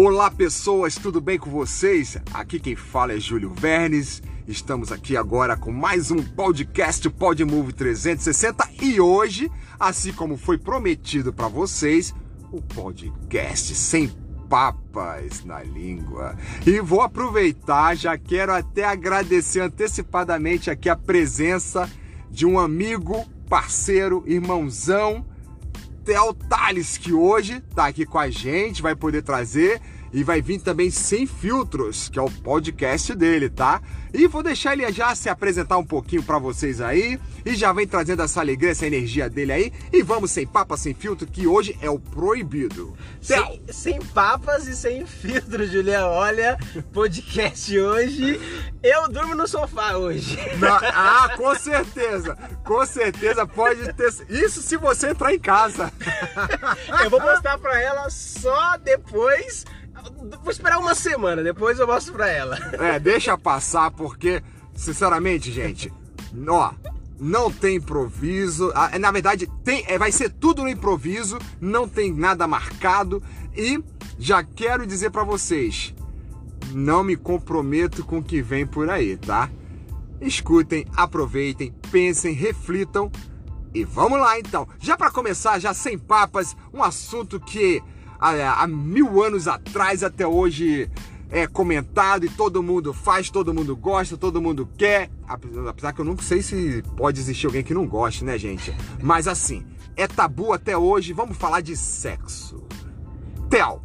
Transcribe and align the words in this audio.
Olá 0.00 0.30
pessoas, 0.30 0.94
tudo 0.94 1.20
bem 1.20 1.40
com 1.40 1.50
vocês? 1.50 2.16
Aqui 2.32 2.60
quem 2.60 2.76
fala 2.76 3.14
é 3.14 3.18
Júlio 3.18 3.52
Vernes. 3.52 4.22
Estamos 4.46 4.92
aqui 4.92 5.16
agora 5.16 5.56
com 5.56 5.72
mais 5.72 6.12
um 6.12 6.22
podcast 6.22 7.10
Podmove 7.10 7.72
360 7.72 8.70
e 8.80 9.00
hoje, 9.00 9.50
assim 9.76 10.12
como 10.12 10.36
foi 10.36 10.56
prometido 10.56 11.32
para 11.32 11.48
vocês, 11.48 12.14
o 12.52 12.62
podcast 12.62 13.74
sem 13.74 14.06
papas 14.48 15.44
na 15.44 15.64
língua. 15.64 16.36
E 16.64 16.80
vou 16.80 17.00
aproveitar, 17.00 17.96
já 17.96 18.16
quero 18.16 18.54
até 18.54 18.84
agradecer 18.84 19.62
antecipadamente 19.62 20.70
aqui 20.70 20.88
a 20.88 20.94
presença 20.94 21.90
de 22.30 22.46
um 22.46 22.56
amigo, 22.56 23.26
parceiro, 23.48 24.22
irmãozão, 24.28 25.26
Theo 26.04 26.32
Que 26.68 27.14
hoje 27.14 27.62
está 27.66 27.86
aqui 27.86 28.04
com 28.04 28.18
a 28.18 28.28
gente, 28.28 28.82
vai 28.82 28.94
poder 28.94 29.22
trazer 29.22 29.80
e 30.12 30.22
vai 30.22 30.42
vir 30.42 30.60
também 30.60 30.90
sem 30.90 31.26
filtros, 31.26 32.10
que 32.10 32.18
é 32.18 32.22
o 32.22 32.30
podcast 32.30 33.14
dele, 33.14 33.48
tá? 33.48 33.80
E 34.12 34.26
vou 34.26 34.42
deixar 34.42 34.72
ele 34.72 34.90
já 34.90 35.14
se 35.14 35.28
apresentar 35.28 35.76
um 35.76 35.84
pouquinho 35.84 36.22
para 36.22 36.38
vocês 36.38 36.80
aí 36.80 37.20
e 37.44 37.54
já 37.54 37.72
vem 37.72 37.86
trazendo 37.86 38.22
essa 38.22 38.40
alegria, 38.40 38.70
essa 38.70 38.86
energia 38.86 39.28
dele 39.28 39.52
aí. 39.52 39.72
E 39.92 40.02
vamos 40.02 40.30
sem 40.30 40.46
papas, 40.46 40.80
sem 40.80 40.94
filtro, 40.94 41.26
que 41.26 41.46
hoje 41.46 41.76
é 41.82 41.90
o 41.90 41.98
proibido. 41.98 42.96
Sem, 43.20 43.62
sem 43.68 44.00
papas 44.00 44.66
e 44.66 44.74
sem 44.74 45.04
filtro, 45.04 45.66
Julião. 45.66 46.08
Olha, 46.08 46.58
podcast 46.92 47.78
hoje. 47.78 48.40
Eu 48.82 49.08
durmo 49.08 49.34
no 49.34 49.46
sofá 49.46 49.96
hoje. 49.96 50.38
Na, 50.58 50.76
ah, 50.76 51.36
com 51.36 51.54
certeza. 51.54 52.36
Com 52.64 52.84
certeza 52.86 53.46
pode 53.46 53.92
ter. 53.92 54.08
Isso 54.30 54.62
se 54.62 54.76
você 54.76 55.10
entrar 55.10 55.34
em 55.34 55.38
casa. 55.38 55.92
Eu 57.02 57.10
vou 57.10 57.20
mostrar 57.20 57.58
para 57.58 57.80
ela 57.80 58.10
só 58.10 58.76
depois 58.78 59.64
Vou 60.42 60.50
esperar 60.50 60.78
uma 60.78 60.94
semana, 60.94 61.42
depois 61.42 61.78
eu 61.78 61.86
mostro 61.86 62.14
pra 62.14 62.28
ela. 62.28 62.58
É, 62.78 62.98
deixa 62.98 63.36
passar, 63.36 63.90
porque, 63.90 64.42
sinceramente, 64.74 65.50
gente, 65.50 65.92
ó, 66.46 66.72
não 67.18 67.50
tem 67.50 67.76
improviso. 67.76 68.72
Ah, 68.74 68.98
na 68.98 69.10
verdade, 69.10 69.48
tem, 69.64 69.84
é, 69.88 69.98
vai 69.98 70.12
ser 70.12 70.30
tudo 70.30 70.62
no 70.62 70.68
improviso, 70.68 71.38
não 71.60 71.88
tem 71.88 72.12
nada 72.12 72.46
marcado. 72.46 73.22
E 73.56 73.82
já 74.18 74.42
quero 74.42 74.86
dizer 74.86 75.10
para 75.10 75.24
vocês, 75.24 75.94
não 76.72 77.02
me 77.02 77.16
comprometo 77.16 78.04
com 78.04 78.18
o 78.18 78.22
que 78.22 78.40
vem 78.40 78.66
por 78.66 78.88
aí, 78.88 79.16
tá? 79.16 79.50
Escutem, 80.20 80.86
aproveitem, 80.96 81.72
pensem, 81.90 82.34
reflitam 82.34 83.10
e 83.74 83.84
vamos 83.84 84.18
lá 84.18 84.38
então. 84.38 84.66
Já 84.78 84.96
para 84.96 85.10
começar, 85.10 85.58
já 85.58 85.74
sem 85.74 85.98
papas, 85.98 86.56
um 86.72 86.82
assunto 86.82 87.38
que 87.38 87.82
há, 88.18 88.62
há 88.62 88.66
mil 88.66 89.22
anos 89.22 89.46
atrás 89.46 90.02
até 90.02 90.26
hoje 90.26 90.90
é 91.30 91.46
comentado 91.46 92.24
e 92.24 92.28
todo 92.28 92.62
mundo 92.62 92.94
faz, 92.94 93.30
todo 93.30 93.52
mundo 93.52 93.76
gosta, 93.76 94.16
todo 94.16 94.40
mundo 94.40 94.68
quer. 94.76 95.10
Apesar 95.26 95.92
que 95.92 96.00
eu 96.00 96.04
não 96.04 96.16
sei 96.18 96.42
se 96.42 96.82
pode 96.96 97.20
existir 97.20 97.46
alguém 97.46 97.62
que 97.62 97.74
não 97.74 97.86
goste, 97.86 98.24
né, 98.24 98.38
gente? 98.38 98.74
Mas 99.02 99.28
assim, 99.28 99.66
é 99.96 100.06
tabu 100.06 100.52
até 100.52 100.76
hoje. 100.76 101.12
Vamos 101.12 101.36
falar 101.36 101.60
de 101.60 101.76
sexo. 101.76 102.62
Tel, 103.50 103.82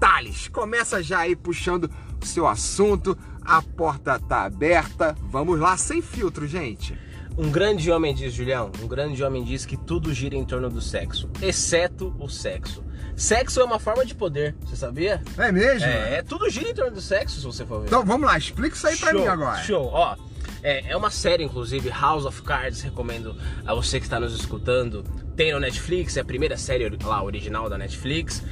Thales, 0.00 0.48
começa 0.48 1.02
já 1.02 1.20
aí 1.20 1.36
puxando 1.36 1.90
o 2.22 2.26
seu 2.26 2.46
assunto. 2.46 3.16
A 3.42 3.60
porta 3.60 4.18
tá 4.18 4.44
aberta. 4.44 5.16
Vamos 5.30 5.58
lá, 5.58 5.76
sem 5.76 6.00
filtro, 6.00 6.46
gente. 6.46 6.98
Um 7.38 7.52
grande 7.52 7.88
homem 7.88 8.12
diz, 8.12 8.34
Julião, 8.34 8.72
um 8.82 8.88
grande 8.88 9.22
homem 9.22 9.44
diz 9.44 9.64
que 9.64 9.76
tudo 9.76 10.12
gira 10.12 10.34
em 10.34 10.44
torno 10.44 10.68
do 10.68 10.80
sexo, 10.80 11.30
exceto 11.40 12.12
o 12.18 12.28
sexo. 12.28 12.82
Sexo 13.14 13.60
é 13.60 13.64
uma 13.64 13.78
forma 13.78 14.04
de 14.04 14.12
poder, 14.12 14.56
você 14.64 14.74
sabia? 14.74 15.22
É 15.38 15.52
mesmo? 15.52 15.86
É, 15.86 16.16
é 16.16 16.22
tudo 16.22 16.50
gira 16.50 16.68
em 16.68 16.74
torno 16.74 16.90
do 16.90 17.00
sexo, 17.00 17.38
se 17.38 17.46
você 17.46 17.64
for 17.64 17.78
ver. 17.78 17.86
Então 17.86 18.04
vamos 18.04 18.26
lá, 18.26 18.36
explica 18.36 18.74
isso 18.74 18.88
aí 18.88 18.96
show, 18.96 19.08
pra 19.08 19.18
mim 19.20 19.26
agora. 19.28 19.62
Show, 19.62 19.86
ó. 19.86 20.16
É, 20.64 20.90
é 20.90 20.96
uma 20.96 21.10
série, 21.10 21.44
inclusive, 21.44 21.88
House 21.90 22.24
of 22.24 22.42
Cards, 22.42 22.80
recomendo 22.80 23.36
a 23.64 23.72
você 23.72 24.00
que 24.00 24.06
está 24.06 24.18
nos 24.18 24.34
escutando. 24.34 25.04
Tem 25.36 25.52
no 25.52 25.60
Netflix, 25.60 26.16
é 26.16 26.20
a 26.20 26.24
primeira 26.24 26.56
série 26.56 26.90
lá 27.04 27.22
original 27.22 27.70
da 27.70 27.78
Netflix. 27.78 28.42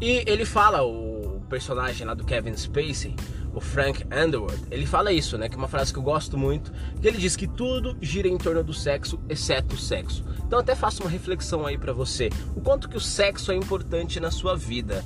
E 0.00 0.24
ele 0.26 0.44
fala, 0.44 0.82
o 0.82 1.40
personagem 1.48 2.04
lá 2.04 2.14
do 2.14 2.24
Kevin 2.24 2.56
Spacey, 2.56 3.14
o 3.54 3.60
Frank 3.60 4.04
Underwood, 4.04 4.60
ele 4.70 4.84
fala 4.84 5.12
isso, 5.12 5.38
né? 5.38 5.48
Que 5.48 5.54
é 5.54 5.58
uma 5.58 5.68
frase 5.68 5.92
que 5.92 5.98
eu 5.98 6.02
gosto 6.02 6.36
muito. 6.36 6.72
Que 7.00 7.08
ele 7.08 7.18
diz 7.18 7.36
que 7.36 7.46
tudo 7.46 7.96
gira 8.00 8.28
em 8.28 8.36
torno 8.36 8.62
do 8.62 8.74
sexo, 8.74 9.18
exceto 9.28 9.74
o 9.74 9.78
sexo. 9.78 10.24
Então 10.46 10.58
até 10.58 10.74
faço 10.74 11.02
uma 11.02 11.10
reflexão 11.10 11.64
aí 11.64 11.78
para 11.78 11.92
você. 11.92 12.30
O 12.56 12.60
quanto 12.60 12.88
que 12.88 12.96
o 12.96 13.00
sexo 13.00 13.52
é 13.52 13.54
importante 13.54 14.18
na 14.18 14.30
sua 14.30 14.56
vida. 14.56 15.04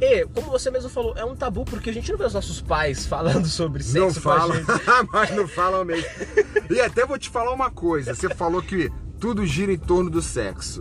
E, 0.00 0.24
como 0.26 0.48
você 0.48 0.70
mesmo 0.70 0.88
falou, 0.88 1.14
é 1.16 1.24
um 1.24 1.34
tabu 1.34 1.64
porque 1.64 1.90
a 1.90 1.92
gente 1.92 2.10
não 2.10 2.18
vê 2.18 2.24
os 2.24 2.34
nossos 2.34 2.60
pais 2.60 3.04
falando 3.04 3.48
sobre 3.48 3.82
sexo 3.82 3.98
não 3.98 4.14
falam, 4.14 4.56
mas 5.12 5.30
não 5.34 5.48
falam 5.48 5.84
mesmo. 5.84 6.08
E 6.70 6.80
até 6.80 7.04
vou 7.04 7.18
te 7.18 7.28
falar 7.28 7.52
uma 7.52 7.70
coisa. 7.70 8.14
Você 8.14 8.32
falou 8.32 8.62
que 8.62 8.90
tudo 9.18 9.44
gira 9.44 9.72
em 9.72 9.78
torno 9.78 10.08
do 10.08 10.22
sexo. 10.22 10.78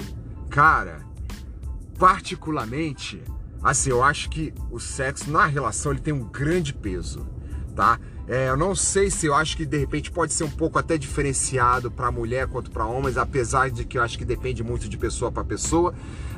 Cara, 0.49 1.01
particularmente, 1.97 3.23
Assim, 3.63 3.89
eu 3.89 4.03
acho 4.03 4.29
que 4.29 4.53
o 4.71 4.79
sexo 4.79 5.29
na 5.31 5.45
relação 5.45 5.91
ele 5.91 6.01
tem 6.01 6.13
um 6.13 6.23
grande 6.23 6.73
peso, 6.73 7.27
tá? 7.75 7.99
É, 8.27 8.49
eu 8.49 8.57
não 8.57 8.75
sei 8.75 9.09
se 9.09 9.25
eu 9.25 9.33
acho 9.33 9.55
que 9.55 9.65
de 9.65 9.77
repente 9.77 10.11
pode 10.11 10.33
ser 10.33 10.43
um 10.43 10.49
pouco 10.49 10.77
até 10.77 10.97
diferenciado 10.97 11.89
para 11.89 12.11
mulher 12.11 12.47
quanto 12.47 12.69
para 12.69 12.85
homens, 12.85 13.17
apesar 13.17 13.71
de 13.71 13.85
que 13.85 13.97
eu 13.97 14.03
acho 14.03 14.17
que 14.17 14.25
depende 14.25 14.61
muito 14.63 14.89
de 14.89 14.97
pessoa 14.97 15.31
para 15.31 15.45
pessoa, 15.45 15.93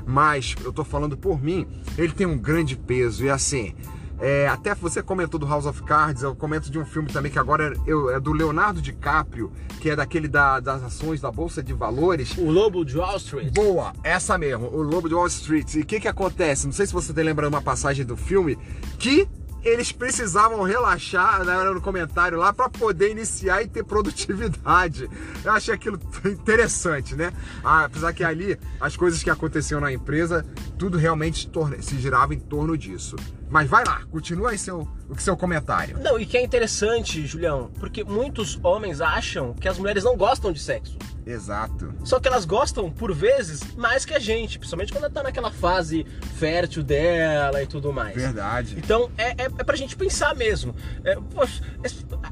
mas 0.05 0.55
eu 0.63 0.71
tô 0.71 0.83
falando 0.83 1.17
por 1.17 1.41
mim, 1.41 1.67
ele 1.97 2.13
tem 2.13 2.27
um 2.27 2.37
grande 2.37 2.75
peso 2.75 3.25
e 3.25 3.29
assim, 3.29 3.73
é, 4.19 4.47
até 4.47 4.75
você 4.75 5.01
comentou 5.01 5.39
do 5.39 5.47
House 5.47 5.65
of 5.65 5.81
Cards, 5.83 6.23
eu 6.23 6.35
comento 6.35 6.69
de 6.69 6.77
um 6.77 6.85
filme 6.85 7.09
também 7.09 7.31
que 7.31 7.39
agora 7.39 7.73
é, 7.73 8.15
é 8.15 8.19
do 8.19 8.33
Leonardo 8.33 8.81
DiCaprio, 8.81 9.51
que 9.79 9.89
é 9.89 9.95
daquele 9.95 10.27
da, 10.27 10.59
das 10.59 10.83
ações 10.83 11.21
da 11.21 11.31
Bolsa 11.31 11.63
de 11.63 11.73
Valores. 11.73 12.37
O 12.37 12.49
Lobo 12.49 12.83
de 12.83 12.97
Wall 12.97 13.17
Street. 13.17 13.53
Boa, 13.53 13.93
essa 14.03 14.37
mesmo, 14.37 14.67
o 14.67 14.81
Lobo 14.81 15.07
de 15.07 15.15
Wall 15.15 15.27
Street. 15.27 15.75
E 15.75 15.79
o 15.81 15.85
que 15.85 15.99
que 15.99 16.07
acontece? 16.07 16.65
Não 16.65 16.73
sei 16.73 16.85
se 16.85 16.93
você 16.93 17.13
tem 17.13 17.23
lembrando 17.23 17.53
uma 17.53 17.61
passagem 17.61 18.05
do 18.05 18.17
filme, 18.17 18.57
que 18.97 19.27
eles 19.63 19.91
precisavam 19.91 20.61
relaxar 20.63 21.43
né, 21.43 21.63
no 21.63 21.81
comentário 21.81 22.37
lá 22.37 22.53
para 22.53 22.69
poder 22.69 23.11
iniciar 23.11 23.61
e 23.61 23.67
ter 23.67 23.83
produtividade. 23.83 25.09
Eu 25.43 25.51
achei 25.51 25.73
aquilo 25.73 25.99
interessante, 26.25 27.15
né? 27.15 27.33
Ah, 27.63 27.85
apesar 27.85 28.13
que 28.13 28.23
ali 28.23 28.57
as 28.79 28.95
coisas 28.95 29.21
que 29.21 29.29
aconteciam 29.29 29.81
na 29.81 29.91
empresa, 29.91 30.45
tudo 30.77 30.97
realmente 30.97 31.49
se 31.81 31.97
girava 31.99 32.33
em 32.33 32.39
torno 32.39 32.77
disso. 32.77 33.15
Mas 33.49 33.67
vai 33.67 33.83
lá, 33.83 34.01
continua 34.11 34.51
aí 34.51 34.57
seu, 34.57 34.87
o 35.09 35.19
seu 35.19 35.35
comentário. 35.35 35.97
Não, 35.99 36.19
e 36.19 36.25
que 36.25 36.37
é 36.37 36.43
interessante, 36.43 37.25
Julião, 37.25 37.71
porque 37.79 38.03
muitos 38.03 38.59
homens 38.63 39.01
acham 39.01 39.53
que 39.53 39.67
as 39.67 39.77
mulheres 39.79 40.03
não 40.03 40.15
gostam 40.15 40.51
de 40.51 40.59
sexo. 40.59 40.97
Exato. 41.31 41.93
Só 42.03 42.19
que 42.19 42.27
elas 42.27 42.43
gostam, 42.43 42.89
por 42.89 43.13
vezes, 43.13 43.61
mais 43.75 44.03
que 44.03 44.13
a 44.15 44.19
gente, 44.19 44.57
principalmente 44.57 44.91
quando 44.91 45.03
ela 45.03 45.13
tá 45.13 45.21
naquela 45.21 45.51
fase 45.51 46.05
fértil 46.37 46.81
dela 46.81 47.61
e 47.61 47.67
tudo 47.67 47.93
mais. 47.93 48.15
Verdade. 48.15 48.75
Então 48.77 49.11
é, 49.15 49.29
é, 49.29 49.45
é 49.45 49.63
pra 49.63 49.75
gente 49.75 49.95
pensar 49.95 50.35
mesmo. 50.35 50.75
É, 51.03 51.15
poxa, 51.15 51.61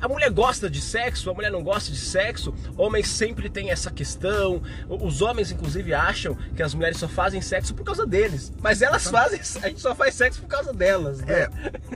a 0.02 0.08
mulher 0.08 0.32
gosta 0.32 0.68
de 0.70 0.82
sexo, 0.82 1.30
a 1.30 1.34
mulher 1.34 1.52
não 1.52 1.64
gosta 1.64 1.92
de 1.92 2.00
sexo, 2.00 2.54
homens 2.76 3.08
sempre 3.08 3.50
tem 3.50 3.70
essa 3.70 3.92
questão. 3.92 4.62
Os 4.90 5.22
homens, 5.22 5.52
inclusive, 5.52 5.94
acham 5.94 6.36
que 6.56 6.64
as 6.64 6.74
mulheres 6.74 6.98
só 6.98 7.08
fazem 7.08 7.40
sexo 7.40 7.76
por 7.76 7.84
causa 7.84 8.06
deles. 8.06 8.52
Mas 8.62 8.82
elas 8.82 9.08
fazem, 9.08 9.40
a 9.62 9.68
gente 9.68 9.82
só 9.82 9.94
faz 9.94 10.16
sexo 10.16 10.42
por 10.42 10.48
causa 10.48 10.74
delas. 10.74 11.20
Né? 11.20 11.42
É. 11.44 11.50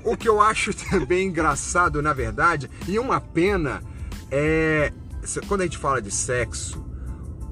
O 0.03 0.15
que 0.15 0.29
eu 0.29 0.39
acho 0.39 0.71
também 0.89 1.27
engraçado, 1.27 2.01
na 2.01 2.13
verdade, 2.13 2.69
e 2.87 2.99
uma 2.99 3.19
pena, 3.19 3.81
é. 4.29 4.91
Quando 5.47 5.61
a 5.61 5.65
gente 5.65 5.77
fala 5.77 6.01
de 6.01 6.09
sexo, 6.09 6.83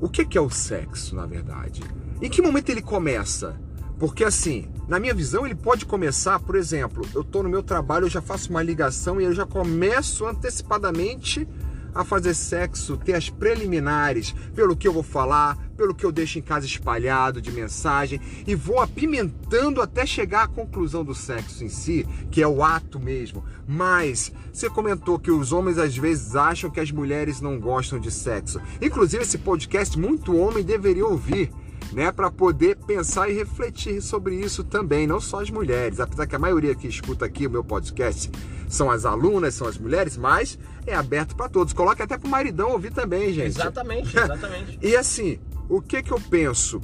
o 0.02 0.10
que 0.10 0.38
é 0.38 0.42
o 0.42 0.50
sexo, 0.50 1.16
na 1.16 1.26
verdade? 1.26 1.82
Em 2.22 2.30
que 2.30 2.42
momento 2.42 2.70
ele 2.70 2.82
começa? 2.82 3.60
Porque 3.98 4.24
assim, 4.24 4.70
na 4.88 5.00
minha 5.00 5.14
visão, 5.14 5.46
ele 5.46 5.56
pode 5.56 5.86
começar, 5.86 6.40
por 6.40 6.56
exemplo, 6.56 7.06
eu 7.14 7.22
estou 7.22 7.44
no 7.44 7.50
meu 7.50 7.62
trabalho, 7.62 8.06
eu 8.06 8.10
já 8.10 8.22
faço 8.22 8.50
uma 8.50 8.64
ligação 8.64 9.20
e 9.20 9.26
eu 9.26 9.34
já 9.34 9.46
começo 9.46 10.26
antecipadamente 10.26 11.46
a 11.94 12.04
fazer 12.04 12.34
sexo, 12.34 12.98
ter 12.98 13.14
as 13.14 13.30
preliminares, 13.30 14.34
pelo 14.56 14.76
que 14.76 14.88
eu 14.88 14.94
vou 14.94 15.04
falar, 15.04 15.58
pelo 15.76 15.96
que 15.96 16.06
eu 16.06 16.12
deixo 16.12 16.38
em 16.38 16.42
casa 16.42 16.66
espalhado 16.66 17.42
de 17.42 17.52
mensagem 17.52 18.20
e 18.46 18.54
vou 18.54 18.80
apimentando 18.80 19.82
até 19.82 20.06
chegar 20.06 20.44
à 20.44 20.48
conclusão 20.48 21.04
do 21.04 21.16
sexo 21.16 21.64
em 21.64 21.70
si, 21.70 22.06
que 22.30 22.42
é 22.42 22.48
o 22.48 22.64
ato 22.64 23.00
mesmo. 23.00 23.44
Mas 23.68 24.32
você 24.52 24.70
comentou 24.70 25.18
que 25.18 25.32
os 25.32 25.54
homens 25.54 25.78
às 25.78 25.96
vezes 25.96 26.36
acham 26.36 26.70
que 26.70 26.80
as 26.80 26.92
mulheres 26.92 27.40
não 27.40 27.60
gostam 27.60 28.00
de 28.00 28.12
sexo. 28.12 28.62
Inclusive 28.82 29.24
esse 29.24 29.38
podcast 29.38 29.98
muito 29.98 30.36
homem 30.36 30.64
deveria 30.64 31.06
ouvir 31.06 31.52
né, 31.92 32.12
para 32.12 32.30
poder 32.30 32.78
pensar 32.78 33.30
e 33.30 33.34
refletir 33.34 34.02
sobre 34.02 34.36
isso 34.36 34.64
também, 34.64 35.08
não 35.08 35.20
só 35.20 35.42
as 35.42 35.50
mulheres, 35.50 36.00
apesar 36.00 36.28
que 36.28 36.36
a 36.36 36.40
maioria 36.40 36.76
que 36.76 36.88
escuta 36.88 37.26
aqui 37.26 37.48
o 37.48 37.50
meu 37.50 37.64
podcast 37.64 38.32
são 38.68 38.92
as 38.92 39.06
alunas, 39.06 39.56
são 39.56 39.68
as 39.68 39.78
mulheres, 39.78 40.16
mas 40.16 40.60
é 40.86 40.94
aberto 40.94 41.36
para 41.36 41.50
todos. 41.50 41.74
Coloque 41.74 42.02
até 42.02 42.18
para 42.18 42.28
o 42.28 42.30
maridão 42.30 42.72
ouvir 42.72 42.92
também, 42.92 43.34
gente. 43.34 43.48
Exatamente, 43.48 44.16
exatamente. 44.18 44.80
e 44.82 44.96
assim, 44.96 45.40
o 45.68 45.82
que 45.82 46.04
que 46.04 46.12
eu 46.12 46.22
penso? 46.30 46.80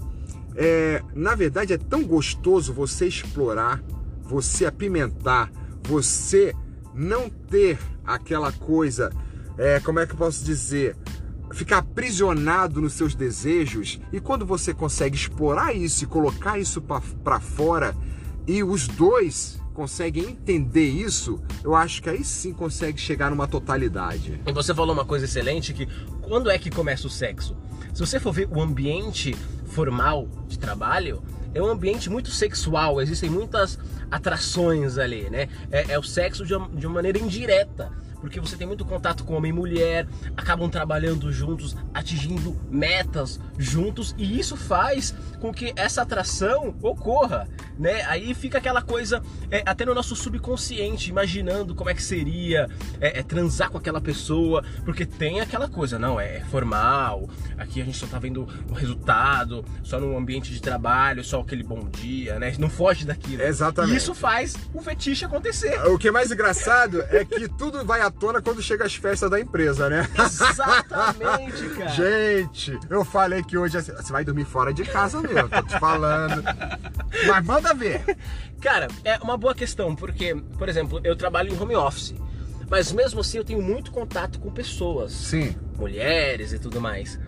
É, 0.56 1.04
na 1.14 1.36
verdade, 1.36 1.74
é 1.74 1.78
tão 1.78 2.04
gostoso 2.04 2.74
você 2.74 3.08
explorar 3.08 3.84
você 4.26 4.66
apimentar, 4.66 5.52
você 5.84 6.54
não 6.94 7.30
ter 7.30 7.78
aquela 8.06 8.52
coisa, 8.52 9.12
é, 9.58 9.80
como 9.80 10.00
é 10.00 10.06
que 10.06 10.14
eu 10.14 10.18
posso 10.18 10.44
dizer? 10.44 10.96
Ficar 11.56 11.78
aprisionado 11.78 12.82
nos 12.82 12.92
seus 12.92 13.16
desejos 13.16 13.98
e 14.12 14.20
quando 14.20 14.46
você 14.46 14.74
consegue 14.74 15.16
explorar 15.16 15.74
isso 15.74 16.04
e 16.04 16.08
colocar 16.08 16.60
isso 16.60 16.82
para 16.82 17.40
fora 17.40 17.96
e 18.46 18.62
os 18.62 18.90
dois 18.90 19.58
conseguem 19.74 20.32
entender 20.32 20.90
isso, 20.90 21.42
eu 21.64 21.74
acho 21.74 22.04
que 22.04 22.10
aí 22.10 22.26
sim 22.26 22.52
consegue 22.52 23.00
chegar 23.00 23.30
numa 23.30 23.48
totalidade. 23.48 24.38
E 24.46 24.52
você 24.52 24.76
falou 24.76 24.94
uma 24.94 25.06
coisa 25.06 25.24
excelente 25.24 25.74
que 25.74 25.88
quando 26.22 26.50
é 26.50 26.60
que 26.60 26.70
começa 26.70 27.08
o 27.08 27.10
sexo? 27.10 27.56
Se 27.94 28.02
você 28.02 28.20
for 28.20 28.34
ver 28.34 28.50
o 28.52 28.62
ambiente 28.62 29.34
formal 29.68 30.28
de 30.50 30.60
trabalho, 30.60 31.24
é 31.54 31.62
um 31.62 31.68
ambiente 31.68 32.10
muito 32.10 32.32
sexual, 32.32 33.02
existem 33.02 33.30
muitas 33.30 33.80
atrações 34.12 34.98
ali, 34.98 35.30
né? 35.30 35.48
É, 35.72 35.94
é 35.94 35.98
o 35.98 36.04
sexo 36.04 36.46
de 36.46 36.54
uma, 36.54 36.68
de 36.68 36.86
uma 36.86 36.96
maneira 36.96 37.18
indireta 37.18 37.94
porque 38.20 38.40
você 38.40 38.56
tem 38.56 38.68
muito 38.68 38.86
contato 38.86 39.24
com 39.24 39.36
homem 39.36 39.50
e 39.50 39.54
mulher, 39.54 40.08
acabam 40.36 40.70
trabalhando 40.70 41.32
juntos, 41.32 41.76
atingindo 41.94 42.56
metas 42.70 43.40
juntos, 43.58 44.16
e 44.18 44.40
isso 44.40 44.56
faz 44.56 45.16
com 45.40 45.54
que 45.54 45.74
essa 45.76 46.02
atração 46.02 46.76
ocorra, 46.82 47.48
né? 47.78 48.04
Aí 48.08 48.34
fica 48.34 48.58
aquela 48.58 48.82
coisa 48.82 49.22
é, 49.52 49.64
até 49.66 49.86
no 49.86 49.94
nosso 49.94 50.16
subconsciente, 50.16 51.10
imaginando 51.10 51.76
como 51.76 51.90
é 51.90 51.94
que 51.94 52.04
seria 52.04 52.70
é, 53.00 53.20
é, 53.20 53.24
transar 53.24 53.70
com 53.70 53.78
aquela 53.78 54.02
pessoa, 54.02 54.64
porque 54.84 55.06
tem 55.06 55.42
aquela 55.42 55.68
coisa, 55.68 56.00
não, 56.00 56.20
é, 56.20 56.38
é 56.38 56.40
formal, 56.46 57.30
aqui 57.58 57.82
a 57.82 57.86
gente 57.86 57.98
só 57.98 58.08
tá 58.08 58.20
vendo 58.20 58.48
o 58.70 58.74
resultado, 58.74 59.64
só 59.84 60.00
no 60.00 60.18
ambiente 60.18 60.52
de 60.52 60.62
trabalho, 60.62 61.24
só 61.24 61.42
aquele 61.42 61.64
bom 61.64 61.88
dia, 61.90 62.40
né? 62.40 62.54
Não 62.58 62.70
foge 62.70 63.06
daquilo. 63.06 63.42
Exatamente. 63.42 63.94
E 63.94 63.98
isso 63.98 64.14
faz 64.14 64.56
o 64.74 64.82
fetiche 64.82 65.26
acontecer. 65.26 65.80
O 65.88 65.98
que 65.98 66.08
é 66.08 66.12
mais 66.12 66.32
engraçado 66.32 67.02
é 67.10 67.24
que 67.24 67.48
tudo 67.48 67.86
vai 67.86 68.02
à 68.02 68.10
tona 68.10 68.42
quando 68.42 68.62
chega 68.62 68.86
as 68.86 68.96
festas 68.96 69.30
da 69.30 69.40
empresa, 69.40 69.90
né? 69.90 70.08
Exatamente, 70.18 71.70
cara. 71.70 71.90
Gente, 71.96 72.78
eu 72.90 73.04
falei 73.06 73.44
que 73.44 73.58
hoje 73.58 73.80
você 73.82 74.12
vai 74.12 74.24
dormir 74.24 74.46
fora 74.46 74.74
de 74.74 74.84
casa 74.84 75.22
mesmo, 75.22 75.50
tô 75.50 75.62
te 75.64 75.80
falando. 75.80 76.44
Mas 77.28 77.46
manda 77.46 77.65
ver. 77.74 78.02
Cara, 78.62 78.88
é 79.04 79.18
uma 79.18 79.38
boa 79.38 79.54
questão, 79.54 79.96
porque, 79.96 80.36
por 80.58 80.70
exemplo, 80.70 81.00
eu 81.04 81.16
trabalho 81.16 81.54
em 81.54 81.60
home 81.60 81.76
office. 81.76 82.16
Mas 82.70 82.92
mesmo 82.92 83.20
assim 83.20 83.38
eu 83.38 83.44
tenho 83.44 83.62
muito 83.62 83.92
contato 83.92 84.40
com 84.40 84.52
pessoas. 84.52 85.12
Sim. 85.12 85.56
Mulheres 85.78 86.52
e 86.52 86.60
tudo 86.60 86.82
mais. 86.82 87.20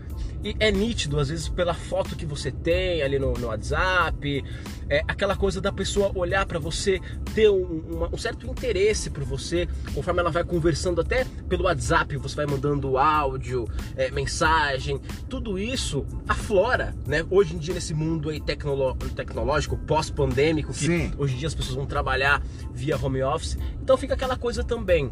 E 0.43 0.55
é 0.59 0.71
nítido, 0.71 1.19
às 1.19 1.29
vezes, 1.29 1.49
pela 1.49 1.73
foto 1.73 2.15
que 2.15 2.25
você 2.25 2.51
tem 2.51 3.01
ali 3.01 3.17
no, 3.17 3.33
no 3.33 3.47
WhatsApp, 3.47 4.43
é, 4.89 5.03
aquela 5.07 5.35
coisa 5.35 5.59
da 5.59 5.71
pessoa 5.71 6.11
olhar 6.15 6.45
para 6.45 6.59
você, 6.59 7.01
ter 7.33 7.49
um, 7.49 8.07
um, 8.11 8.17
certo 8.17 8.47
interesse 8.47 9.09
por 9.09 9.23
você, 9.23 9.67
conforme 9.93 10.19
ela 10.19 10.29
vai 10.29 10.43
conversando 10.43 11.01
até 11.01 11.25
pelo 11.49 11.65
WhatsApp, 11.65 12.15
você 12.17 12.35
vai 12.35 12.45
mandando 12.45 12.97
áudio, 12.97 13.67
é, 13.95 14.11
mensagem, 14.11 14.99
tudo 15.27 15.57
isso 15.57 16.05
aflora, 16.27 16.95
né? 17.05 17.25
Hoje 17.29 17.55
em 17.55 17.57
dia, 17.57 17.73
nesse 17.73 17.93
mundo 17.93 18.29
aí 18.29 18.39
tecnolo 18.39 18.95
tecnológico, 19.15 19.77
pós-pandêmico, 19.77 20.71
que 20.71 20.85
Sim. 20.85 21.11
hoje 21.17 21.35
em 21.35 21.37
dia 21.37 21.47
as 21.47 21.55
pessoas 21.55 21.75
vão 21.75 21.85
trabalhar 21.85 22.41
via 22.73 22.97
home 22.97 23.21
office, 23.23 23.57
então 23.81 23.97
fica 23.97 24.13
aquela 24.13 24.37
coisa 24.37 24.63
também. 24.63 25.11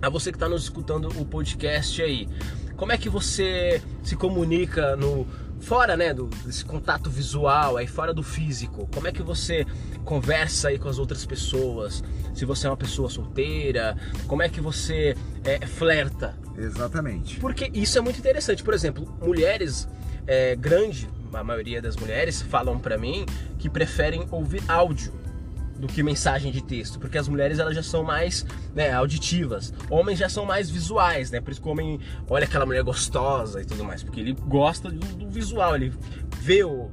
A 0.00 0.08
você 0.08 0.30
que 0.30 0.36
está 0.36 0.48
nos 0.48 0.64
escutando 0.64 1.08
o 1.20 1.24
podcast 1.24 2.02
aí, 2.02 2.28
como 2.76 2.92
é 2.92 2.98
que 2.98 3.08
você 3.08 3.80
se 4.02 4.16
comunica 4.16 4.96
no 4.96 5.26
fora, 5.60 5.96
né, 5.96 6.12
do, 6.12 6.26
desse 6.44 6.64
contato 6.64 7.08
visual, 7.08 7.76
aí 7.76 7.86
fora 7.86 8.12
do 8.12 8.22
físico? 8.22 8.88
Como 8.92 9.08
é 9.08 9.12
que 9.12 9.22
você 9.22 9.66
conversa 10.04 10.68
aí 10.68 10.78
com 10.78 10.88
as 10.88 10.98
outras 10.98 11.24
pessoas? 11.24 12.04
Se 12.34 12.44
você 12.44 12.66
é 12.66 12.70
uma 12.70 12.76
pessoa 12.76 13.08
solteira, 13.08 13.96
como 14.26 14.42
é 14.42 14.48
que 14.48 14.60
você 14.60 15.16
é, 15.44 15.66
flerta? 15.66 16.36
Exatamente. 16.56 17.40
Porque 17.40 17.70
isso 17.72 17.96
é 17.96 18.00
muito 18.00 18.18
interessante. 18.18 18.62
Por 18.62 18.74
exemplo, 18.74 19.06
mulheres 19.22 19.88
é, 20.26 20.54
grande, 20.54 21.08
a 21.32 21.42
maioria 21.42 21.80
das 21.80 21.96
mulheres 21.96 22.42
falam 22.42 22.78
para 22.78 22.98
mim 22.98 23.24
que 23.58 23.70
preferem 23.70 24.26
ouvir 24.30 24.62
áudio 24.68 25.23
do 25.84 25.92
que 25.92 26.02
mensagem 26.02 26.50
de 26.50 26.62
texto, 26.62 26.98
porque 26.98 27.18
as 27.18 27.28
mulheres 27.28 27.58
elas 27.58 27.74
já 27.74 27.82
são 27.82 28.02
mais 28.02 28.46
né, 28.74 28.90
auditivas, 28.92 29.72
homens 29.90 30.18
já 30.18 30.30
são 30.30 30.46
mais 30.46 30.70
visuais, 30.70 31.30
né? 31.30 31.42
Por 31.42 31.50
isso 31.50 31.60
que 31.60 31.68
o 31.68 31.70
homem 31.70 32.00
olha 32.28 32.44
aquela 32.44 32.64
mulher 32.64 32.82
gostosa 32.82 33.60
e 33.60 33.66
tudo 33.66 33.84
mais, 33.84 34.02
porque 34.02 34.20
ele 34.20 34.32
gosta 34.32 34.90
do, 34.90 34.98
do 34.98 35.28
visual, 35.28 35.76
ele 35.76 35.92
vê 36.40 36.64
o, 36.64 36.90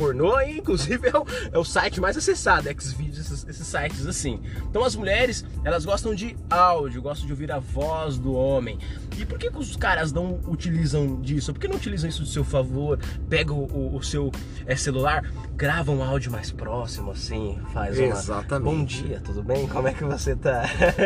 pornô 0.00 0.40
e 0.40 0.56
inclusive 0.56 1.08
é 1.12 1.18
o, 1.18 1.26
é 1.52 1.58
o 1.58 1.64
site 1.64 2.00
mais 2.00 2.16
acessado, 2.16 2.68
Xvideos, 2.80 3.18
esses, 3.18 3.46
esses 3.46 3.66
sites 3.66 4.06
assim. 4.06 4.40
Então 4.68 4.82
as 4.82 4.96
mulheres, 4.96 5.44
elas 5.62 5.84
gostam 5.84 6.14
de 6.14 6.34
áudio, 6.48 7.02
gostam 7.02 7.26
de 7.26 7.32
ouvir 7.34 7.52
a 7.52 7.58
voz 7.58 8.18
do 8.18 8.32
homem. 8.32 8.78
E 9.18 9.26
por 9.26 9.38
que, 9.38 9.50
que 9.50 9.58
os 9.58 9.76
caras 9.76 10.10
não 10.10 10.40
utilizam 10.48 11.20
disso? 11.20 11.52
Por 11.52 11.60
que 11.60 11.68
não 11.68 11.76
utilizam 11.76 12.08
isso 12.08 12.24
de 12.24 12.30
seu 12.30 12.42
favor? 12.42 12.98
Pega 13.28 13.52
o, 13.52 13.64
o, 13.64 13.96
o 13.96 14.02
seu 14.02 14.32
é, 14.66 14.74
celular, 14.74 15.30
grava 15.54 15.92
um 15.92 16.02
áudio 16.02 16.32
mais 16.32 16.50
próximo, 16.50 17.10
assim, 17.10 17.60
faz 17.74 17.98
uma... 17.98 18.06
Exatamente. 18.06 18.76
Bom 18.76 18.84
dia, 18.84 19.20
tudo 19.20 19.42
bem? 19.42 19.68
Como 19.68 19.86
é 19.86 19.92
que 19.92 20.04
você 20.04 20.34
tá? 20.34 20.62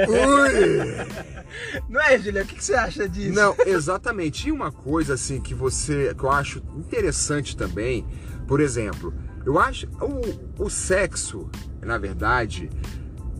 Ui! 0.08 1.82
não 1.90 2.00
é, 2.00 2.16
Julia? 2.16 2.42
O 2.42 2.46
que, 2.46 2.54
que 2.54 2.64
você 2.64 2.74
acha 2.74 3.08
disso? 3.08 3.34
Não, 3.34 3.56
exatamente. 3.66 4.48
E 4.48 4.52
uma 4.52 4.70
coisa 4.70 5.14
assim 5.14 5.40
que 5.40 5.54
você 5.54 6.14
que 6.14 6.22
eu 6.22 6.30
acho 6.30 6.62
interessante 6.76 7.56
também, 7.56 8.06
por 8.46 8.60
exemplo, 8.60 9.12
eu 9.44 9.58
acho 9.58 9.86
o, 10.00 10.64
o 10.64 10.70
sexo, 10.70 11.50
na 11.82 11.98
verdade, 11.98 12.70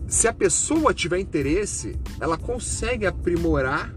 se 0.07 0.27
a 0.27 0.33
pessoa 0.33 0.93
tiver 0.93 1.19
interesse, 1.19 1.99
ela 2.19 2.37
consegue 2.37 3.05
aprimorar 3.05 3.93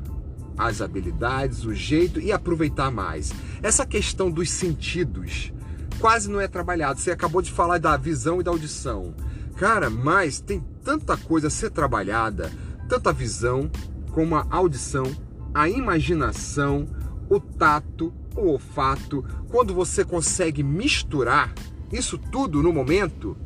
as 0.57 0.81
habilidades, 0.81 1.65
o 1.65 1.73
jeito 1.73 2.19
e 2.21 2.33
aproveitar 2.33 2.91
mais. 2.91 3.33
Essa 3.63 3.87
questão 3.87 4.31
dos 4.31 4.51
sentidos 4.51 5.53
quase 6.01 6.31
não 6.31 6.41
é 6.41 6.49
trabalhado. 6.49 6.99
Você 6.99 7.11
acabou 7.11 7.43
de 7.43 7.53
falar 7.53 7.79
da 7.79 7.97
visão 7.97 8.41
e 8.41 8.45
da 8.45 8.51
audição. 8.51 9.15
Cara, 9.57 9.91
mas 9.91 10.41
tem 10.41 10.65
tanta 10.83 11.17
coisa 11.17 11.49
a 11.49 11.51
ser 11.51 11.71
trabalhada, 11.71 12.51
tanto 12.89 13.09
a 13.09 13.13
visão 13.13 13.71
como 14.13 14.37
a 14.37 14.47
audição, 14.51 15.05
a 15.53 15.69
imaginação, 15.69 16.87
o 17.29 17.39
tato, 17.39 18.13
o 18.39 18.53
olfato. 18.53 19.25
Quando 19.51 19.75
você 19.75 20.05
consegue 20.05 20.63
misturar 20.63 21.53
isso 21.93 22.19
tudo 22.19 22.63
no 22.63 22.73
momento, 22.73 23.37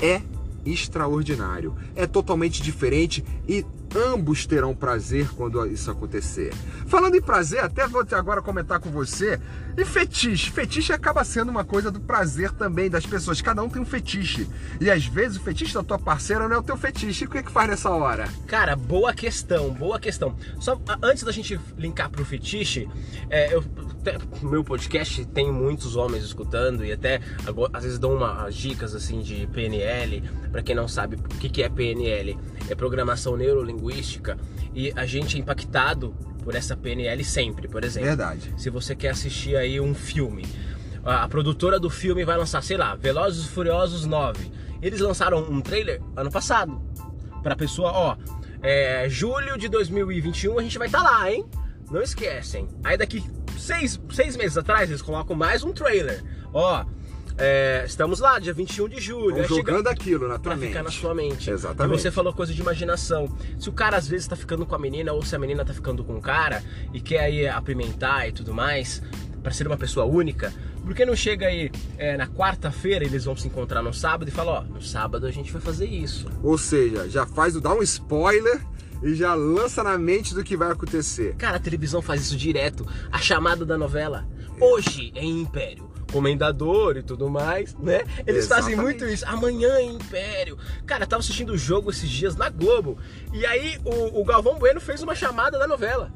é 0.00 0.22
extraordinário. 0.64 1.74
É 1.94 2.06
totalmente 2.06 2.62
diferente 2.62 3.24
e 3.48 3.64
ambos 3.94 4.46
terão 4.46 4.74
prazer 4.74 5.28
quando 5.30 5.64
isso 5.66 5.90
acontecer. 5.90 6.52
Falando 6.86 7.16
em 7.16 7.20
prazer, 7.20 7.60
até 7.60 7.86
vou 7.86 8.04
agora 8.12 8.42
comentar 8.42 8.78
com 8.78 8.90
você. 8.90 9.40
E 9.76 9.84
fetiche? 9.84 10.50
Fetiche 10.50 10.92
acaba 10.92 11.24
sendo 11.24 11.48
uma 11.48 11.64
coisa 11.64 11.90
do 11.90 12.00
prazer 12.00 12.52
também 12.52 12.90
das 12.90 13.06
pessoas. 13.06 13.40
Cada 13.40 13.62
um 13.62 13.68
tem 13.68 13.82
um 13.82 13.86
fetiche. 13.86 14.48
E 14.80 14.90
às 14.90 15.06
vezes 15.06 15.38
o 15.38 15.40
fetiche 15.40 15.74
da 15.74 15.82
tua 15.82 15.98
parceira 15.98 16.48
não 16.48 16.56
é 16.56 16.58
o 16.58 16.62
teu 16.62 16.76
fetiche. 16.76 17.24
E 17.24 17.26
o 17.26 17.30
que, 17.30 17.38
é 17.38 17.42
que 17.42 17.50
faz 17.50 17.68
nessa 17.68 17.90
hora? 17.90 18.28
Cara, 18.46 18.76
boa 18.76 19.12
questão, 19.12 19.70
boa 19.72 19.98
questão. 19.98 20.36
Só 20.60 20.80
antes 21.02 21.24
da 21.24 21.32
gente 21.32 21.58
linkar 21.76 22.10
pro 22.10 22.24
fetiche, 22.24 22.88
é, 23.28 23.54
eu, 23.54 23.64
meu 24.42 24.64
podcast 24.64 25.24
tem 25.26 25.52
muitos 25.52 25.96
homens 25.96 26.24
escutando 26.24 26.84
e 26.84 26.92
até 26.92 27.20
às 27.72 27.82
vezes 27.84 27.98
dão 27.98 28.14
umas 28.14 28.54
dicas 28.54 28.94
assim 28.94 29.20
de 29.20 29.46
PNL. 29.48 30.22
Para 30.50 30.62
quem 30.62 30.74
não 30.74 30.88
sabe 30.88 31.16
o 31.16 31.38
que, 31.38 31.48
que 31.48 31.62
é 31.62 31.68
PNL, 31.68 32.38
é 32.68 32.74
programação 32.74 33.36
neurolinguística 33.36 34.38
e 34.74 34.92
a 34.96 35.04
gente 35.06 35.36
é 35.36 35.40
impactado 35.40 36.14
por 36.42 36.54
essa 36.54 36.76
PNL 36.76 37.22
sempre, 37.24 37.68
por 37.68 37.84
exemplo. 37.84 38.08
Verdade. 38.08 38.54
Se 38.56 38.70
você 38.70 38.94
quer 38.94 39.10
assistir 39.10 39.56
aí 39.56 39.80
um 39.80 39.94
filme, 39.94 40.46
a 41.04 41.28
produtora 41.28 41.78
do 41.78 41.90
filme 41.90 42.24
vai 42.24 42.36
lançar, 42.36 42.62
sei 42.62 42.76
lá, 42.76 42.94
Velozes 42.94 43.44
e 43.44 43.48
Furiosos 43.48 44.06
9. 44.06 44.50
Eles 44.82 45.00
lançaram 45.00 45.38
um 45.42 45.60
trailer 45.60 46.00
ano 46.16 46.30
passado. 46.30 46.80
Pra 47.42 47.56
pessoa, 47.56 47.90
ó, 47.92 48.16
é, 48.62 49.08
julho 49.08 49.56
de 49.58 49.68
2021 49.68 50.58
a 50.58 50.62
gente 50.62 50.78
vai 50.78 50.88
estar 50.88 51.02
tá 51.02 51.10
lá, 51.10 51.30
hein? 51.30 51.44
Não 51.90 52.00
esquecem. 52.00 52.68
Aí 52.84 52.96
daqui 52.96 53.24
seis, 53.70 54.00
seis 54.10 54.36
meses 54.36 54.58
atrás 54.58 54.90
eles 54.90 55.02
colocam 55.02 55.36
mais 55.36 55.62
um 55.62 55.72
trailer. 55.72 56.22
Ó, 56.52 56.84
é, 57.38 57.84
estamos 57.86 58.18
lá, 58.18 58.38
dia 58.38 58.52
21 58.52 58.88
de 58.88 59.00
julho. 59.00 59.36
Vão 59.36 59.44
jogando 59.44 59.76
chega... 59.78 59.90
aquilo 59.90 60.28
na 60.28 60.34
tua 60.34 60.52
pra 60.52 60.56
mente. 60.56 60.68
ficar 60.68 60.82
na 60.82 60.90
sua 60.90 61.14
mente. 61.14 61.50
Exatamente. 61.50 61.98
E 61.98 62.00
você 62.00 62.10
falou 62.10 62.32
coisa 62.32 62.52
de 62.52 62.60
imaginação. 62.60 63.28
Se 63.58 63.68
o 63.68 63.72
cara 63.72 63.96
às 63.96 64.08
vezes 64.08 64.26
tá 64.26 64.34
ficando 64.34 64.66
com 64.66 64.74
a 64.74 64.78
menina 64.78 65.12
ou 65.12 65.24
se 65.24 65.36
a 65.36 65.38
menina 65.38 65.64
tá 65.64 65.72
ficando 65.72 66.02
com 66.02 66.16
o 66.16 66.20
cara 66.20 66.62
e 66.92 67.00
quer 67.00 67.20
aí 67.20 67.46
apimentar 67.46 68.28
e 68.28 68.32
tudo 68.32 68.52
mais, 68.52 69.00
para 69.40 69.52
ser 69.52 69.66
uma 69.66 69.76
pessoa 69.76 70.04
única, 70.04 70.52
por 70.84 70.94
que 70.94 71.06
não 71.06 71.14
chega 71.14 71.46
aí 71.46 71.70
é, 71.96 72.16
na 72.16 72.26
quarta-feira, 72.26 73.04
eles 73.04 73.24
vão 73.24 73.36
se 73.36 73.46
encontrar 73.46 73.82
no 73.82 73.94
sábado 73.94 74.28
e 74.28 74.32
fala, 74.32 74.60
ó, 74.60 74.62
no 74.62 74.82
sábado 74.82 75.26
a 75.26 75.30
gente 75.30 75.52
vai 75.52 75.62
fazer 75.62 75.86
isso. 75.86 76.26
Ou 76.42 76.58
seja, 76.58 77.08
já 77.08 77.24
faz, 77.24 77.54
dá 77.54 77.72
um 77.72 77.82
spoiler 77.82 78.60
e 79.02 79.14
já 79.14 79.34
lança 79.34 79.82
na 79.82 79.96
mente 79.98 80.34
do 80.34 80.44
que 80.44 80.56
vai 80.56 80.70
acontecer. 80.70 81.34
Cara, 81.36 81.56
a 81.56 81.60
televisão 81.60 82.02
faz 82.02 82.22
isso 82.22 82.36
direto. 82.36 82.86
A 83.10 83.18
chamada 83.18 83.64
da 83.64 83.76
novela. 83.76 84.26
Hoje 84.60 85.12
em 85.14 85.40
Império 85.40 85.90
comendador 86.10 86.96
e 86.96 87.02
tudo 87.02 87.30
mais, 87.30 87.74
né? 87.76 88.02
Eles 88.26 88.44
Exatamente. 88.44 88.48
fazem 88.48 88.76
muito 88.76 89.04
isso. 89.06 89.24
Amanhã 89.26 89.80
em 89.80 89.94
Império. 89.94 90.58
Cara, 90.84 91.04
eu 91.04 91.06
tava 91.06 91.20
assistindo 91.20 91.50
o 91.50 91.58
jogo 91.58 91.90
esses 91.90 92.10
dias 92.10 92.36
na 92.36 92.50
Globo. 92.50 92.98
E 93.32 93.46
aí 93.46 93.78
o, 93.84 94.20
o 94.20 94.24
Galvão 94.24 94.58
Bueno 94.58 94.80
fez 94.80 95.02
uma 95.02 95.14
chamada 95.14 95.58
da 95.58 95.66
novela. 95.66 96.12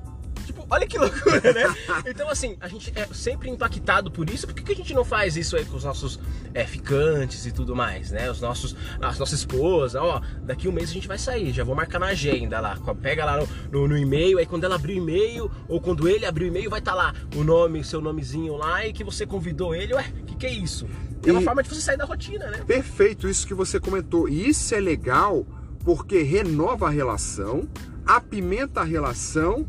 Olha 0.70 0.86
que 0.86 0.98
loucura, 0.98 1.52
né? 1.52 1.74
Então, 2.06 2.28
assim, 2.28 2.56
a 2.60 2.68
gente 2.68 2.92
é 2.94 3.06
sempre 3.12 3.48
impactado 3.48 4.10
por 4.10 4.28
isso. 4.28 4.46
Por 4.46 4.54
que, 4.54 4.62
que 4.62 4.72
a 4.72 4.76
gente 4.76 4.94
não 4.94 5.04
faz 5.04 5.36
isso 5.36 5.56
aí 5.56 5.64
com 5.64 5.76
os 5.76 5.84
nossos 5.84 6.18
é, 6.52 6.64
ficantes 6.64 7.46
e 7.46 7.52
tudo 7.52 7.74
mais, 7.74 8.10
né? 8.10 8.30
Os 8.30 8.40
nossos, 8.40 8.76
as 9.00 9.18
nossas 9.18 9.40
esposas, 9.40 10.00
ó, 10.00 10.20
daqui 10.42 10.68
um 10.68 10.72
mês 10.72 10.90
a 10.90 10.92
gente 10.92 11.08
vai 11.08 11.18
sair, 11.18 11.52
já 11.52 11.64
vou 11.64 11.74
marcar 11.74 11.98
na 11.98 12.06
agenda 12.06 12.60
lá. 12.60 12.76
Pega 13.00 13.24
lá 13.24 13.38
no, 13.38 13.48
no, 13.70 13.88
no 13.88 13.98
e-mail, 13.98 14.38
aí 14.38 14.46
quando 14.46 14.64
ela 14.64 14.74
abrir 14.76 14.94
o 14.94 14.96
e-mail, 14.98 15.50
ou 15.68 15.80
quando 15.80 16.08
ele 16.08 16.26
abrir 16.26 16.44
o 16.44 16.48
e-mail, 16.48 16.70
vai 16.70 16.78
estar 16.80 16.92
tá 16.92 16.96
lá 16.96 17.14
o 17.36 17.42
nome, 17.44 17.82
seu 17.84 18.00
nomezinho 18.00 18.56
lá 18.56 18.86
e 18.86 18.92
que 18.92 19.04
você 19.04 19.26
convidou 19.26 19.74
ele. 19.74 19.94
Ué, 19.94 20.12
o 20.20 20.24
que, 20.24 20.36
que 20.36 20.46
é 20.46 20.52
isso? 20.52 20.86
É 21.26 21.32
uma 21.32 21.40
E- 21.40 21.44
forma 21.44 21.62
de 21.62 21.68
você 21.68 21.80
sair 21.80 21.96
da 21.96 22.04
rotina, 22.04 22.46
né? 22.50 22.58
Perfeito 22.66 23.28
isso 23.28 23.46
que 23.46 23.54
você 23.54 23.80
comentou. 23.80 24.28
E 24.28 24.48
isso 24.48 24.74
é 24.74 24.80
legal 24.80 25.46
porque 25.84 26.22
renova 26.22 26.86
a 26.86 26.90
relação, 26.90 27.68
apimenta 28.06 28.80
a 28.80 28.84
relação 28.84 29.66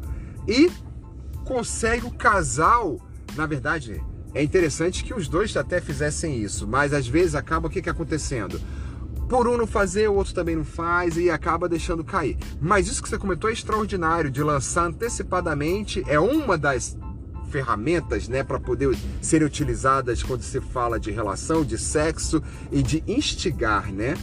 e 0.48 0.72
consegue 1.46 2.06
o 2.06 2.12
casal. 2.12 3.00
Na 3.36 3.46
verdade, 3.46 4.04
é 4.34 4.44
interessante 4.44 5.04
que 5.04 5.14
os 5.14 5.28
dois 5.28 5.56
até 5.56 5.80
fizessem 5.80 6.38
isso, 6.38 6.68
mas 6.68 6.94
às 6.94 7.08
vezes 7.08 7.36
acaba 7.36 7.68
o 7.68 7.70
que, 7.70 7.82
que 7.82 7.90
acontecendo? 7.90 8.60
Por 9.30 9.48
um 9.48 9.58
não 9.58 9.66
fazer, 9.66 10.08
o 10.08 10.14
outro 10.14 10.34
também 10.34 10.56
não 10.56 10.66
faz 10.66 11.18
e 11.18 11.30
acaba 11.30 11.68
deixando 11.68 12.04
cair. 12.04 12.38
Mas 12.62 12.88
isso 12.88 13.02
que 13.02 13.10
você 13.10 13.18
comentou 13.18 13.50
é 13.50 13.54
extraordinário, 13.54 14.30
de 14.30 14.44
lançar 14.44 14.86
antecipadamente, 14.86 16.04
é 16.08 16.20
uma 16.20 16.58
das 16.58 16.96
ferramentas, 17.50 18.28
né, 18.28 18.44
para 18.44 18.60
poder 18.60 18.96
serem 19.22 19.48
utilizadas 19.48 20.22
quando 20.22 20.42
se 20.42 20.60
fala 20.60 21.00
de 21.00 21.12
relação, 21.12 21.64
de 21.64 21.78
sexo 21.78 22.44
e 22.72 22.84
de 22.84 23.04
instigar, 23.08 23.92
né? 23.92 24.16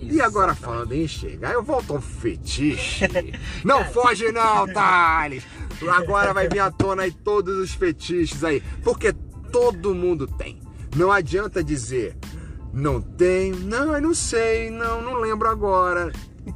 E 0.00 0.20
agora 0.20 0.52
Exatamente. 0.52 0.60
falando 0.60 0.92
em 0.92 1.02
instigar, 1.02 1.52
eu 1.52 1.62
volto 1.62 1.94
ao 1.94 2.00
fetiche. 2.00 3.04
não 3.64 3.84
foge 3.84 4.30
não, 4.30 4.66
Thales! 4.66 5.44
Agora 5.88 6.32
vai 6.32 6.48
vir 6.48 6.60
à 6.60 6.70
tona 6.70 7.02
aí 7.02 7.12
todos 7.12 7.56
os 7.56 7.72
fetiches 7.72 8.42
aí, 8.44 8.62
porque 8.82 9.12
todo 9.52 9.94
mundo 9.94 10.26
tem. 10.26 10.60
Não 10.96 11.12
adianta 11.12 11.62
dizer, 11.62 12.16
não 12.72 13.00
tem, 13.00 13.52
não, 13.52 13.94
eu 13.94 14.00
não 14.00 14.14
sei, 14.14 14.70
não, 14.70 15.02
não 15.02 15.14
lembro 15.14 15.48
agora. 15.48 16.12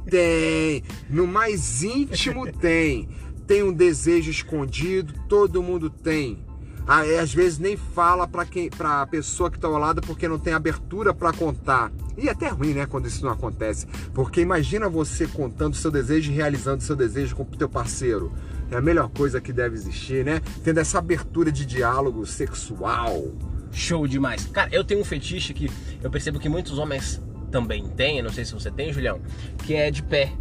Tem, 0.09 0.83
no 1.09 1.27
mais 1.27 1.83
íntimo 1.83 2.51
tem. 2.51 3.09
Tem 3.45 3.61
um 3.61 3.73
desejo 3.73 4.31
escondido, 4.31 5.13
todo 5.27 5.61
mundo 5.61 5.89
tem. 5.89 6.43
Ah, 6.85 7.05
é, 7.05 7.19
às 7.19 7.33
vezes 7.33 7.59
nem 7.59 7.77
fala 7.77 8.27
para 8.27 8.45
quem, 8.45 8.69
para 8.69 9.01
a 9.01 9.07
pessoa 9.07 9.49
que 9.49 9.57
está 9.57 9.67
ao 9.67 9.77
lado 9.77 10.01
porque 10.01 10.27
não 10.27 10.37
tem 10.37 10.53
abertura 10.53 11.13
para 11.13 11.31
contar. 11.31 11.91
E 12.17 12.27
é 12.27 12.31
até 12.31 12.49
ruim, 12.49 12.73
né, 12.73 12.85
quando 12.85 13.07
isso 13.07 13.23
não 13.23 13.31
acontece, 13.31 13.87
porque 14.13 14.41
imagina 14.41 14.89
você 14.89 15.25
contando 15.25 15.75
seu 15.75 15.89
desejo 15.89 16.31
e 16.31 16.35
realizando 16.35 16.81
seu 16.81 16.95
desejo 16.95 17.35
com 17.35 17.43
o 17.43 17.45
teu 17.45 17.69
parceiro. 17.69 18.33
É 18.69 18.75
a 18.75 18.81
melhor 18.81 19.09
coisa 19.09 19.39
que 19.39 19.53
deve 19.53 19.75
existir, 19.75 20.25
né? 20.25 20.41
Tendo 20.63 20.79
essa 20.79 20.97
abertura 20.97 21.51
de 21.51 21.65
diálogo 21.65 22.25
sexual. 22.25 23.31
Show 23.71 24.07
demais. 24.07 24.45
Cara, 24.47 24.69
eu 24.71 24.83
tenho 24.83 25.01
um 25.01 25.05
fetiche 25.05 25.53
que 25.53 25.69
eu 26.01 26.09
percebo 26.09 26.39
que 26.39 26.49
muitos 26.49 26.77
homens 26.77 27.21
também 27.51 27.87
têm, 27.89 28.21
não 28.21 28.31
sei 28.31 28.45
se 28.45 28.53
você 28.53 28.71
tem, 28.71 28.91
Julião, 28.91 29.21
que 29.59 29.75
é 29.75 29.91
de 29.91 30.01
pé. 30.01 30.33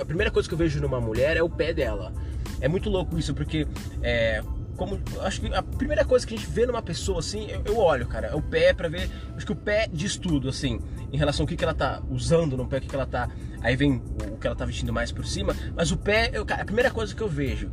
A 0.00 0.04
primeira 0.04 0.30
coisa 0.30 0.48
que 0.48 0.54
eu 0.54 0.58
vejo 0.58 0.80
numa 0.80 1.00
mulher 1.00 1.36
é 1.36 1.42
o 1.42 1.48
pé 1.48 1.72
dela. 1.72 2.12
É 2.60 2.68
muito 2.68 2.88
louco 2.90 3.18
isso, 3.18 3.34
porque 3.34 3.66
é, 4.02 4.42
como 4.78 4.98
acho 5.22 5.40
que 5.40 5.52
a 5.52 5.62
primeira 5.62 6.04
coisa 6.04 6.24
que 6.24 6.32
a 6.32 6.36
gente 6.36 6.48
vê 6.48 6.64
numa 6.64 6.80
pessoa 6.80 7.18
assim, 7.18 7.50
eu, 7.50 7.62
eu 7.66 7.76
olho, 7.76 8.06
cara, 8.06 8.28
é 8.28 8.34
o 8.34 8.40
pé 8.40 8.72
pra 8.72 8.88
ver, 8.88 9.10
acho 9.36 9.44
que 9.44 9.52
o 9.52 9.56
pé 9.56 9.88
diz 9.92 10.16
tudo 10.16 10.48
assim, 10.48 10.80
em 11.12 11.18
relação 11.18 11.42
ao 11.42 11.48
que, 11.48 11.56
que 11.56 11.64
ela 11.64 11.74
tá 11.74 12.00
usando 12.08 12.56
no 12.56 12.66
pé, 12.66 12.78
o 12.78 12.80
que, 12.80 12.86
que 12.86 12.94
ela 12.94 13.04
tá, 13.04 13.28
aí 13.60 13.74
vem 13.74 14.00
o 14.30 14.38
que 14.38 14.46
ela 14.46 14.54
tá 14.54 14.64
vestindo 14.64 14.92
mais 14.92 15.10
por 15.10 15.26
cima, 15.26 15.54
mas 15.74 15.90
o 15.90 15.96
pé, 15.96 16.30
eu, 16.32 16.46
cara, 16.46 16.62
a 16.62 16.64
primeira 16.64 16.92
coisa 16.92 17.14
que 17.14 17.20
eu 17.20 17.28
vejo 17.28 17.70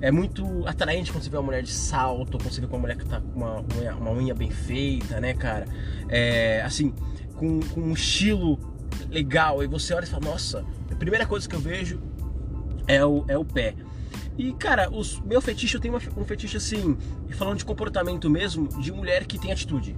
é 0.00 0.10
muito 0.10 0.64
atraente 0.66 1.10
quando 1.10 1.24
você 1.24 1.30
vê 1.30 1.36
uma 1.36 1.42
mulher 1.42 1.62
de 1.62 1.72
salto, 1.72 2.38
quando 2.38 2.52
você 2.52 2.60
vê 2.60 2.66
uma 2.66 2.78
mulher 2.78 2.96
que 2.96 3.04
tá 3.04 3.20
com 3.20 3.40
uma 3.40 3.64
unha, 3.76 3.94
uma 3.96 4.12
unha 4.12 4.34
bem 4.34 4.50
feita, 4.50 5.20
né, 5.20 5.34
cara? 5.34 5.66
É, 6.08 6.62
assim, 6.62 6.94
com, 7.34 7.60
com 7.60 7.80
um 7.80 7.92
estilo 7.92 8.58
legal. 9.10 9.62
E 9.64 9.66
você 9.66 9.94
olha 9.94 10.04
e 10.04 10.06
fala, 10.06 10.26
nossa, 10.26 10.64
a 10.90 10.94
primeira 10.94 11.26
coisa 11.26 11.48
que 11.48 11.54
eu 11.54 11.60
vejo 11.60 12.00
é 12.86 13.04
o, 13.04 13.24
é 13.26 13.36
o 13.36 13.44
pé. 13.44 13.74
E, 14.38 14.52
cara, 14.52 14.90
os, 14.90 15.18
meu 15.20 15.40
fetiche, 15.40 15.74
eu 15.76 15.80
tenho 15.80 15.94
uma- 15.94 16.02
um 16.20 16.24
fetiche 16.24 16.56
assim, 16.56 16.96
falando 17.36 17.58
de 17.58 17.64
comportamento 17.64 18.28
mesmo, 18.28 18.68
de 18.80 18.92
mulher 18.92 19.24
que 19.26 19.38
tem 19.38 19.50
atitude. 19.52 19.96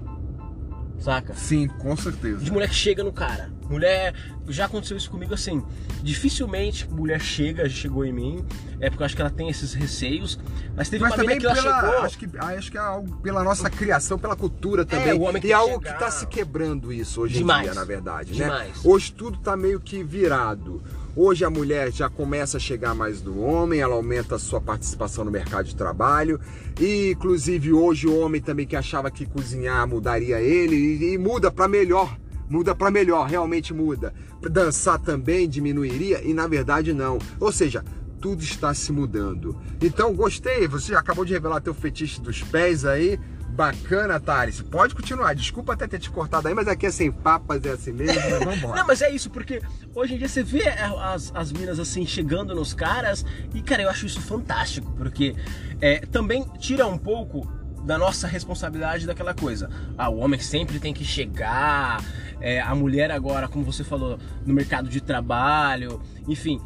Saca? 1.00 1.32
Sim, 1.34 1.68
com 1.68 1.96
certeza. 1.96 2.38
de 2.44 2.50
mulher 2.50 2.68
que 2.68 2.74
chega 2.74 3.04
no 3.04 3.12
cara. 3.12 3.52
Mulher, 3.70 4.12
já 4.48 4.64
aconteceu 4.64 4.96
isso 4.96 5.08
comigo 5.08 5.32
assim. 5.32 5.62
Dificilmente 6.02 6.90
mulher 6.90 7.20
chega, 7.20 7.68
chegou 7.68 8.04
em 8.04 8.12
mim, 8.12 8.44
é 8.80 8.90
porque 8.90 9.02
eu 9.02 9.06
acho 9.06 9.14
que 9.14 9.20
ela 9.22 9.30
tem 9.30 9.48
esses 9.48 9.74
receios. 9.74 10.40
Mas 10.76 10.88
teve 10.88 11.02
Mas 11.04 11.12
uma 11.12 11.16
também 11.18 11.38
que 11.38 11.46
ela 11.46 11.54
pela, 11.54 11.80
chegou. 11.80 12.02
acho 12.04 12.18
que 12.18 12.28
acho 12.38 12.70
que 12.72 12.76
é 12.76 12.80
algo 12.80 13.16
pela 13.18 13.44
nossa 13.44 13.70
criação, 13.70 14.18
pela 14.18 14.34
cultura 14.34 14.84
também. 14.84 15.12
o 15.12 15.20
homem 15.22 15.36
e 15.38 15.42
tem 15.42 15.50
é 15.52 15.54
algo 15.54 15.74
chegar. 15.74 15.88
que 15.96 16.02
está 16.04 16.10
se 16.10 16.26
quebrando 16.26 16.92
isso 16.92 17.20
hoje 17.20 17.34
Demais. 17.34 17.60
em 17.68 17.70
dia, 17.70 17.74
na 17.78 17.84
verdade, 17.84 18.32
Demais. 18.32 18.68
né? 18.68 18.74
Hoje 18.84 19.12
tudo 19.12 19.38
tá 19.38 19.56
meio 19.56 19.78
que 19.78 20.02
virado. 20.02 20.82
Hoje 21.16 21.44
a 21.44 21.50
mulher 21.50 21.92
já 21.92 22.08
começa 22.08 22.58
a 22.58 22.60
chegar 22.60 22.94
mais 22.94 23.20
do 23.20 23.40
homem, 23.40 23.80
ela 23.80 23.94
aumenta 23.94 24.36
a 24.36 24.38
sua 24.38 24.60
participação 24.60 25.24
no 25.24 25.30
mercado 25.30 25.66
de 25.66 25.74
trabalho. 25.74 26.40
E 26.80 27.10
inclusive 27.10 27.72
hoje 27.72 28.06
o 28.06 28.18
homem 28.18 28.40
também 28.40 28.66
que 28.66 28.76
achava 28.76 29.10
que 29.10 29.26
cozinhar 29.26 29.86
mudaria 29.88 30.40
ele 30.40 30.76
e, 30.76 31.12
e 31.14 31.18
muda 31.18 31.50
para 31.50 31.66
melhor. 31.66 32.16
Muda 32.48 32.74
para 32.74 32.90
melhor, 32.90 33.26
realmente 33.26 33.74
muda. 33.74 34.14
Dançar 34.40 34.98
também 34.98 35.48
diminuiria 35.48 36.22
e 36.22 36.32
na 36.32 36.46
verdade 36.46 36.94
não. 36.94 37.18
Ou 37.38 37.52
seja, 37.52 37.84
tudo 38.20 38.42
está 38.42 38.74
se 38.74 38.92
mudando. 38.92 39.56
Então, 39.80 40.14
gostei. 40.14 40.66
Você 40.68 40.94
acabou 40.94 41.24
de 41.24 41.32
revelar 41.32 41.60
teu 41.60 41.74
fetiche 41.74 42.20
dos 42.20 42.42
pés 42.42 42.84
aí. 42.84 43.18
Bacana, 43.58 44.20
Thales. 44.20 44.62
Pode 44.62 44.94
continuar. 44.94 45.34
Desculpa 45.34 45.72
até 45.72 45.88
ter 45.88 45.98
te 45.98 46.08
cortado 46.08 46.46
aí, 46.46 46.54
mas 46.54 46.68
aqui 46.68 46.86
é 46.86 46.92
sem 46.92 47.10
papas, 47.10 47.60
é 47.64 47.70
assim 47.70 47.90
mesmo. 47.90 48.14
Mas 48.30 48.38
vamos 48.38 48.56
embora. 48.56 48.76
Não, 48.76 48.86
mas 48.86 49.02
é 49.02 49.10
isso, 49.10 49.30
porque 49.30 49.60
hoje 49.96 50.14
em 50.14 50.18
dia 50.18 50.28
você 50.28 50.44
vê 50.44 50.68
as, 50.68 51.32
as 51.34 51.50
minas 51.50 51.80
assim 51.80 52.06
chegando 52.06 52.54
nos 52.54 52.72
caras 52.72 53.26
e, 53.52 53.60
cara, 53.60 53.82
eu 53.82 53.90
acho 53.90 54.06
isso 54.06 54.20
fantástico, 54.20 54.92
porque 54.96 55.34
é, 55.80 55.98
também 56.06 56.44
tira 56.60 56.86
um 56.86 56.96
pouco 56.96 57.50
da 57.84 57.98
nossa 57.98 58.28
responsabilidade 58.28 59.06
daquela 59.06 59.34
coisa. 59.34 59.68
Ah, 59.96 60.08
o 60.08 60.18
homem 60.18 60.38
sempre 60.38 60.78
tem 60.78 60.94
que 60.94 61.04
chegar, 61.04 62.00
é, 62.40 62.60
a 62.60 62.74
mulher 62.76 63.10
agora, 63.10 63.48
como 63.48 63.64
você 63.64 63.82
falou, 63.82 64.20
no 64.46 64.54
mercado 64.54 64.88
de 64.88 65.00
trabalho, 65.00 66.00
enfim. 66.28 66.60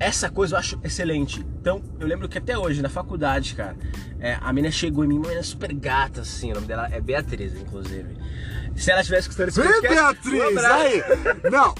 Essa 0.00 0.30
coisa 0.30 0.54
eu 0.54 0.58
acho 0.58 0.80
excelente. 0.82 1.40
Então, 1.60 1.82
eu 2.00 2.06
lembro 2.06 2.26
que 2.28 2.38
até 2.38 2.56
hoje, 2.56 2.80
na 2.80 2.88
faculdade, 2.88 3.54
cara, 3.54 3.76
é, 4.18 4.38
a 4.40 4.50
menina 4.52 4.72
chegou 4.72 5.04
em 5.04 5.08
mim, 5.08 5.16
uma 5.16 5.24
menina 5.28 5.42
super 5.42 5.72
gata, 5.74 6.22
assim, 6.22 6.50
o 6.50 6.54
nome 6.54 6.66
dela 6.66 6.88
é 6.90 7.00
Beatriz, 7.00 7.54
inclusive. 7.54 8.16
Se 8.76 8.90
ela 8.90 9.02
tivesse 9.04 9.28
escutando 9.28 9.48
esse 9.48 9.60
Vem, 9.60 9.70
podcast, 9.70 10.26
um 10.28 10.30
Beatriz! 10.30 10.56
abraço. 10.56 10.82
Aí! 10.84 11.02
Não, 11.50 11.74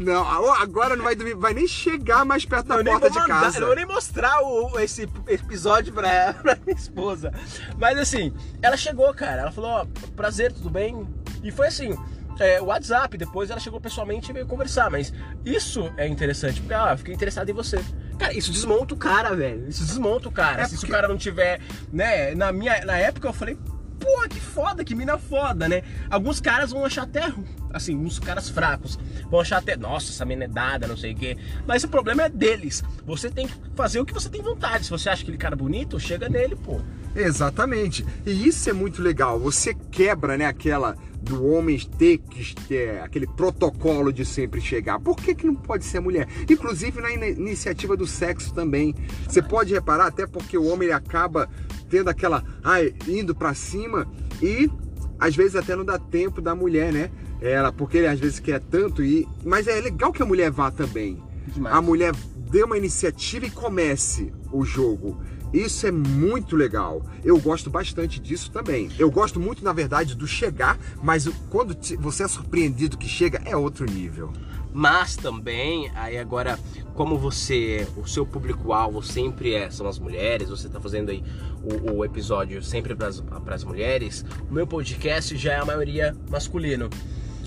não, 0.00 0.52
agora 0.54 0.96
não 0.96 1.04
vai, 1.04 1.14
vai 1.16 1.52
nem 1.52 1.68
chegar 1.68 2.24
mais 2.24 2.46
perto 2.46 2.68
da 2.68 2.76
Eu 2.76 2.84
porta 2.84 3.10
de 3.10 3.18
mandar- 3.18 3.40
casa. 3.42 3.56
eu 3.56 3.60
não 3.60 3.66
vou 3.66 3.76
nem 3.76 3.84
mostrar 3.84 4.40
o, 4.42 4.78
esse 4.80 5.02
episódio 5.28 5.92
pra, 5.92 6.32
pra 6.40 6.56
minha 6.64 6.76
esposa. 6.78 7.30
Mas 7.76 7.98
assim, 7.98 8.32
ela 8.62 8.76
chegou, 8.76 9.12
cara. 9.12 9.42
Ela 9.42 9.52
falou, 9.52 9.70
ó, 9.70 9.86
prazer, 10.14 10.50
tudo 10.52 10.70
bem? 10.70 11.06
E 11.42 11.50
foi 11.50 11.66
assim, 11.66 11.94
é, 12.38 12.60
o 12.60 12.66
WhatsApp, 12.66 13.16
depois 13.16 13.50
ela 13.50 13.60
chegou 13.60 13.80
pessoalmente 13.80 14.30
e 14.30 14.32
veio 14.32 14.46
conversar. 14.46 14.90
Mas 14.90 15.12
isso 15.44 15.92
é 15.96 16.06
interessante, 16.06 16.60
porque 16.60 16.74
ah, 16.74 16.90
eu 16.92 16.98
fiquei 16.98 17.14
interessado 17.14 17.48
em 17.48 17.52
você. 17.54 17.78
Cara, 18.18 18.32
isso 18.36 18.50
desmonta 18.52 18.94
o 18.94 18.96
cara, 18.96 19.34
velho. 19.34 19.68
Isso 19.68 19.84
desmonta 19.84 20.28
o 20.28 20.32
cara. 20.32 20.62
É 20.62 20.64
Se 20.66 20.76
porque- 20.76 20.86
o 20.86 20.94
cara 20.94 21.08
não 21.08 21.16
tiver, 21.16 21.60
né? 21.92 22.34
Na, 22.34 22.50
minha, 22.52 22.84
na 22.84 22.96
época 22.96 23.28
eu 23.28 23.32
falei, 23.32 23.58
pô, 24.00 24.28
que 24.28 24.40
foda, 24.40 24.84
que 24.84 24.94
mina 24.94 25.18
foda, 25.18 25.68
né? 25.68 25.82
Alguns 26.10 26.40
caras 26.40 26.70
vão 26.70 26.84
achar 26.84 27.02
até, 27.02 27.32
assim, 27.72 27.96
uns 27.96 28.18
caras 28.18 28.48
fracos, 28.48 28.98
vão 29.30 29.40
achar 29.40 29.58
até, 29.58 29.76
nossa, 29.76 30.10
essa 30.12 30.24
mina 30.24 30.44
é 30.44 30.48
dada, 30.48 30.86
não 30.86 30.96
sei 30.96 31.12
o 31.12 31.16
quê. 31.16 31.36
Mas 31.66 31.84
o 31.84 31.88
problema 31.88 32.22
é 32.24 32.28
deles. 32.28 32.82
Você 33.06 33.30
tem 33.30 33.46
que 33.48 33.54
fazer 33.74 34.00
o 34.00 34.04
que 34.06 34.14
você 34.14 34.28
tem 34.28 34.40
vontade. 34.42 34.84
Se 34.84 34.90
você 34.90 35.08
acha 35.08 35.22
aquele 35.22 35.38
cara 35.38 35.56
bonito, 35.56 35.98
chega 36.00 36.28
nele, 36.28 36.56
pô. 36.56 36.80
Exatamente. 37.14 38.06
E 38.24 38.46
isso 38.46 38.68
é 38.70 38.72
muito 38.72 39.02
legal. 39.02 39.38
Você 39.40 39.74
quebra, 39.90 40.36
né, 40.38 40.46
aquela 40.46 40.96
do 41.26 41.44
homem 41.44 41.78
ter 41.98 42.18
que 42.18 42.54
ter 42.66 43.00
aquele 43.00 43.26
protocolo 43.26 44.12
de 44.12 44.24
sempre 44.24 44.60
chegar. 44.60 44.98
Por 45.00 45.16
que, 45.16 45.34
que 45.34 45.46
não 45.46 45.54
pode 45.54 45.84
ser 45.84 45.98
a 45.98 46.00
mulher? 46.00 46.28
Inclusive 46.48 47.00
na 47.00 47.12
in- 47.12 47.32
iniciativa 47.38 47.96
do 47.96 48.06
sexo 48.06 48.54
também. 48.54 48.94
Você 49.28 49.42
pode 49.42 49.74
reparar, 49.74 50.06
até 50.06 50.26
porque 50.26 50.56
o 50.56 50.64
homem 50.64 50.86
ele 50.88 50.92
acaba 50.94 51.48
tendo 51.90 52.08
aquela, 52.08 52.44
ai, 52.62 52.94
indo 53.08 53.34
pra 53.34 53.54
cima 53.54 54.06
e 54.40 54.70
às 55.18 55.34
vezes 55.34 55.56
até 55.56 55.74
não 55.74 55.84
dá 55.84 55.98
tempo 55.98 56.40
da 56.40 56.54
mulher, 56.54 56.92
né? 56.92 57.10
Ela, 57.40 57.72
porque 57.72 57.98
ele 57.98 58.06
às 58.06 58.18
vezes 58.18 58.38
quer 58.40 58.60
tanto 58.60 59.02
e, 59.02 59.26
mas 59.44 59.66
é 59.66 59.80
legal 59.80 60.12
que 60.12 60.22
a 60.22 60.26
mulher 60.26 60.50
vá 60.50 60.70
também. 60.70 61.22
Demais. 61.48 61.74
A 61.74 61.82
mulher 61.82 62.12
dê 62.50 62.62
uma 62.62 62.78
iniciativa 62.78 63.46
e 63.46 63.50
comece 63.50 64.32
o 64.52 64.64
jogo. 64.64 65.20
Isso 65.56 65.86
é 65.86 65.90
muito 65.90 66.54
legal. 66.54 67.02
Eu 67.24 67.40
gosto 67.40 67.70
bastante 67.70 68.20
disso 68.20 68.50
também. 68.50 68.90
Eu 68.98 69.10
gosto 69.10 69.40
muito, 69.40 69.64
na 69.64 69.72
verdade, 69.72 70.14
do 70.14 70.26
chegar, 70.26 70.78
mas 71.02 71.26
quando 71.48 71.74
você 71.98 72.24
é 72.24 72.28
surpreendido 72.28 72.98
que 72.98 73.08
chega, 73.08 73.40
é 73.42 73.56
outro 73.56 73.86
nível. 73.86 74.30
Mas 74.70 75.16
também, 75.16 75.90
aí 75.94 76.18
agora, 76.18 76.58
como 76.92 77.16
você, 77.16 77.88
o 77.96 78.06
seu 78.06 78.26
público-alvo 78.26 79.02
sempre 79.02 79.54
é, 79.54 79.70
são 79.70 79.88
as 79.88 79.98
mulheres, 79.98 80.50
você 80.50 80.66
está 80.66 80.78
fazendo 80.78 81.10
aí 81.10 81.24
o, 81.62 81.94
o 81.94 82.04
episódio 82.04 82.62
sempre 82.62 82.94
para 82.94 83.54
as 83.54 83.64
mulheres, 83.64 84.26
o 84.50 84.52
meu 84.52 84.66
podcast 84.66 85.34
já 85.38 85.54
é 85.54 85.60
a 85.60 85.64
maioria 85.64 86.14
masculino. 86.28 86.90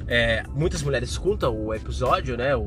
É, 0.08 0.44
muitas 0.56 0.82
mulheres 0.82 1.12
escutam 1.12 1.56
o 1.56 1.72
episódio, 1.72 2.36
né? 2.36 2.56
O, 2.56 2.60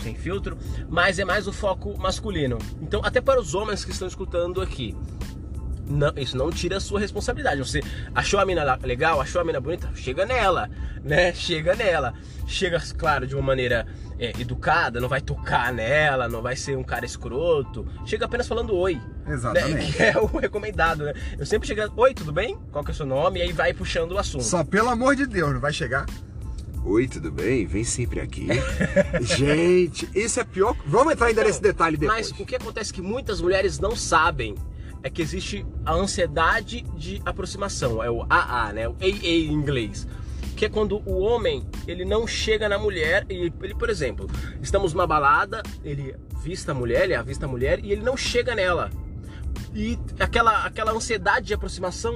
sem 0.00 0.14
filtro, 0.14 0.56
mas 0.88 1.18
é 1.18 1.24
mais 1.24 1.46
o 1.46 1.52
foco 1.52 1.98
masculino. 1.98 2.58
Então, 2.80 3.00
até 3.04 3.20
para 3.20 3.40
os 3.40 3.54
homens 3.54 3.84
que 3.84 3.90
estão 3.90 4.08
escutando 4.08 4.60
aqui, 4.60 4.96
não, 5.86 6.12
isso 6.16 6.36
não 6.36 6.50
tira 6.50 6.76
a 6.76 6.80
sua 6.80 7.00
responsabilidade. 7.00 7.58
Você 7.58 7.80
achou 8.14 8.40
a 8.40 8.46
mina 8.46 8.78
legal, 8.82 9.20
achou 9.20 9.40
a 9.40 9.44
mina 9.44 9.60
bonita, 9.60 9.90
chega 9.94 10.24
nela, 10.24 10.70
né? 11.02 11.32
Chega 11.34 11.74
nela. 11.74 12.14
Chega, 12.46 12.80
claro, 12.96 13.26
de 13.26 13.34
uma 13.34 13.42
maneira 13.42 13.86
é, 14.18 14.30
educada, 14.40 15.00
não 15.00 15.08
vai 15.08 15.20
tocar 15.20 15.72
nela, 15.72 16.28
não 16.28 16.42
vai 16.42 16.56
ser 16.56 16.76
um 16.76 16.82
cara 16.82 17.04
escroto. 17.04 17.86
Chega 18.06 18.24
apenas 18.24 18.46
falando 18.46 18.74
oi. 18.74 18.94
Né? 18.94 19.34
Exatamente. 19.34 19.74
Né? 19.74 19.92
Que 19.92 20.02
é 20.02 20.18
o 20.18 20.26
recomendado, 20.26 21.04
né? 21.04 21.12
Eu 21.38 21.44
sempre 21.44 21.68
chego, 21.68 21.92
oi, 21.96 22.14
tudo 22.14 22.32
bem? 22.32 22.58
Qual 22.70 22.84
que 22.84 22.90
é 22.90 22.94
o 22.94 22.96
seu 22.96 23.06
nome? 23.06 23.40
E 23.40 23.42
aí 23.42 23.52
vai 23.52 23.72
puxando 23.72 24.12
o 24.12 24.18
assunto. 24.18 24.44
Só 24.44 24.64
pelo 24.64 24.88
amor 24.88 25.14
de 25.16 25.26
Deus, 25.26 25.52
não 25.52 25.60
vai 25.60 25.72
chegar. 25.72 26.06
Oi, 26.84 27.06
tudo 27.06 27.30
bem? 27.30 27.64
Vem 27.64 27.84
sempre 27.84 28.20
aqui. 28.20 28.48
Gente, 29.22 30.08
isso 30.14 30.40
é 30.40 30.44
pior. 30.44 30.76
Vamos 30.84 31.12
entrar 31.12 31.28
ainda 31.28 31.44
nesse 31.44 31.62
detalhe 31.62 31.96
depois. 31.96 32.30
Mas 32.30 32.40
o 32.40 32.44
que 32.44 32.56
acontece 32.56 32.90
é 32.90 32.94
que 32.94 33.00
muitas 33.00 33.40
mulheres 33.40 33.78
não 33.78 33.94
sabem 33.94 34.56
é 35.02 35.08
que 35.08 35.22
existe 35.22 35.64
a 35.84 35.94
ansiedade 35.94 36.82
de 36.96 37.22
aproximação, 37.24 38.02
é 38.02 38.10
o 38.10 38.24
AA, 38.28 38.72
né? 38.72 38.88
O 38.88 38.92
AA 39.00 39.06
em 39.22 39.52
inglês. 39.52 40.06
Que 40.56 40.66
é 40.66 40.68
quando 40.68 41.02
o 41.08 41.20
homem, 41.20 41.66
ele 41.86 42.04
não 42.04 42.26
chega 42.26 42.68
na 42.68 42.78
mulher 42.78 43.26
e 43.28 43.34
ele, 43.34 43.74
por 43.74 43.88
exemplo, 43.88 44.28
estamos 44.60 44.92
numa 44.92 45.06
balada, 45.06 45.62
ele 45.84 46.14
vista 46.42 46.72
a 46.72 46.74
mulher, 46.74 47.04
ele 47.04 47.14
avista 47.14 47.46
a 47.46 47.48
mulher 47.48 47.80
e 47.84 47.92
ele 47.92 48.02
não 48.02 48.16
chega 48.16 48.54
nela. 48.54 48.90
E 49.74 49.98
aquela 50.18 50.66
aquela 50.66 50.92
ansiedade 50.92 51.46
de 51.46 51.54
aproximação 51.54 52.14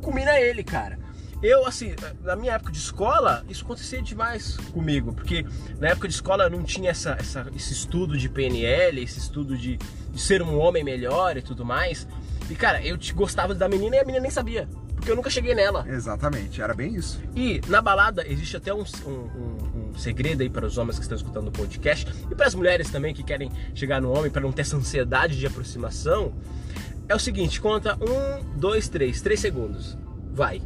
culmina 0.00 0.38
ele, 0.40 0.62
cara. 0.62 1.01
Eu, 1.42 1.66
assim, 1.66 1.94
na 2.22 2.36
minha 2.36 2.52
época 2.52 2.70
de 2.70 2.78
escola, 2.78 3.44
isso 3.48 3.64
acontecia 3.64 4.00
demais 4.00 4.56
comigo, 4.72 5.12
porque 5.12 5.44
na 5.80 5.88
época 5.88 6.06
de 6.06 6.14
escola 6.14 6.48
não 6.48 6.62
tinha 6.62 6.90
essa, 6.90 7.16
essa 7.18 7.44
esse 7.56 7.72
estudo 7.72 8.16
de 8.16 8.28
PNL, 8.28 9.02
esse 9.02 9.18
estudo 9.18 9.58
de, 9.58 9.76
de, 9.76 10.20
ser 10.20 10.40
um 10.40 10.56
homem 10.56 10.84
melhor 10.84 11.36
e 11.36 11.42
tudo 11.42 11.64
mais. 11.64 12.06
E, 12.48 12.54
cara, 12.54 12.80
eu 12.86 12.96
te 12.96 13.12
gostava 13.12 13.54
da 13.54 13.68
menina 13.68 13.96
e 13.96 13.98
a 13.98 14.04
menina 14.04 14.22
nem 14.22 14.30
sabia, 14.30 14.68
porque 14.94 15.10
eu 15.10 15.16
nunca 15.16 15.30
cheguei 15.30 15.52
nela. 15.52 15.84
Exatamente, 15.88 16.62
era 16.62 16.74
bem 16.74 16.94
isso. 16.94 17.20
E 17.34 17.60
na 17.66 17.82
balada 17.82 18.24
existe 18.24 18.56
até 18.56 18.72
um, 18.72 18.84
um, 19.04 19.90
um 19.90 19.98
segredo 19.98 20.42
aí 20.42 20.48
para 20.48 20.64
os 20.64 20.78
homens 20.78 20.96
que 20.96 21.02
estão 21.02 21.16
escutando 21.16 21.48
o 21.48 21.52
podcast 21.52 22.08
e 22.30 22.34
para 22.36 22.46
as 22.46 22.54
mulheres 22.54 22.88
também 22.88 23.12
que 23.12 23.24
querem 23.24 23.50
chegar 23.74 24.00
no 24.00 24.16
homem 24.16 24.30
para 24.30 24.42
não 24.42 24.52
ter 24.52 24.62
essa 24.62 24.76
ansiedade 24.76 25.36
de 25.36 25.44
aproximação. 25.44 26.32
É 27.08 27.16
o 27.16 27.18
seguinte, 27.18 27.60
conta 27.60 27.96
um, 27.96 28.58
dois, 28.60 28.88
três, 28.88 29.20
três 29.20 29.40
segundos. 29.40 29.98
Vai. 30.32 30.62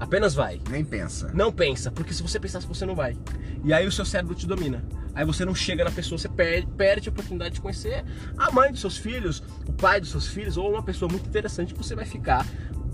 Apenas 0.00 0.34
vai. 0.34 0.60
Nem 0.70 0.82
pensa. 0.82 1.30
Não 1.34 1.52
pensa, 1.52 1.90
porque 1.90 2.14
se 2.14 2.22
você 2.22 2.40
pensar, 2.40 2.60
você 2.60 2.86
não 2.86 2.94
vai. 2.94 3.16
E 3.62 3.72
aí 3.72 3.86
o 3.86 3.92
seu 3.92 4.06
cérebro 4.06 4.34
te 4.34 4.46
domina. 4.46 4.82
Aí 5.14 5.26
você 5.26 5.44
não 5.44 5.54
chega 5.54 5.84
na 5.84 5.90
pessoa, 5.90 6.18
você 6.18 6.28
perde, 6.28 6.66
perde 6.68 7.08
a 7.08 7.12
oportunidade 7.12 7.56
de 7.56 7.60
conhecer 7.60 8.02
a 8.38 8.50
mãe 8.50 8.70
dos 8.70 8.80
seus 8.80 8.96
filhos, 8.96 9.42
o 9.66 9.72
pai 9.72 10.00
dos 10.00 10.10
seus 10.10 10.26
filhos, 10.26 10.56
ou 10.56 10.70
uma 10.70 10.82
pessoa 10.82 11.10
muito 11.10 11.28
interessante 11.28 11.74
que 11.74 11.78
você 11.78 11.94
vai 11.94 12.06
ficar 12.06 12.46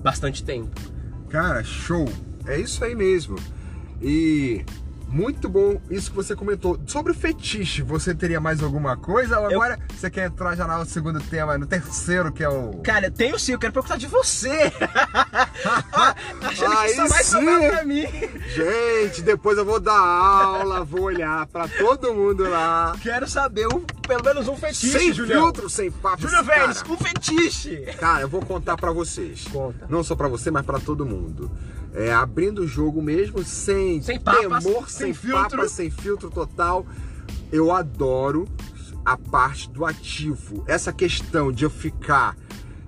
bastante 0.02 0.42
tempo. 0.42 0.80
Cara, 1.28 1.62
show. 1.62 2.08
É 2.44 2.58
isso 2.58 2.84
aí 2.84 2.94
mesmo. 2.94 3.36
E 4.02 4.64
muito 5.06 5.48
bom 5.48 5.80
isso 5.90 6.10
que 6.10 6.16
você 6.16 6.34
comentou. 6.34 6.78
Sobre 6.86 7.12
o 7.12 7.14
fetiche, 7.14 7.82
você 7.82 8.14
teria 8.14 8.40
mais 8.40 8.62
alguma 8.62 8.96
coisa? 8.96 9.38
Ou 9.40 9.46
agora 9.46 9.78
eu... 9.88 9.96
você 9.96 10.10
quer 10.10 10.26
entrar 10.26 10.56
já 10.56 10.66
no 10.66 10.84
segundo 10.84 11.20
tema, 11.20 11.56
no 11.56 11.66
terceiro, 11.66 12.32
que 12.32 12.42
é 12.42 12.48
o. 12.48 12.80
Cara, 12.82 13.06
eu 13.06 13.10
tenho 13.12 13.38
sim, 13.38 13.52
eu 13.52 13.58
quero 13.58 13.72
perguntar 13.72 13.96
de 13.96 14.06
você. 14.06 14.72
Achando 16.42 16.76
que 16.76 16.86
isso 16.86 17.08
vai 17.08 17.24
sobrar 17.24 17.70
pra 17.70 17.84
mim. 17.84 18.06
Gente, 18.54 19.22
depois 19.22 19.56
eu 19.58 19.64
vou 19.64 19.80
dar 19.80 19.98
aula, 19.98 20.84
vou 20.84 21.02
olhar 21.02 21.46
pra 21.46 21.68
todo 21.68 22.14
mundo 22.14 22.48
lá. 22.48 22.94
Quero 23.00 23.28
saber 23.28 23.66
um, 23.72 23.80
pelo 24.06 24.24
menos 24.24 24.48
um 24.48 24.56
fetiche, 24.56 24.98
Sem 24.98 25.12
Julião. 25.12 25.44
filtro, 25.44 25.70
sem 25.70 25.90
papo. 25.90 26.22
Júlio 26.22 26.42
Vélez, 26.44 26.82
um 26.88 26.96
fetiche. 26.96 27.76
Cara, 27.98 28.22
eu 28.22 28.28
vou 28.28 28.44
contar 28.44 28.76
pra 28.76 28.90
vocês. 28.90 29.44
Conta. 29.52 29.86
Não 29.88 30.02
só 30.02 30.14
pra 30.14 30.28
você, 30.28 30.50
mas 30.50 30.64
pra 30.64 30.78
todo 30.78 31.06
mundo. 31.06 31.50
É, 31.96 32.12
abrindo 32.12 32.60
o 32.60 32.68
jogo 32.68 33.00
mesmo, 33.00 33.42
sem, 33.42 34.02
sem 34.02 34.20
papas, 34.20 34.62
temor, 34.64 34.90
sem, 34.90 35.06
sem 35.06 35.14
filtro. 35.14 35.56
Papas, 35.56 35.72
sem 35.72 35.90
filtro 35.90 36.30
total. 36.30 36.86
Eu 37.50 37.72
adoro 37.72 38.46
a 39.02 39.16
parte 39.16 39.70
do 39.70 39.84
ativo. 39.84 40.62
Essa 40.66 40.92
questão 40.92 41.50
de 41.50 41.64
eu 41.64 41.70
ficar, 41.70 42.36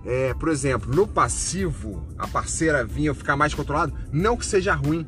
é, 0.04 0.34
por 0.34 0.50
exemplo, 0.50 0.94
no 0.94 1.06
passivo, 1.06 2.06
a 2.18 2.26
parceira 2.26 2.84
vir 2.84 3.06
eu 3.06 3.14
ficar 3.14 3.34
mais 3.34 3.54
controlado, 3.54 3.94
não 4.12 4.36
que 4.36 4.44
seja 4.44 4.74
ruim, 4.74 5.06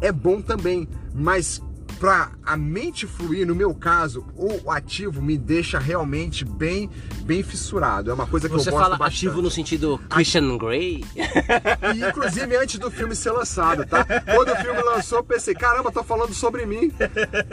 é 0.00 0.10
bom 0.10 0.40
também, 0.40 0.88
mas 1.14 1.60
para 2.02 2.32
a 2.44 2.56
mente 2.56 3.06
fluir, 3.06 3.46
no 3.46 3.54
meu 3.54 3.72
caso, 3.72 4.26
o 4.34 4.68
ativo 4.72 5.22
me 5.22 5.38
deixa 5.38 5.78
realmente 5.78 6.44
bem 6.44 6.90
bem 7.24 7.44
fissurado. 7.44 8.10
É 8.10 8.14
uma 8.14 8.26
coisa 8.26 8.48
que 8.48 8.54
Você 8.56 8.70
eu 8.70 8.72
gosto 8.72 8.82
fala 8.82 8.96
bastante. 8.98 9.28
ativo 9.28 9.40
no 9.40 9.48
sentido 9.48 10.00
Christian 10.10 10.58
Grey? 10.58 11.04
E, 11.94 12.04
inclusive 12.04 12.56
antes 12.56 12.80
do 12.80 12.90
filme 12.90 13.14
ser 13.14 13.30
lançado, 13.30 13.86
tá? 13.86 14.04
Quando 14.34 14.50
o 14.50 14.56
filme 14.56 14.82
lançou, 14.82 15.18
eu 15.18 15.24
pensei, 15.24 15.54
caramba, 15.54 15.92
tô 15.92 16.02
falando 16.02 16.34
sobre 16.34 16.66
mim. 16.66 16.90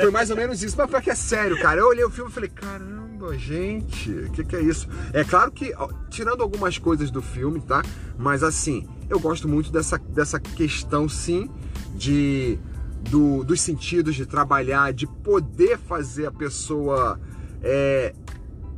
Foi 0.01 0.09
mais 0.09 0.31
ou 0.31 0.35
menos 0.35 0.63
isso. 0.63 0.75
Mas 0.75 1.03
que 1.03 1.11
é 1.11 1.15
sério, 1.15 1.61
cara. 1.61 1.81
Eu 1.81 1.87
olhei 1.87 2.03
o 2.03 2.09
filme 2.09 2.31
e 2.31 2.33
falei, 2.33 2.49
caramba, 2.49 3.37
gente, 3.37 4.09
o 4.09 4.31
que, 4.31 4.43
que 4.43 4.55
é 4.55 4.61
isso? 4.61 4.87
É 5.13 5.23
claro 5.23 5.51
que, 5.51 5.75
ó, 5.77 5.89
tirando 6.09 6.41
algumas 6.41 6.79
coisas 6.79 7.11
do 7.11 7.21
filme, 7.21 7.61
tá? 7.61 7.83
Mas 8.17 8.41
assim, 8.41 8.89
eu 9.11 9.19
gosto 9.19 9.47
muito 9.47 9.71
dessa, 9.71 9.99
dessa 9.99 10.39
questão, 10.39 11.07
sim, 11.07 11.47
de 11.93 12.57
do, 13.01 13.43
dos 13.43 13.61
sentidos 13.61 14.15
de 14.15 14.25
trabalhar, 14.25 14.93
de 14.93 15.07
poder 15.07 15.77
fazer 15.77 16.25
a 16.25 16.31
pessoa 16.31 17.19
é, 17.61 18.13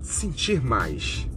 sentir 0.02 0.62
mais, 0.62 1.28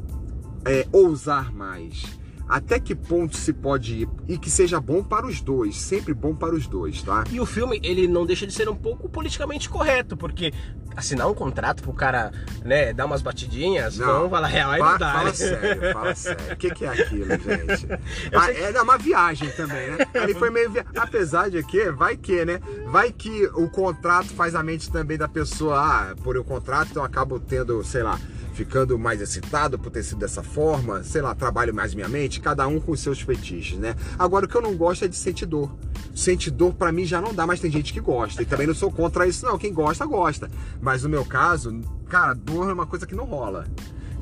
é, 0.64 0.86
ousar 0.92 1.52
mais. 1.52 2.18
Até 2.48 2.78
que 2.78 2.94
ponto 2.94 3.36
se 3.36 3.52
pode 3.52 4.02
ir 4.02 4.08
e 4.28 4.38
que 4.38 4.50
seja 4.50 4.80
bom 4.80 5.02
para 5.02 5.26
os 5.26 5.40
dois, 5.40 5.76
sempre 5.76 6.12
bom 6.12 6.34
para 6.34 6.54
os 6.54 6.66
dois, 6.66 7.02
tá? 7.02 7.24
E 7.30 7.40
o 7.40 7.46
filme, 7.46 7.80
ele 7.82 8.06
não 8.06 8.26
deixa 8.26 8.46
de 8.46 8.52
ser 8.52 8.68
um 8.68 8.76
pouco 8.76 9.08
politicamente 9.08 9.68
correto, 9.68 10.16
porque 10.16 10.52
assinar 10.96 11.28
um 11.28 11.34
contrato 11.34 11.82
pro 11.82 11.92
cara, 11.92 12.30
né, 12.64 12.92
dar 12.92 13.06
umas 13.06 13.22
batidinhas, 13.22 13.98
não, 13.98 14.06
vamos 14.06 14.30
falar 14.30 14.46
real, 14.46 14.70
aí 14.70 14.78
fala, 14.78 14.92
não 14.92 14.98
dá. 14.98 15.12
Fala 15.12 15.24
né? 15.24 15.32
sério, 15.32 15.92
fala 15.92 16.14
sério. 16.14 16.52
O 16.52 16.56
que, 16.56 16.70
que 16.70 16.84
é 16.84 16.88
aquilo, 16.88 17.26
gente? 17.40 17.88
Ah, 18.32 18.52
é 18.52 18.82
uma 18.82 18.98
viagem 18.98 19.50
também, 19.50 19.90
né? 19.90 19.98
Ali 20.14 20.34
foi 20.34 20.50
meio. 20.50 20.70
Vi... 20.70 20.84
Apesar 20.96 21.50
de 21.50 21.62
que, 21.62 21.90
vai 21.90 22.16
que, 22.16 22.44
né? 22.44 22.60
Vai 22.86 23.10
que 23.10 23.46
o 23.54 23.68
contrato 23.68 24.28
faz 24.28 24.54
a 24.54 24.62
mente 24.62 24.90
também 24.90 25.18
da 25.18 25.28
pessoa, 25.28 25.78
ah, 25.78 26.14
por 26.22 26.36
o 26.36 26.44
contrato, 26.44 26.90
então 26.90 27.02
eu 27.02 27.06
acabo 27.06 27.40
tendo, 27.40 27.82
sei 27.82 28.02
lá, 28.02 28.18
ficando 28.54 28.96
mais 28.98 29.20
excitado 29.20 29.78
por 29.78 29.90
ter 29.90 30.02
sido 30.04 30.18
dessa 30.18 30.42
forma, 30.42 31.02
sei 31.02 31.20
lá, 31.20 31.34
trabalho 31.34 31.74
mais 31.74 31.92
minha 31.92 32.08
mente, 32.08 32.40
cada 32.40 32.66
um 32.66 32.80
com 32.80 32.92
os 32.92 33.00
seus 33.00 33.20
fetiches, 33.20 33.78
né? 33.78 33.96
Agora, 34.18 34.46
o 34.46 34.48
que 34.48 34.54
eu 34.54 34.62
não 34.62 34.76
gosto 34.76 35.04
é 35.04 35.08
de 35.08 35.16
sentir 35.16 35.44
dor. 35.44 35.70
Sentir 36.14 36.52
dor 36.52 36.72
pra 36.72 36.92
mim 36.92 37.04
já 37.04 37.20
não 37.20 37.34
dá, 37.34 37.46
mas 37.46 37.60
tem 37.60 37.70
gente 37.70 37.92
que 37.92 38.00
gosta. 38.00 38.40
E 38.40 38.46
também 38.46 38.66
não 38.66 38.74
sou 38.74 38.90
contra 38.92 39.26
isso, 39.26 39.44
não. 39.44 39.58
Quem 39.58 39.72
gosta, 39.72 40.06
gosta. 40.06 40.48
Mas 40.80 41.02
no 41.02 41.08
meu 41.08 41.24
caso, 41.24 41.80
cara, 42.08 42.32
dor 42.32 42.70
é 42.70 42.72
uma 42.72 42.86
coisa 42.86 43.06
que 43.06 43.14
não 43.14 43.24
rola. 43.24 43.66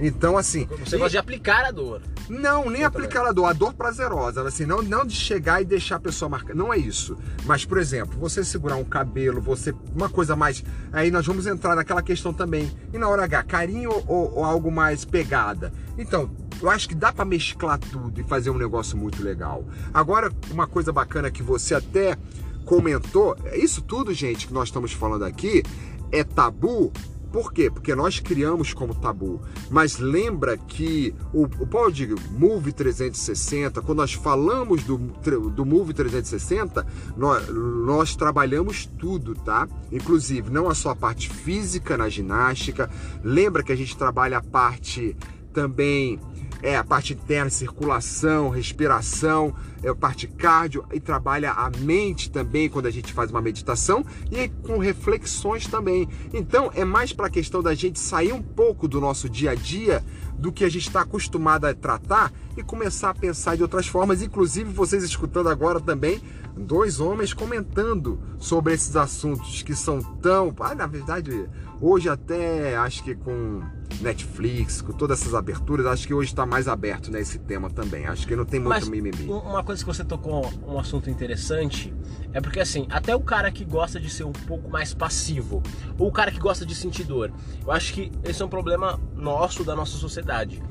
Então, 0.03 0.37
assim. 0.37 0.67
Você 0.85 0.97
e... 0.97 0.99
gosta 0.99 1.11
de 1.11 1.19
aplicar 1.19 1.65
a 1.65 1.71
dor. 1.71 2.03
Não, 2.29 2.69
nem 2.69 2.83
aplicar 2.83 3.25
a 3.25 3.33
dor, 3.33 3.45
a 3.47 3.53
dor 3.53 3.73
prazerosa. 3.73 4.43
Assim, 4.43 4.67
não, 4.67 4.83
não 4.83 5.07
de 5.07 5.15
chegar 5.15 5.63
e 5.63 5.65
deixar 5.65 5.97
a 5.97 6.01
pessoa 6.01 6.29
marcar. 6.29 6.55
Não 6.55 6.75
é 6.75 6.77
isso. 6.77 7.17
Mas, 7.45 7.65
por 7.65 7.79
exemplo, 7.79 8.19
você 8.19 8.45
segurar 8.45 8.77
um 8.77 8.85
cabelo, 8.85 9.41
você. 9.41 9.73
Uma 9.95 10.09
coisa 10.09 10.35
mais. 10.35 10.65
Aí 10.93 11.11
nós 11.11 11.25
vamos 11.25 11.47
entrar 11.47 11.77
naquela 11.77 12.03
questão 12.03 12.35
também. 12.35 12.71
E 12.93 12.99
na 12.99 13.09
hora 13.09 13.25
H, 13.25 13.45
carinho 13.45 13.91
ou, 14.07 14.35
ou 14.35 14.45
algo 14.45 14.73
mais 14.73 15.05
pegada? 15.05 15.73
Então, 15.97 16.31
eu 16.61 16.69
acho 16.69 16.89
que 16.89 16.95
dá 16.95 17.13
para 17.13 17.25
mesclar 17.25 17.79
tudo 17.79 18.21
e 18.21 18.25
fazer 18.25 18.51
um 18.51 18.59
negócio 18.59 18.97
muito 18.97 19.23
legal. 19.23 19.65
Agora, 19.95 20.33
uma 20.51 20.67
coisa 20.67 20.93
bacana 20.93 21.31
que 21.31 21.43
você 21.43 21.75
até 21.75 22.17
comentou, 22.65 23.37
é 23.45 23.59
isso 23.59 23.83
tudo, 23.83 24.13
gente, 24.13 24.47
que 24.47 24.55
nós 24.55 24.69
estamos 24.69 24.93
falando 24.93 25.25
aqui, 25.25 25.63
é 26.11 26.23
tabu 26.23 26.93
por 27.33 27.53
quê? 27.53 27.71
Porque 27.71 27.95
nós 27.95 28.21
criamos 28.21 28.75
como 28.75 28.95
tabu. 28.95 29.41
Mas 29.71 29.99
lembra 29.99 30.57
que 30.59 31.15
o, 31.33 31.45
o 31.45 31.91
de 31.91 32.15
Move 32.31 32.73
360, 32.73 33.81
quando 33.81 33.99
nós 33.99 34.13
falamos 34.13 34.85
do, 34.85 34.99
do 34.99 35.65
Move 35.65 35.95
360, 35.95 36.87
nós, 37.17 37.49
nós 37.49 38.15
trabalhamos 38.15 38.85
tudo, 38.85 39.35
tá? 39.35 39.67
Inclusive, 39.91 40.51
não 40.51 40.69
a 40.69 40.75
só 40.75 40.91
a 40.91 40.97
parte 40.97 41.31
física 41.31 41.97
na 41.97 42.09
ginástica. 42.09 42.91
Lembra 43.25 43.63
que 43.63 43.73
a 43.73 43.77
gente 43.77 43.97
trabalha 43.97 44.39
a 44.39 44.43
parte 44.43 45.17
também 45.53 46.19
é 46.63 46.77
a 46.77 46.85
parte 46.85 47.13
interna, 47.13 47.51
circulação, 47.51 48.49
respiração, 48.49 49.55
é 49.83 49.89
a 49.89 49.95
parte 49.95 50.29
cardio 50.29 50.85
e 50.93 51.01
trabalha 51.01 51.51
a 51.51 51.69
mente 51.71 52.31
também 52.31 52.69
quando 52.69 52.87
a 52.87 52.91
gente 52.91 53.13
faz 53.13 53.31
uma 53.31 53.43
meditação 53.43 54.05
e 54.31 54.49
com 54.49 54.79
reflexões 54.79 55.67
também. 55.67 56.09
Então 56.33 56.71
é 56.75 56.85
mais 56.85 57.13
para 57.13 57.27
a 57.27 57.31
questão 57.31 57.63
da 57.63 57.75
gente 57.75 57.99
sair 57.99 58.33
um 58.33 58.43
pouco 58.43 58.87
do 58.87 59.01
nosso 59.01 59.29
dia 59.29 59.51
a 59.51 59.55
dia 59.55 60.05
do 60.39 60.53
que 60.53 60.65
a 60.65 60.69
gente 60.69 60.87
está 60.87 61.03
acostumado 61.03 61.67
a 61.67 61.75
tratar 61.75 62.33
e 62.57 62.63
começar 62.63 63.11
a 63.11 63.15
pensar 63.15 63.57
de 63.57 63.63
outras 63.63 63.87
formas, 63.87 64.23
inclusive 64.23 64.71
vocês 64.73 65.03
escutando 65.03 65.49
agora 65.49 65.81
também 65.81 66.21
dois 66.57 67.01
homens 67.01 67.33
comentando 67.33 68.21
sobre 68.39 68.75
esses 68.75 68.95
assuntos 68.97 69.63
que 69.63 69.75
são 69.75 70.01
tão, 70.01 70.55
ah, 70.61 70.75
na 70.75 70.87
verdade, 70.87 71.49
hoje 71.81 72.09
até 72.09 72.77
acho 72.77 73.03
que 73.03 73.15
com 73.15 73.63
Netflix, 74.01 74.81
com 74.81 74.93
todas 74.93 75.21
essas 75.21 75.35
aberturas, 75.35 75.87
acho 75.87 76.07
que 76.07 76.15
hoje 76.15 76.31
está 76.31 76.47
mais 76.47 76.69
aberto 76.69 77.11
nesse 77.11 77.39
né, 77.39 77.45
tema 77.47 77.71
também. 77.71 78.07
Acho 78.07 78.27
que 78.27 78.35
não 78.35 78.45
tem 78.45 78.61
muito 78.61 78.71
Mas, 78.71 78.89
mimimi. 78.89 79.27
Uma 79.27 79.63
coisa 79.63 79.83
que 79.83 79.87
você 79.87 80.05
tocou, 80.05 80.51
um 80.67 80.79
assunto 80.79 81.11
interessante, 81.11 81.93
é 82.33 82.41
porque 82.41 82.61
assim, 82.61 82.87
até 82.91 83.15
o 83.15 83.21
cara 83.21 83.51
que 83.51 83.65
gosta 83.65 84.01
de 84.01 84.11
ser 84.11 84.25
um 84.25 84.33
pouco 84.33 84.71
mais 84.71 84.95
passivo, 84.95 85.63
ou 85.99 86.09
o 86.09 86.13
cara 86.13 86.31
que 86.31 86.39
gosta 86.39 86.65
de 86.65 86.75
sentir 86.75 87.05
dor, 87.05 87.33
eu 87.65 87.73
acho 87.73 87.93
que 87.93 88.11
esse 88.25 88.43
é 88.43 88.45
um 88.45 88.49
problema 88.49 89.01
nosso, 89.15 89.65
da 89.65 89.77
nossa 89.77 89.97
sociedade. 89.97 90.63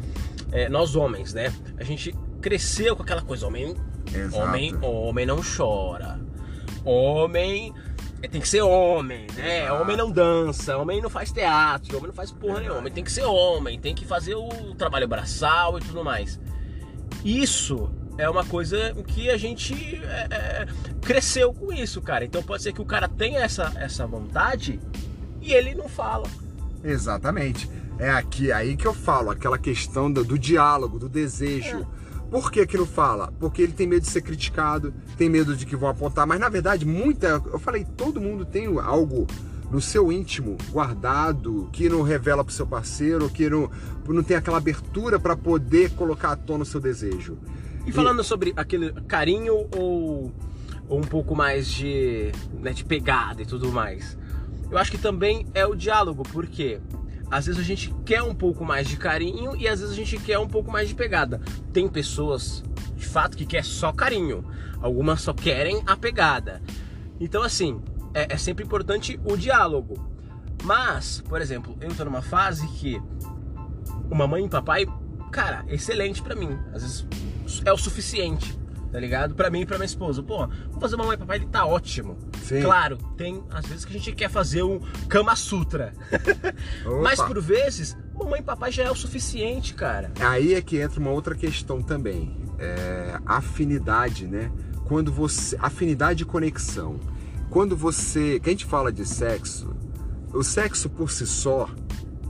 É, 0.51 0.67
nós 0.67 0.95
homens, 0.95 1.33
né? 1.33 1.53
A 1.77 1.83
gente 1.83 2.13
cresceu 2.41 2.95
com 2.95 3.03
aquela 3.03 3.21
coisa, 3.21 3.47
homem 3.47 3.75
Exato. 4.13 4.37
Homem, 4.37 4.75
homem 4.81 5.25
não 5.25 5.41
chora. 5.41 6.19
Homem 6.83 7.73
tem 8.27 8.41
que 8.41 8.47
ser 8.47 8.61
homem, 8.61 9.27
né? 9.35 9.71
Homem 9.71 9.97
não 9.97 10.11
dança, 10.11 10.77
homem 10.77 11.01
não 11.01 11.09
faz 11.09 11.31
teatro, 11.31 11.97
homem 11.97 12.07
não 12.07 12.13
faz 12.13 12.31
porra 12.31 12.59
nenhuma. 12.59 12.79
Homem 12.79 12.93
tem 12.93 13.03
que 13.03 13.11
ser 13.11 13.23
homem, 13.23 13.79
tem 13.79 13.95
que 13.95 14.05
fazer 14.05 14.35
o 14.35 14.75
trabalho 14.75 15.07
braçal 15.07 15.77
e 15.79 15.81
tudo 15.81 16.03
mais. 16.03 16.39
Isso 17.23 17.89
é 18.17 18.29
uma 18.29 18.45
coisa 18.45 18.93
que 19.07 19.29
a 19.29 19.37
gente 19.37 20.01
é, 20.03 20.27
é, 20.29 20.67
cresceu 21.01 21.53
com 21.53 21.73
isso, 21.73 22.01
cara. 22.01 22.23
Então 22.25 22.43
pode 22.43 22.63
ser 22.63 22.73
que 22.73 22.81
o 22.81 22.85
cara 22.85 23.07
tenha 23.07 23.39
essa, 23.39 23.71
essa 23.75 24.05
vontade 24.05 24.79
e 25.41 25.53
ele 25.53 25.73
não 25.73 25.89
fala. 25.89 26.27
Exatamente. 26.83 27.69
É 27.97 28.09
aqui 28.09 28.51
aí 28.51 28.75
que 28.75 28.85
eu 28.85 28.93
falo, 28.93 29.29
aquela 29.29 29.57
questão 29.57 30.11
do, 30.11 30.23
do 30.23 30.37
diálogo, 30.37 30.97
do 30.99 31.09
desejo. 31.09 31.87
É 31.97 32.00
por 32.31 32.49
que 32.49 32.65
que 32.65 32.77
não 32.77 32.85
fala? 32.85 33.31
Porque 33.37 33.61
ele 33.61 33.73
tem 33.73 33.85
medo 33.85 34.03
de 34.03 34.09
ser 34.09 34.21
criticado, 34.21 34.93
tem 35.17 35.29
medo 35.29 35.53
de 35.53 35.65
que 35.65 35.75
vão 35.75 35.89
apontar, 35.89 36.25
mas 36.25 36.39
na 36.39 36.47
verdade, 36.47 36.85
muita, 36.85 37.27
eu 37.51 37.59
falei, 37.59 37.85
todo 37.97 38.21
mundo 38.21 38.45
tem 38.45 38.67
algo 38.79 39.27
no 39.69 39.81
seu 39.81 40.09
íntimo 40.11 40.57
guardado 40.71 41.69
que 41.73 41.89
não 41.89 42.01
revela 42.01 42.41
para 42.41 42.51
o 42.51 42.53
seu 42.53 42.65
parceiro, 42.65 43.29
que 43.29 43.49
não, 43.49 43.69
não 44.07 44.23
tem 44.23 44.37
aquela 44.37 44.57
abertura 44.57 45.19
para 45.19 45.35
poder 45.35 45.91
colocar 45.91 46.31
à 46.31 46.35
tona 46.37 46.63
o 46.63 46.65
seu 46.65 46.79
desejo. 46.79 47.37
E 47.85 47.91
falando 47.91 48.21
e... 48.21 48.23
sobre 48.25 48.53
aquele 48.55 48.93
carinho 49.03 49.67
ou, 49.75 50.31
ou 50.87 50.99
um 50.99 51.03
pouco 51.03 51.35
mais 51.35 51.67
de, 51.67 52.31
né, 52.61 52.71
de 52.71 52.85
pegada 52.85 53.41
e 53.41 53.45
tudo 53.45 53.73
mais, 53.73 54.17
eu 54.69 54.77
acho 54.77 54.89
que 54.89 54.97
também 54.97 55.45
é 55.53 55.65
o 55.65 55.75
diálogo, 55.75 56.23
porque 56.31 56.79
às 57.31 57.45
vezes 57.45 57.61
a 57.61 57.63
gente 57.63 57.95
quer 58.05 58.21
um 58.21 58.35
pouco 58.35 58.65
mais 58.65 58.87
de 58.89 58.97
carinho 58.97 59.55
e 59.55 59.67
às 59.67 59.79
vezes 59.79 59.93
a 59.93 59.95
gente 59.95 60.17
quer 60.19 60.37
um 60.37 60.47
pouco 60.47 60.69
mais 60.69 60.89
de 60.89 60.93
pegada. 60.93 61.39
Tem 61.71 61.87
pessoas, 61.87 62.61
de 62.97 63.07
fato, 63.07 63.37
que 63.37 63.45
quer 63.45 63.63
só 63.63 63.93
carinho. 63.93 64.45
Algumas 64.81 65.21
só 65.21 65.33
querem 65.33 65.81
a 65.87 65.95
pegada. 65.95 66.61
Então, 67.21 67.41
assim, 67.41 67.81
é, 68.13 68.33
é 68.33 68.37
sempre 68.37 68.65
importante 68.65 69.17
o 69.23 69.37
diálogo. 69.37 69.95
Mas, 70.63 71.21
por 71.21 71.41
exemplo, 71.41 71.77
eu 71.79 71.95
tô 71.95 72.03
numa 72.03 72.21
fase 72.21 72.67
que 72.67 73.01
uma 74.11 74.27
mãe 74.27 74.45
e 74.45 74.49
papai, 74.49 74.85
cara, 75.31 75.63
excelente 75.69 76.21
para 76.21 76.35
mim. 76.35 76.59
Às 76.73 76.81
vezes 76.83 77.07
é 77.63 77.71
o 77.71 77.77
suficiente 77.77 78.60
tá 78.91 78.99
ligado? 78.99 79.33
Pra 79.33 79.49
mim 79.49 79.61
e 79.61 79.65
pra 79.65 79.77
minha 79.77 79.85
esposa. 79.85 80.21
Pô, 80.21 80.39
vamos 80.39 80.79
fazer 80.79 80.97
mamãe 80.97 81.15
e 81.15 81.19
papai, 81.19 81.37
ele 81.37 81.45
tá 81.47 81.65
ótimo. 81.65 82.17
Sim. 82.43 82.61
Claro, 82.61 82.97
tem 83.17 83.43
às 83.49 83.65
vezes 83.65 83.85
que 83.85 83.91
a 83.95 83.97
gente 83.97 84.11
quer 84.13 84.29
fazer 84.29 84.63
um 84.63 84.79
Kama 85.07 85.35
Sutra. 85.35 85.93
Mas 87.01 87.21
por 87.21 87.39
vezes, 87.41 87.97
mamãe 88.13 88.41
e 88.41 88.43
papai 88.43 88.71
já 88.71 88.83
é 88.83 88.91
o 88.91 88.95
suficiente, 88.95 89.73
cara. 89.73 90.11
Aí 90.19 90.53
é 90.53 90.61
que 90.61 90.77
entra 90.77 90.99
uma 90.99 91.11
outra 91.11 91.35
questão 91.35 91.81
também. 91.81 92.35
É 92.59 93.19
afinidade, 93.25 94.27
né? 94.27 94.51
Quando 94.85 95.11
você. 95.11 95.57
Afinidade 95.59 96.23
e 96.23 96.25
conexão. 96.25 96.99
Quando 97.49 97.75
você. 97.75 98.39
Que 98.39 98.49
a 98.49 98.51
gente 98.51 98.65
fala 98.65 98.91
de 98.91 99.05
sexo, 99.05 99.73
o 100.33 100.43
sexo 100.43 100.89
por 100.89 101.09
si 101.09 101.25
só, 101.25 101.69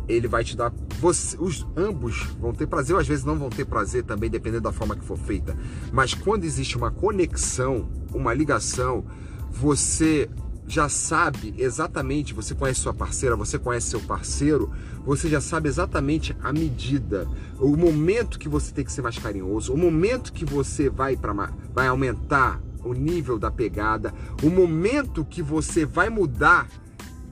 ele 0.08 0.28
vai 0.28 0.44
te 0.44 0.56
dar. 0.56 0.74
Você, 1.00 1.38
os 1.40 1.66
ambos 1.76 2.24
vão 2.40 2.54
ter 2.54 2.68
prazer, 2.68 2.96
ou 2.96 3.02
às 3.02 3.08
vezes 3.08 3.24
não 3.26 3.38
vão 3.38 3.50
ter 3.50 3.66
prazer 3.66 4.04
também, 4.04 4.30
dependendo 4.30 4.64
da 4.64 4.72
forma 4.72 4.96
que 4.96 5.04
for 5.04 5.18
feita. 5.18 5.56
Mas 5.92 6.14
quando 6.14 6.44
existe 6.44 6.78
uma 6.78 6.92
conexão, 6.92 7.90
uma 8.14 8.34
ligação, 8.34 9.06
você 9.50 10.30
já 10.68 10.88
sabe 10.88 11.54
exatamente, 11.58 12.34
você 12.34 12.56
conhece 12.56 12.80
sua 12.80 12.94
parceira, 12.94 13.36
você 13.36 13.60
conhece 13.60 13.90
seu 13.90 14.00
parceiro, 14.00 14.72
você 15.06 15.28
já 15.28 15.42
sabe 15.42 15.68
exatamente 15.68 16.36
a 16.42 16.54
medida, 16.54 17.28
o 17.60 17.76
momento 17.76 18.40
que 18.40 18.48
você 18.48 18.72
tem 18.72 18.86
que 18.86 18.92
ser 18.92 19.02
mais 19.02 19.18
carinhoso, 19.18 19.74
o 19.74 19.78
momento 19.78 20.32
que 20.32 20.46
você 20.46 20.90
vai 20.90 21.18
para 21.18 21.34
vai 21.74 21.88
aumentar 21.88 22.62
o 22.84 22.94
nível 22.94 23.38
da 23.38 23.52
pegada, 23.52 24.14
o 24.42 24.50
momento 24.50 25.26
que 25.26 25.42
você 25.42 25.86
vai 25.86 26.10
mudar 26.10 26.68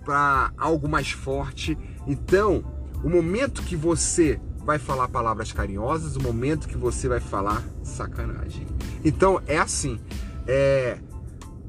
para 0.04 0.52
algo 0.58 0.90
mais 0.90 1.12
forte. 1.12 1.78
Então, 2.10 2.64
o 3.04 3.10
momento 3.10 3.62
que 3.62 3.76
você 3.76 4.42
vai 4.66 4.80
falar 4.80 5.08
palavras 5.08 5.52
carinhosas, 5.52 6.16
o 6.16 6.22
momento 6.22 6.68
que 6.68 6.76
você 6.76 7.08
vai 7.08 7.20
falar 7.20 7.64
sacanagem. 7.84 8.66
Então, 9.06 9.40
é 9.46 9.60
assim, 9.60 10.00
é 10.48 10.98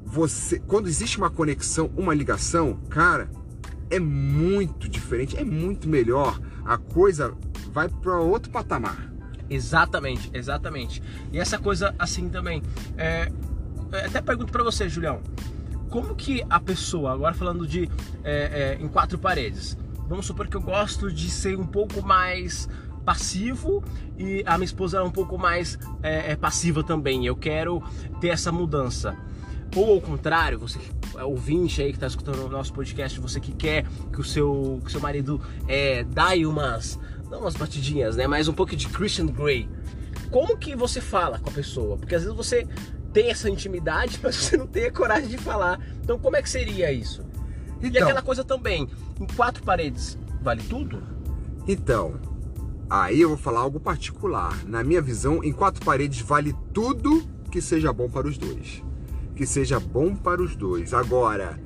você 0.03 0.59
quando 0.59 0.89
existe 0.89 1.19
uma 1.19 1.29
conexão, 1.29 1.91
uma 1.95 2.15
ligação, 2.15 2.81
cara, 2.89 3.31
é 3.91 4.01
muito 4.01 4.89
diferente, 4.89 5.37
é 5.37 5.45
muito 5.45 5.87
melhor. 5.87 6.41
A 6.65 6.79
coisa 6.79 7.37
vai 7.71 7.91
para 7.91 8.19
outro 8.19 8.51
patamar. 8.51 9.13
Exatamente, 9.49 10.31
exatamente. 10.33 11.03
E 11.31 11.39
essa 11.39 11.59
coisa 11.59 11.95
assim 11.99 12.31
também. 12.31 12.63
É, 12.97 13.31
até 14.07 14.23
pergunto 14.23 14.51
para 14.51 14.65
você, 14.65 14.89
Julião 14.89 15.21
como 15.91 16.15
que 16.15 16.43
a 16.49 16.61
pessoa, 16.61 17.13
agora 17.13 17.35
falando 17.35 17.67
de 17.67 17.91
é, 18.23 18.77
é, 18.79 18.79
em 18.81 18.89
quatro 18.89 19.19
paredes, 19.19 19.77
vamos 20.11 20.27
supor 20.27 20.49
que 20.49 20.57
eu 20.57 20.61
gosto 20.61 21.11
de 21.11 21.31
ser 21.31 21.57
um 21.57 21.65
pouco 21.65 22.03
mais 22.03 22.69
passivo 23.05 23.83
e 24.19 24.43
a 24.45 24.59
minha 24.59 24.65
esposa 24.65 24.99
é 24.99 25.03
um 25.03 25.11
pouco 25.11 25.39
mais 25.39 25.79
é, 26.03 26.33
é 26.33 26.37
passiva 26.37 26.83
também. 26.83 27.25
Eu 27.25 27.37
quero 27.37 27.81
ter 28.21 28.29
essa 28.29 28.51
mudança. 28.51 29.17
Ou 29.75 29.95
ao 29.95 30.01
contrário, 30.01 30.59
você 30.59 30.81
é 31.17 31.23
ouvinte 31.23 31.81
aí 31.81 31.91
que 31.91 31.97
está 31.97 32.09
escutando 32.09 32.45
o 32.45 32.49
nosso 32.49 32.73
podcast, 32.73 33.21
você 33.21 33.39
que 33.39 33.53
quer 33.53 33.87
que 34.13 34.21
o 34.21 34.25
seu, 34.25 34.81
que 34.83 34.89
o 34.89 34.91
seu 34.91 35.01
marido 35.01 35.41
é, 35.69 36.05
umas, 36.45 36.99
não 37.31 37.43
umas 37.43 37.55
batidinhas, 37.55 38.17
né? 38.17 38.27
Mas 38.27 38.49
um 38.49 38.53
pouco 38.53 38.75
de 38.75 38.89
Christian 38.89 39.27
Grey. 39.27 39.69
Como 40.29 40.59
que 40.59 40.75
você 40.75 41.01
fala 41.01 41.39
com 41.39 41.51
a 41.51 41.53
pessoa? 41.53 41.97
Porque 41.97 42.17
às 42.17 42.23
vezes 42.23 42.37
você 42.37 42.67
tem 43.13 43.31
essa 43.31 43.49
intimidade, 43.49 44.19
mas 44.23 44.35
você 44.35 44.57
não 44.57 44.67
tem 44.67 44.87
a 44.87 44.93
coragem 44.93 45.29
de 45.29 45.39
falar. 45.39 45.81
Então, 46.03 46.19
como 46.19 46.35
é 46.35 46.43
que 46.43 46.51
seria 46.51 46.91
isso? 46.91 47.30
Então, 47.83 48.01
e 48.01 48.03
aquela 48.03 48.23
coisa 48.23 48.45
também, 48.45 48.89
em 49.19 49.27
quatro 49.27 49.63
paredes, 49.63 50.19
vale 50.43 50.63
tudo? 50.63 51.03
Então, 51.67 52.15
aí 52.89 53.21
eu 53.21 53.31
vou 53.31 53.39
falar 53.39 53.61
algo 53.61 53.81
particular. 53.81 54.65
Na 54.67 54.85
minha 54.85 55.01
visão, 55.01 55.43
em 55.43 55.53
quatro 55.53 55.85
paredes 55.85 56.21
vale 56.21 56.55
tudo 56.73 57.23
que 57.51 57.61
seja 57.61 57.93
bom 57.93 58.09
para 58.09 58.27
os 58.27 58.39
dois. 58.39 58.83
Que 59.35 59.47
seja 59.47 59.81
bom 59.81 60.15
para 60.15 60.43
os 60.43 60.55
dois. 60.55 60.93
Agora, 60.93 61.59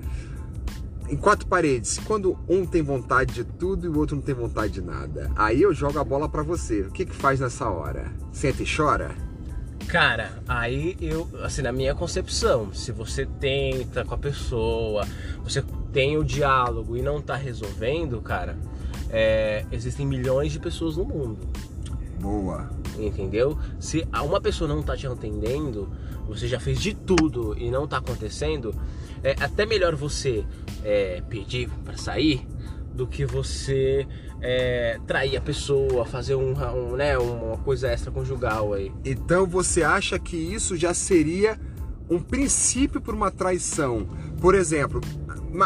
em 1.09 1.17
quatro 1.17 1.47
paredes, 1.47 1.99
quando 1.99 2.39
um 2.49 2.65
tem 2.65 2.83
vontade 2.83 3.35
de 3.35 3.45
tudo 3.45 3.87
e 3.87 3.89
o 3.89 3.99
outro 3.99 4.17
não 4.17 4.23
tem 4.23 4.35
vontade 4.35 4.75
de 4.75 4.83
nada, 4.83 5.31
aí 5.37 5.61
eu 5.61 5.75
jogo 5.75 5.99
a 5.99 6.05
bola 6.05 6.29
para 6.29 6.43
você. 6.43 6.83
O 6.83 6.91
que 6.91 7.05
que 7.05 7.15
faz 7.15 7.41
nessa 7.41 7.69
hora? 7.69 8.13
Senta 8.33 8.63
e 8.63 8.67
chora? 8.67 9.15
Cara, 9.87 10.43
aí 10.49 10.97
eu, 11.01 11.29
assim, 11.43 11.63
na 11.63 11.73
minha 11.73 11.95
concepção, 11.95 12.73
se 12.73 12.91
você 12.91 13.27
tenta 13.27 14.05
com 14.05 14.15
a 14.15 14.19
pessoa, 14.19 15.07
você 15.43 15.63
tem 15.95 16.19
o 16.19 16.25
diálogo 16.25 16.97
e 16.97 17.03
não 17.03 17.23
tá 17.23 17.37
resolvendo, 17.37 18.21
cara, 18.21 18.59
é, 19.09 19.65
existem 19.71 20.05
milhões 20.05 20.51
de 20.51 20.59
pessoas 20.59 20.97
no 20.97 21.05
mundo. 21.05 21.39
Boa. 22.21 22.69
Entendeu? 22.99 23.57
Se 23.79 24.05
uma 24.13 24.41
pessoa 24.41 24.67
não 24.67 24.83
tá 24.83 24.97
te 24.97 25.07
entendendo, 25.07 25.89
você 26.27 26.49
já 26.49 26.59
fez 26.59 26.81
de 26.83 26.95
tudo 26.95 27.57
e 27.57 27.71
não 27.71 27.87
tá 27.87 27.99
acontecendo, 27.99 28.75
é 29.23 29.37
até 29.41 29.65
melhor 29.65 29.95
você 29.95 30.45
é, 30.83 31.23
pedir 31.29 31.71
para 31.85 31.97
sair 31.97 32.45
do 32.93 33.07
que 33.07 33.25
você 33.25 34.07
é, 34.41 34.99
trair 35.07 35.37
a 35.37 35.41
pessoa, 35.41 36.05
fazer 36.05 36.35
um, 36.35 36.55
um, 36.55 36.97
né, 36.97 37.17
uma 37.17 37.59
coisa 37.59 37.93
extraconjugal 37.93 38.73
aí. 38.73 38.91
Então 39.05 39.47
você 39.47 39.85
acha 39.85 40.19
que 40.19 40.37
isso 40.37 40.77
já 40.77 40.93
seria 40.93 41.59
um 42.11 42.21
princípio 42.21 43.01
para 43.01 43.15
uma 43.15 43.31
traição? 43.31 44.09
Por 44.41 44.55
exemplo, 44.55 45.01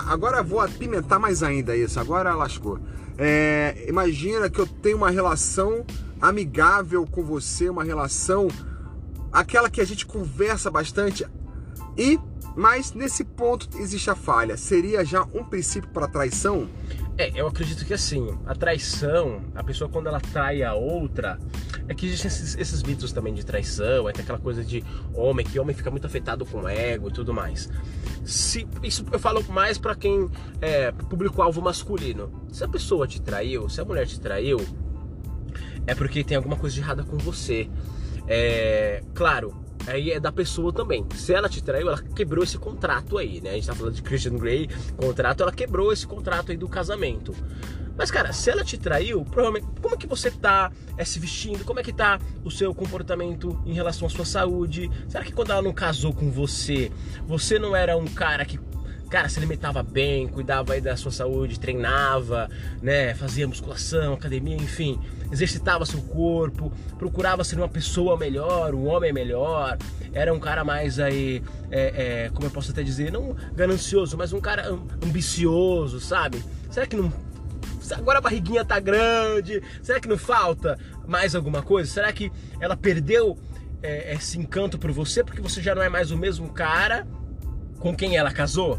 agora 0.07 0.43
vou 0.43 0.61
apimentar 0.61 1.19
mais 1.19 1.43
ainda 1.43 1.77
isso, 1.77 1.99
agora 1.99 2.35
lascou. 2.35 2.79
É, 3.17 3.85
imagina 3.89 4.49
que 4.49 4.61
eu 4.61 4.67
tenho 4.67 4.97
uma 4.97 5.11
relação 5.11 5.85
amigável 6.21 7.07
com 7.07 7.23
você, 7.23 7.69
uma 7.69 7.85
relação 7.85 8.49
aquela 9.33 9.69
que 9.69 9.81
a 9.81 9.85
gente 9.85 10.07
conversa 10.07 10.71
bastante 10.71 11.27
e 11.97 12.19
mas 12.57 12.93
nesse 12.93 13.23
ponto 13.23 13.69
existe 13.79 14.11
a 14.11 14.17
falha. 14.17 14.57
Seria 14.57 15.05
já 15.05 15.23
um 15.33 15.45
princípio 15.45 15.89
para 15.91 16.09
traição? 16.09 16.69
É, 17.17 17.31
eu 17.35 17.47
acredito 17.47 17.87
que 17.87 17.95
assim, 17.95 18.37
a 18.47 18.55
traição, 18.55 19.43
a 19.55 19.63
pessoa 19.63 19.89
quando 19.89 20.09
ela 20.09 20.21
trai 20.21 20.65
a 20.65 20.75
outra, 20.75 21.39
é 21.89 21.95
que 21.95 22.07
existem 22.07 22.29
esses, 22.29 22.57
esses 22.57 22.83
mitos 22.83 23.13
também 23.13 23.33
de 23.33 23.45
traição, 23.45 24.09
é 24.09 24.13
que 24.13 24.21
aquela 24.21 24.39
coisa 24.39 24.63
de 24.63 24.85
homem, 25.15 25.45
que 25.45 25.59
homem 25.59 25.75
fica 25.75 25.91
muito 25.91 26.07
afetado 26.07 26.45
com 26.45 26.69
ego 26.69 27.09
e 27.09 27.13
tudo 27.13 27.33
mais. 27.33 27.69
Se, 28.25 28.69
isso 28.83 29.05
eu 29.11 29.19
falo 29.19 29.43
mais 29.49 29.79
para 29.79 29.95
quem 29.95 30.29
é 30.61 30.93
público-alvo 30.93 31.63
masculino. 31.63 32.31
Se 32.53 32.63
a 32.63 32.69
pessoa 32.69 33.07
te 33.07 33.21
traiu, 33.21 33.69
se 33.71 33.81
a 33.81 33.85
mulher 33.85 34.07
te 34.07 34.21
traiu, 34.21 34.59
é 35.87 35.95
porque 35.95 36.23
tem 36.23 36.37
alguma 36.37 36.57
coisa 36.57 36.75
de 36.75 36.81
errada 36.83 37.03
com 37.03 37.17
você. 37.17 37.71
É, 38.27 39.03
claro, 39.15 39.55
aí 39.87 40.11
é 40.11 40.21
da 40.21 40.31
pessoa 40.31 40.71
também. 40.71 41.07
Se 41.15 41.33
ela 41.33 41.49
te 41.49 41.65
traiu, 41.65 41.89
ela 41.89 42.03
quebrou 42.03 42.45
esse 42.45 42.59
contrato 42.59 43.17
aí, 43.17 43.41
né? 43.41 43.51
A 43.51 43.55
gente 43.55 43.67
tá 43.67 43.75
falando 43.75 43.95
de 43.95 44.03
Christian 44.03 44.37
Grey, 44.37 44.69
contrato, 44.99 45.43
ela 45.43 45.53
quebrou 45.53 45.91
esse 45.91 46.07
contrato 46.07 46.51
aí 46.51 46.59
do 46.59 46.69
casamento. 46.69 47.35
Mas, 47.99 48.13
cara, 48.13 48.33
se 48.33 48.49
ela 48.49 48.65
te 48.65 48.79
traiu, 48.79 49.25
provavelmente, 49.25 49.67
como 49.83 49.97
é 49.97 49.99
que 49.99 50.07
você 50.07 50.31
tá 50.31 50.71
é, 50.97 51.05
se 51.05 51.19
vestindo? 51.19 51.65
Como 51.65 51.81
é 51.81 51.83
que 51.83 51.93
tá 51.93 52.21
o 52.45 52.51
seu 52.51 52.73
comportamento 52.73 53.61
em 53.67 53.73
relação 53.73 54.07
à 54.07 54.11
sua 54.11 54.25
saúde? 54.25 54.89
Será 55.09 55.25
que 55.25 55.33
quando 55.33 55.51
ela 55.51 55.61
não 55.61 55.73
casou 55.73 56.15
com 56.15 56.31
você, 56.31 56.93
você 57.27 57.59
não 57.59 57.75
era 57.75 57.97
um 57.97 58.07
cara 58.07 58.45
que 58.45 58.61
cara, 59.09 59.29
se 59.29 59.39
alimentava 59.39 59.83
bem, 59.83 60.29
cuidava 60.29 60.75
aí 60.75 60.81
da 60.81 60.95
sua 60.95 61.11
saúde, 61.11 61.59
treinava, 61.59 62.49
né, 62.83 63.15
fazia 63.15 63.49
musculação, 63.49 64.13
academia, 64.13 64.55
enfim, 64.55 65.01
exercitava 65.33 65.87
seu 65.87 66.01
corpo, 66.03 66.71
procurava 66.99 67.43
ser 67.43 67.57
uma 67.57 67.69
pessoa 67.69 68.19
melhor, 68.19 68.75
um 68.75 68.87
homem 68.87 69.11
melhor, 69.11 69.79
era 70.13 70.33
um 70.33 70.39
cara 70.39 70.63
mais 70.63 70.99
aí, 70.99 71.43
é, 71.71 72.27
é, 72.27 72.31
como 72.35 72.47
eu 72.47 72.51
posso 72.51 72.71
até 72.71 72.83
dizer, 72.83 73.11
não 73.11 73.35
ganancioso, 73.55 74.17
mas 74.17 74.33
um 74.33 74.41
cara 74.41 74.69
ambicioso, 75.03 76.01
sabe? 76.01 76.45
Será 76.71 76.87
que 76.87 76.95
não 76.97 77.11
agora 77.93 78.19
a 78.19 78.21
barriguinha 78.21 78.65
tá 78.65 78.79
grande, 78.81 79.63
será 79.83 80.01
que 80.01 80.09
não 80.09 80.19
falta 80.19 80.79
mais 81.07 81.35
alguma 81.35 81.63
coisa? 81.63 81.91
Será 81.91 82.13
que 82.13 82.31
ela 82.61 82.77
perdeu 82.77 83.39
é, 83.83 84.15
esse 84.15 84.39
encanto 84.39 84.79
por 84.79 84.91
você 84.91 85.23
porque 85.23 85.41
você 85.41 85.63
já 85.63 85.75
não 85.75 85.83
é 85.83 85.89
mais 85.89 86.11
o 86.11 86.17
mesmo 86.17 86.49
cara 86.51 87.07
com 87.79 87.95
quem 87.95 88.17
ela 88.17 88.33
casou? 88.33 88.79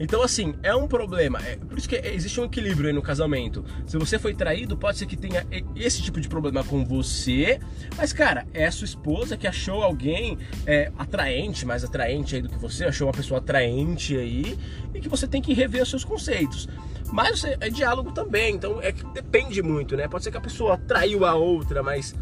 Então, 0.00 0.22
assim, 0.22 0.54
é 0.62 0.74
um 0.74 0.88
problema. 0.88 1.38
É, 1.46 1.56
por 1.56 1.76
isso 1.76 1.86
que 1.86 1.94
existe 1.94 2.40
um 2.40 2.46
equilíbrio 2.46 2.88
aí 2.88 2.92
no 2.92 3.02
casamento. 3.02 3.62
Se 3.86 3.98
você 3.98 4.18
foi 4.18 4.32
traído, 4.32 4.74
pode 4.74 4.96
ser 4.96 5.04
que 5.04 5.14
tenha 5.14 5.46
esse 5.76 6.00
tipo 6.00 6.18
de 6.18 6.26
problema 6.26 6.64
com 6.64 6.82
você. 6.82 7.60
Mas, 7.98 8.10
cara, 8.10 8.46
é 8.54 8.64
a 8.64 8.72
sua 8.72 8.86
esposa 8.86 9.36
que 9.36 9.46
achou 9.46 9.82
alguém 9.82 10.38
é, 10.66 10.90
atraente, 10.96 11.66
mais 11.66 11.84
atraente 11.84 12.34
aí 12.34 12.40
do 12.40 12.48
que 12.48 12.56
você, 12.56 12.86
achou 12.86 13.08
uma 13.08 13.12
pessoa 13.12 13.38
atraente 13.38 14.16
aí, 14.16 14.58
e 14.94 15.00
que 15.00 15.08
você 15.08 15.28
tem 15.28 15.42
que 15.42 15.52
rever 15.52 15.82
os 15.82 15.90
seus 15.90 16.02
conceitos. 16.02 16.66
Mas 17.12 17.44
é, 17.44 17.56
é 17.60 17.68
diálogo 17.68 18.12
também, 18.12 18.54
então 18.54 18.80
é 18.80 18.92
que 18.92 19.04
depende 19.06 19.62
muito, 19.62 19.96
né? 19.96 20.08
Pode 20.08 20.24
ser 20.24 20.30
que 20.30 20.36
a 20.36 20.40
pessoa 20.40 20.76
traiu 20.78 21.24
a 21.24 21.34
outra, 21.34 21.82
mas 21.82 22.14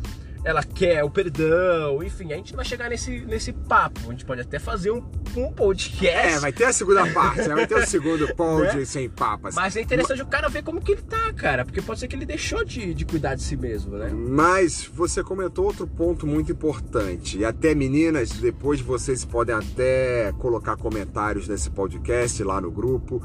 ela 0.44 0.62
quer 0.62 1.04
o 1.04 1.10
perdão, 1.10 2.02
enfim, 2.02 2.32
a 2.32 2.36
gente 2.36 2.54
vai 2.54 2.64
chegar 2.64 2.88
nesse, 2.88 3.20
nesse 3.20 3.52
papo. 3.52 4.00
A 4.08 4.10
gente 4.12 4.24
pode 4.24 4.40
até 4.40 4.58
fazer 4.58 4.90
um, 4.90 5.04
um 5.36 5.52
podcast. 5.52 6.36
É, 6.36 6.38
vai 6.38 6.52
ter 6.52 6.64
a 6.64 6.72
segunda 6.72 7.06
parte, 7.12 7.48
né? 7.48 7.54
vai 7.54 7.66
ter 7.66 7.74
o 7.74 7.86
segundo 7.86 8.32
pod 8.34 8.76
né? 8.76 8.84
sem 8.84 9.08
papas. 9.08 9.54
Mas 9.54 9.76
é 9.76 9.82
interessante 9.82 10.22
o 10.22 10.26
cara 10.26 10.48
ver 10.48 10.62
como 10.62 10.80
que 10.80 10.92
ele 10.92 11.02
tá, 11.02 11.32
cara, 11.34 11.64
porque 11.64 11.82
pode 11.82 12.00
ser 12.00 12.08
que 12.08 12.16
ele 12.16 12.24
deixou 12.24 12.64
de, 12.64 12.94
de 12.94 13.04
cuidar 13.04 13.34
de 13.34 13.42
si 13.42 13.56
mesmo, 13.56 13.96
né? 13.96 14.10
Mas 14.10 14.88
você 14.92 15.22
comentou 15.22 15.66
outro 15.66 15.86
ponto 15.86 16.26
muito 16.26 16.52
importante, 16.52 17.38
e 17.38 17.44
até 17.44 17.74
meninas, 17.74 18.30
depois 18.30 18.80
vocês 18.80 19.24
podem 19.24 19.54
até 19.54 20.32
colocar 20.38 20.76
comentários 20.76 21.48
nesse 21.48 21.70
podcast 21.70 22.42
lá 22.42 22.60
no 22.60 22.70
grupo. 22.70 23.22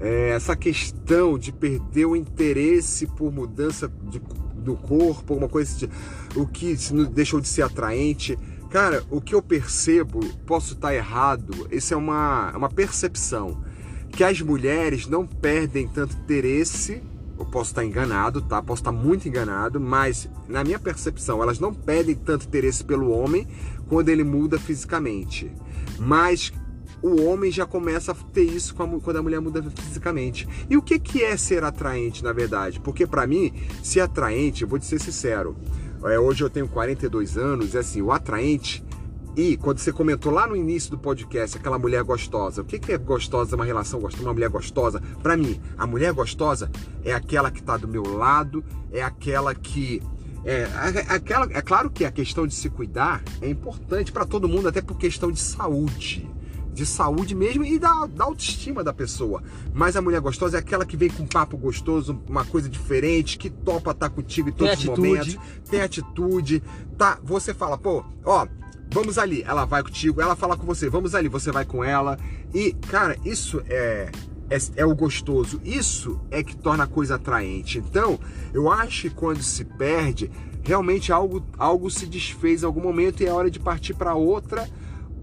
É, 0.00 0.30
essa 0.30 0.56
questão 0.56 1.38
de 1.38 1.52
perder 1.52 2.06
o 2.06 2.16
interesse 2.16 3.06
por 3.06 3.32
mudança 3.32 3.90
de 4.10 4.20
do 4.64 4.74
corpo, 4.74 5.34
alguma 5.34 5.48
coisa 5.48 5.76
de, 5.76 5.90
o 6.34 6.46
que 6.46 6.74
deixou 7.12 7.40
de 7.40 7.46
ser 7.46 7.62
atraente. 7.62 8.36
Cara, 8.70 9.04
o 9.10 9.20
que 9.20 9.34
eu 9.34 9.42
percebo, 9.42 10.20
posso 10.46 10.72
estar 10.72 10.92
errado, 10.92 11.68
isso 11.70 11.94
é 11.94 11.96
uma, 11.96 12.50
uma 12.56 12.68
percepção, 12.68 13.62
que 14.10 14.24
as 14.24 14.40
mulheres 14.40 15.06
não 15.06 15.24
perdem 15.26 15.86
tanto 15.86 16.16
interesse, 16.16 17.00
eu 17.38 17.44
posso 17.44 17.70
estar 17.70 17.84
enganado, 17.84 18.40
tá? 18.42 18.60
Posso 18.62 18.80
estar 18.80 18.92
muito 18.92 19.28
enganado, 19.28 19.80
mas 19.80 20.28
na 20.48 20.64
minha 20.64 20.78
percepção, 20.78 21.42
elas 21.42 21.60
não 21.60 21.72
perdem 21.72 22.14
tanto 22.16 22.46
interesse 22.46 22.82
pelo 22.82 23.10
homem 23.10 23.46
quando 23.88 24.08
ele 24.08 24.24
muda 24.24 24.58
fisicamente. 24.58 25.52
Mas 25.98 26.52
o 27.06 27.22
homem 27.26 27.50
já 27.50 27.66
começa 27.66 28.12
a 28.12 28.14
ter 28.14 28.44
isso 28.44 28.74
quando 28.74 29.16
a 29.16 29.22
mulher 29.22 29.38
muda 29.38 29.62
fisicamente. 29.62 30.48
E 30.70 30.76
o 30.76 30.80
que, 30.80 30.98
que 30.98 31.22
é 31.22 31.36
ser 31.36 31.62
atraente, 31.62 32.24
na 32.24 32.32
verdade? 32.32 32.80
Porque 32.80 33.06
para 33.06 33.26
mim, 33.26 33.52
ser 33.82 34.00
atraente, 34.00 34.64
vou 34.64 34.78
te 34.78 34.86
ser 34.86 34.98
sincero, 34.98 35.54
é, 36.02 36.18
hoje 36.18 36.42
eu 36.42 36.48
tenho 36.48 36.66
42 36.66 37.36
anos, 37.36 37.74
é 37.74 37.80
assim, 37.80 38.00
o 38.00 38.10
atraente 38.10 38.82
e 39.36 39.56
quando 39.58 39.78
você 39.78 39.92
comentou 39.92 40.32
lá 40.32 40.46
no 40.46 40.56
início 40.56 40.90
do 40.90 40.96
podcast, 40.96 41.58
aquela 41.58 41.78
mulher 41.78 42.02
gostosa, 42.04 42.62
o 42.62 42.64
que, 42.64 42.78
que 42.78 42.92
é 42.92 42.96
gostosa, 42.96 43.54
uma 43.54 43.64
relação 43.66 44.00
gostosa, 44.00 44.22
uma 44.24 44.32
mulher 44.32 44.48
gostosa? 44.48 45.02
Para 45.22 45.36
mim, 45.36 45.60
a 45.76 45.86
mulher 45.86 46.12
gostosa 46.12 46.70
é 47.04 47.12
aquela 47.12 47.50
que 47.50 47.60
está 47.60 47.76
do 47.76 47.86
meu 47.86 48.16
lado, 48.16 48.64
é 48.90 49.02
aquela 49.02 49.54
que 49.54 50.00
é, 50.42 50.68
aquela, 51.08 51.46
é 51.50 51.60
claro 51.60 51.90
que 51.90 52.04
a 52.04 52.12
questão 52.12 52.46
de 52.46 52.54
se 52.54 52.70
cuidar 52.70 53.22
é 53.42 53.48
importante 53.48 54.12
para 54.12 54.24
todo 54.24 54.48
mundo, 54.48 54.68
até 54.68 54.80
por 54.80 54.96
questão 54.96 55.32
de 55.32 55.40
saúde 55.40 56.33
de 56.74 56.84
saúde 56.84 57.34
mesmo 57.34 57.64
e 57.64 57.78
da, 57.78 58.06
da, 58.06 58.24
autoestima 58.24 58.82
da 58.82 58.92
pessoa. 58.92 59.42
Mas 59.72 59.96
a 59.96 60.02
mulher 60.02 60.20
gostosa 60.20 60.56
é 60.56 60.60
aquela 60.60 60.84
que 60.84 60.96
vem 60.96 61.08
com 61.08 61.22
um 61.22 61.26
papo 61.26 61.56
gostoso, 61.56 62.20
uma 62.28 62.44
coisa 62.44 62.68
diferente, 62.68 63.38
que 63.38 63.48
topa 63.48 63.92
estar 63.92 64.08
tá 64.08 64.10
contigo 64.10 64.48
em 64.48 64.52
todos 64.52 64.78
os 64.78 64.84
momentos, 64.84 65.38
tem 65.70 65.80
atitude, 65.80 66.62
tá? 66.98 67.18
Você 67.22 67.54
fala, 67.54 67.78
pô, 67.78 68.04
ó, 68.24 68.46
vamos 68.92 69.16
ali, 69.16 69.42
ela 69.42 69.64
vai 69.64 69.82
contigo, 69.82 70.20
ela 70.20 70.34
fala 70.34 70.56
com 70.56 70.66
você, 70.66 70.90
vamos 70.90 71.14
ali, 71.14 71.28
você 71.28 71.52
vai 71.52 71.64
com 71.64 71.82
ela. 71.82 72.18
E, 72.52 72.72
cara, 72.72 73.16
isso 73.24 73.62
é 73.66 74.10
é, 74.50 74.58
é, 74.76 74.84
o 74.84 74.94
gostoso. 74.94 75.60
Isso 75.64 76.20
é 76.30 76.42
que 76.42 76.56
torna 76.56 76.84
a 76.84 76.86
coisa 76.86 77.14
atraente. 77.14 77.78
Então, 77.78 78.18
eu 78.52 78.70
acho 78.70 79.02
que 79.02 79.10
quando 79.10 79.42
se 79.42 79.64
perde, 79.64 80.30
realmente 80.62 81.12
algo, 81.12 81.44
algo 81.58 81.90
se 81.90 82.06
desfez 82.06 82.62
em 82.62 82.66
algum 82.66 82.80
momento 82.80 83.22
e 83.22 83.26
é 83.26 83.32
hora 83.32 83.50
de 83.50 83.58
partir 83.58 83.94
para 83.94 84.14
outra 84.14 84.68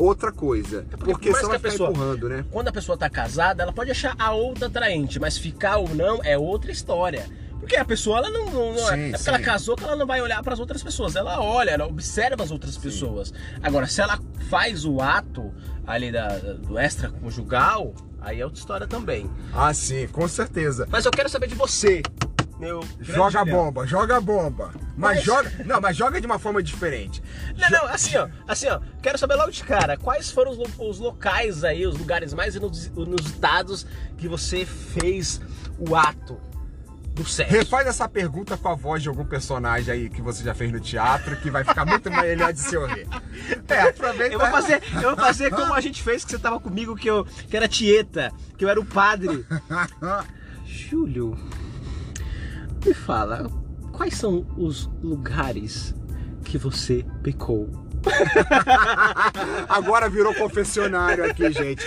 outra 0.01 0.31
coisa. 0.31 0.85
É 0.91 0.97
porque, 0.97 1.11
porque 1.11 1.33
senão 1.33 1.49
vai 1.49 1.59
pessoa, 1.59 1.89
empurrando, 1.89 2.29
né? 2.29 2.45
Quando 2.51 2.67
a 2.67 2.71
pessoa 2.71 2.97
tá 2.97 3.09
casada, 3.09 3.63
ela 3.63 3.73
pode 3.73 3.91
achar 3.91 4.15
a 4.17 4.31
outra 4.31 4.67
atraente, 4.67 5.19
mas 5.19 5.37
ficar 5.37 5.77
ou 5.77 5.89
não 5.89 6.19
é 6.23 6.37
outra 6.37 6.71
história. 6.71 7.25
Porque 7.59 7.75
a 7.75 7.85
pessoa, 7.85 8.17
ela 8.17 8.29
não, 8.31 8.45
não, 8.47 8.73
não 8.73 8.91
é, 8.91 8.95
sim, 8.95 9.09
é 9.09 9.11
porque 9.11 9.29
ela 9.29 9.39
casou 9.39 9.75
que 9.75 9.83
ela 9.83 9.95
não 9.95 10.07
vai 10.07 10.19
olhar 10.19 10.41
para 10.41 10.53
as 10.53 10.59
outras 10.59 10.81
pessoas. 10.81 11.15
Ela 11.15 11.39
olha, 11.39 11.69
ela 11.69 11.85
observa 11.85 12.43
as 12.43 12.49
outras 12.49 12.73
sim. 12.73 12.81
pessoas. 12.81 13.31
Agora, 13.61 13.85
se 13.85 14.01
ela 14.01 14.19
faz 14.49 14.83
o 14.83 14.99
ato 14.99 15.53
ali 15.85 16.11
da, 16.11 16.39
do 16.39 16.79
extraconjugal, 16.79 17.93
aí 18.19 18.41
é 18.41 18.45
outra 18.45 18.59
história 18.59 18.87
também. 18.87 19.29
Ah, 19.53 19.71
sim, 19.75 20.07
com 20.07 20.27
certeza. 20.27 20.87
Mas 20.89 21.05
eu 21.05 21.11
quero 21.11 21.29
saber 21.29 21.47
de 21.47 21.55
você 21.55 22.01
meu. 22.61 22.83
Joga 22.99 23.43
bomba, 23.43 23.87
joga 23.87 24.21
bomba. 24.21 24.71
Mas, 25.01 25.17
mas, 25.17 25.25
joga. 25.25 25.51
Não, 25.65 25.81
mas 25.81 25.97
joga 25.97 26.21
de 26.21 26.27
uma 26.27 26.37
forma 26.37 26.61
diferente. 26.61 27.21
Não, 27.57 27.69
não, 27.69 27.85
assim, 27.87 28.15
ó. 28.15 28.27
Assim, 28.47 28.67
ó. 28.67 28.79
Quero 29.01 29.17
saber 29.17 29.35
logo 29.35 29.51
de 29.51 29.63
cara, 29.63 29.97
quais 29.97 30.29
foram 30.29 30.51
os, 30.51 30.59
os 30.77 30.99
locais 30.99 31.63
aí, 31.63 31.85
os 31.85 31.97
lugares 31.97 32.33
mais 32.33 32.55
inusitados 32.55 33.85
que 34.17 34.27
você 34.27 34.63
fez 34.65 35.41
o 35.79 35.95
ato 35.95 36.39
do 37.15 37.25
sexo? 37.25 37.51
Refaz 37.51 37.87
essa 37.87 38.07
pergunta 38.07 38.55
com 38.55 38.69
a 38.69 38.75
voz 38.75 39.01
de 39.01 39.09
algum 39.09 39.25
personagem 39.25 39.91
aí 39.91 40.09
que 40.09 40.21
você 40.21 40.43
já 40.43 40.53
fez 40.53 40.71
no 40.71 40.79
teatro, 40.79 41.35
que 41.37 41.49
vai 41.49 41.63
ficar 41.63 41.83
muito 41.85 42.09
melhor 42.11 42.53
de 42.53 42.59
se 42.59 42.77
ouvir. 42.77 43.07
É, 43.67 43.81
aproveita. 43.81 44.35
Eu 44.35 44.39
vou 44.39 44.49
fazer, 44.49 44.83
eu 44.95 45.15
vou 45.15 45.15
fazer 45.15 45.49
como 45.49 45.73
a 45.73 45.81
gente 45.81 46.03
fez 46.03 46.23
que 46.23 46.31
você 46.31 46.39
tava 46.39 46.59
comigo, 46.59 46.95
que 46.95 47.09
eu 47.09 47.25
que 47.25 47.57
era 47.57 47.67
Tieta, 47.67 48.31
que 48.57 48.63
eu 48.63 48.69
era 48.69 48.79
o 48.79 48.85
padre. 48.85 49.45
Júlio, 50.65 51.37
me 52.85 52.93
fala, 52.93 53.49
quais 53.91 54.15
são 54.15 54.45
os 54.57 54.89
lugares 55.01 55.93
que 56.43 56.57
você 56.57 57.05
pecou? 57.21 57.69
Agora 59.69 60.09
virou 60.09 60.33
confessionário 60.33 61.23
aqui, 61.23 61.51
gente. 61.51 61.85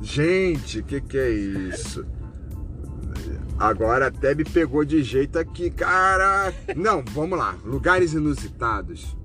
Gente, 0.00 0.80
o 0.80 0.84
que, 0.84 1.00
que 1.00 1.18
é 1.18 1.30
isso? 1.30 2.04
Agora 3.58 4.06
até 4.06 4.34
me 4.34 4.44
pegou 4.44 4.84
de 4.84 5.02
jeito 5.02 5.38
aqui, 5.38 5.70
cara. 5.70 6.52
Não, 6.74 7.04
vamos 7.12 7.38
lá. 7.38 7.54
Lugares 7.64 8.14
inusitados. 8.14 9.16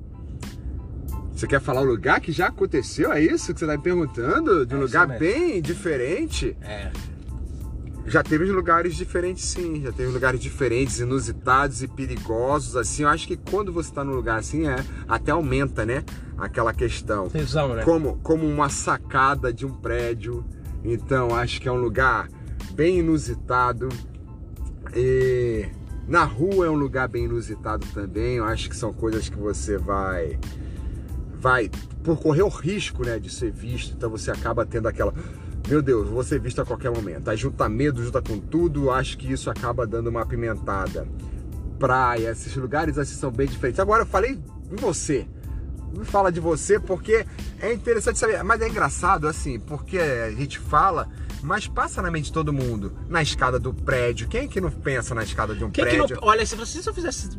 Você 1.33 1.47
quer 1.47 1.61
falar 1.61 1.81
o 1.81 1.85
lugar 1.85 2.19
que 2.19 2.31
já 2.31 2.47
aconteceu? 2.47 3.11
É 3.11 3.21
isso 3.21 3.53
que 3.53 3.59
você 3.59 3.65
está 3.65 3.77
me 3.77 3.83
perguntando? 3.83 4.65
De 4.65 4.75
um 4.75 4.79
é 4.79 4.81
lugar 4.81 5.07
bem 5.19 5.61
diferente? 5.61 6.55
É. 6.61 6.91
Já 8.07 8.21
teve 8.21 8.45
lugares 8.45 8.95
diferentes, 8.95 9.45
sim. 9.45 9.81
Já 9.81 9.91
teve 9.91 10.11
lugares 10.11 10.39
diferentes, 10.39 10.99
inusitados 10.99 11.81
e 11.81 11.87
perigosos, 11.87 12.75
assim. 12.75 13.03
Eu 13.03 13.09
acho 13.09 13.27
que 13.27 13.35
quando 13.35 13.73
você 13.73 13.89
está 13.89 14.03
num 14.03 14.13
lugar 14.13 14.39
assim, 14.39 14.67
é, 14.67 14.75
até 15.07 15.31
aumenta, 15.31 15.85
né? 15.85 16.03
Aquela 16.37 16.73
questão. 16.73 17.29
Tesão, 17.29 17.75
né? 17.75 17.83
Como, 17.83 18.17
como 18.17 18.45
uma 18.47 18.69
sacada 18.69 19.51
de 19.51 19.65
um 19.65 19.73
prédio. 19.73 20.45
Então, 20.83 21.35
acho 21.35 21.59
que 21.59 21.67
é 21.67 21.71
um 21.71 21.81
lugar 21.81 22.29
bem 22.73 22.99
inusitado. 22.99 23.89
E 24.95 25.67
na 26.07 26.23
rua 26.23 26.67
é 26.67 26.69
um 26.69 26.75
lugar 26.75 27.07
bem 27.07 27.25
inusitado 27.25 27.87
também. 27.93 28.35
Eu 28.35 28.45
acho 28.45 28.69
que 28.69 28.75
são 28.75 28.93
coisas 28.93 29.27
que 29.27 29.37
você 29.37 29.77
vai 29.77 30.39
vai 31.37 31.69
por 32.03 32.19
correr 32.19 32.41
o 32.41 32.47
risco, 32.47 33.05
né, 33.05 33.19
de 33.19 33.29
ser 33.29 33.51
visto. 33.51 33.93
Então 33.95 34.09
você 34.09 34.31
acaba 34.31 34.65
tendo 34.65 34.87
aquela 34.87 35.13
meu 35.67 35.81
Deus, 35.81 36.07
vou 36.07 36.23
ser 36.23 36.39
visto 36.39 36.61
a 36.61 36.65
qualquer 36.65 36.91
momento. 36.91 37.29
Aí 37.29 37.37
junta 37.37 37.67
medo, 37.67 38.03
junta 38.03 38.21
com 38.21 38.39
tudo, 38.39 38.91
acho 38.91 39.17
que 39.17 39.31
isso 39.31 39.49
acaba 39.49 39.87
dando 39.87 40.07
uma 40.09 40.21
apimentada. 40.21 41.07
Praia, 41.79 42.29
esses 42.29 42.55
lugares 42.55 42.97
assim 42.97 43.15
são 43.15 43.31
bem 43.31 43.47
diferentes. 43.47 43.79
Agora 43.79 44.03
eu 44.03 44.07
falei 44.07 44.39
em 44.71 44.75
você. 44.75 45.27
Me 45.91 46.05
fala 46.05 46.31
de 46.31 46.39
você 46.39 46.79
porque 46.79 47.25
é 47.59 47.73
interessante 47.73 48.19
saber, 48.19 48.43
mas 48.43 48.61
é 48.61 48.67
engraçado 48.67 49.27
assim, 49.27 49.59
porque 49.59 49.97
a 49.97 50.29
gente 50.31 50.59
fala 50.59 51.07
mas 51.45 51.67
passa 51.67 52.01
na 52.01 52.09
mente 52.09 52.25
de 52.25 52.33
todo 52.33 52.51
mundo. 52.51 52.97
Na 53.07 53.21
escada 53.21 53.59
do 53.59 53.71
prédio. 53.71 54.27
Quem 54.27 54.45
é 54.45 54.47
que 54.47 54.59
não 54.59 54.71
pensa 54.71 55.13
na 55.13 55.21
escada 55.21 55.53
de 55.53 55.63
um 55.63 55.69
Quem 55.69 55.85
prédio? 55.85 56.07
Que 56.07 56.13
não, 56.15 56.19
olha, 56.23 56.43
se, 56.43 56.55
você, 56.55 56.81
se 56.81 56.89
eu 56.89 56.93
fizesse. 56.93 57.29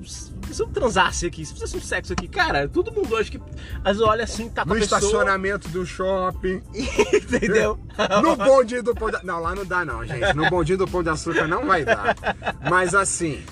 Se 0.53 0.63
eu 0.63 0.69
transasse 0.69 1.27
aqui, 1.27 1.45
se 1.45 1.53
eu 1.53 1.57
fizesse 1.57 1.77
um 1.77 1.81
sexo 1.81 2.13
aqui, 2.13 2.29
cara, 2.29 2.69
todo 2.69 2.93
mundo 2.93 3.13
hoje 3.13 3.33
que. 3.33 3.41
Vezes 3.85 4.01
olha 4.01 4.23
assim, 4.23 4.49
tá 4.49 4.63
com 4.63 4.69
No 4.69 4.77
pessoa. 4.77 5.01
estacionamento 5.01 5.69
do 5.71 5.85
shopping. 5.85 6.63
Entendeu? 7.13 7.79
No 8.23 8.37
bondinho 8.37 8.83
do 8.83 8.95
pão 8.95 9.11
de... 9.11 9.25
Não, 9.25 9.41
lá 9.41 9.55
não 9.55 9.65
dá 9.65 9.83
não, 9.85 10.05
gente. 10.07 10.35
No 10.35 10.49
bondinho 10.51 10.77
do 10.79 10.87
pão 10.87 11.03
de 11.03 11.09
açúcar 11.09 11.49
não 11.49 11.67
vai 11.67 11.83
dar. 11.83 12.15
Mas 12.71 12.95
assim, 12.95 13.43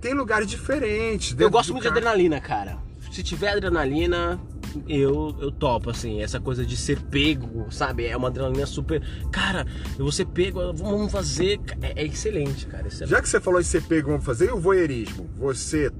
tem 0.00 0.14
lugares 0.14 0.46
diferentes. 0.46 1.34
Eu 1.38 1.50
gosto 1.50 1.72
muito 1.72 1.82
de 1.82 1.88
carro. 1.88 1.98
adrenalina, 1.98 2.40
cara. 2.40 2.78
Se 3.10 3.22
tiver 3.22 3.50
adrenalina, 3.50 4.40
eu, 4.88 5.36
eu 5.40 5.50
topo, 5.50 5.90
assim. 5.90 6.22
Essa 6.22 6.38
coisa 6.40 6.64
de 6.64 6.76
ser 6.76 7.00
pego, 7.00 7.66
sabe? 7.70 8.06
É 8.06 8.16
uma 8.16 8.28
adrenalina 8.28 8.66
super. 8.66 9.02
Cara, 9.30 9.66
eu 9.98 10.04
vou 10.04 10.12
ser 10.12 10.26
pego, 10.26 10.72
vamos 10.72 11.10
fazer. 11.12 11.60
É, 11.82 12.02
é 12.02 12.06
excelente, 12.06 12.66
cara. 12.66 12.86
Excelente. 12.88 13.10
Já 13.10 13.20
que 13.22 13.28
você 13.28 13.40
falou 13.40 13.60
em 13.60 13.64
ser 13.64 13.82
pego, 13.82 14.10
vamos 14.10 14.24
fazer, 14.24 14.48
e 14.48 14.52
o 14.52 14.60
voyeurismo? 14.60 15.28
Você 15.36 15.90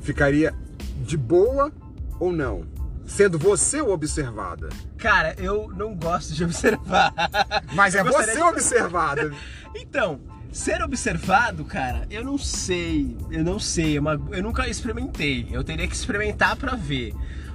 ficaria 0.00 0.54
de 1.04 1.16
boa 1.16 1.72
ou 2.18 2.32
não? 2.32 2.64
Sendo 3.04 3.38
você 3.38 3.80
o 3.80 3.90
observada. 3.90 4.68
Cara, 4.96 5.34
eu 5.38 5.68
não 5.76 5.94
gosto 5.94 6.32
de 6.32 6.44
observar. 6.44 7.12
Mas 7.74 7.94
é 7.94 8.02
você 8.02 8.34
de- 8.34 8.40
o 8.40 8.48
observado. 8.48 9.32
Então, 9.74 10.20
ser 10.52 10.82
observado, 10.82 11.64
cara, 11.64 12.06
eu 12.10 12.22
não 12.22 12.36
sei. 12.36 13.16
Eu 13.30 13.42
não 13.42 13.58
sei. 13.58 13.96
é 13.96 14.00
eu 14.36 14.42
nunca 14.42 14.68
experimentei. 14.68 15.48
Eu 15.50 15.64
teria 15.64 15.88
que 15.88 15.94
experimentar 15.94 16.56
pra 16.56 16.76
ver. 16.76 17.14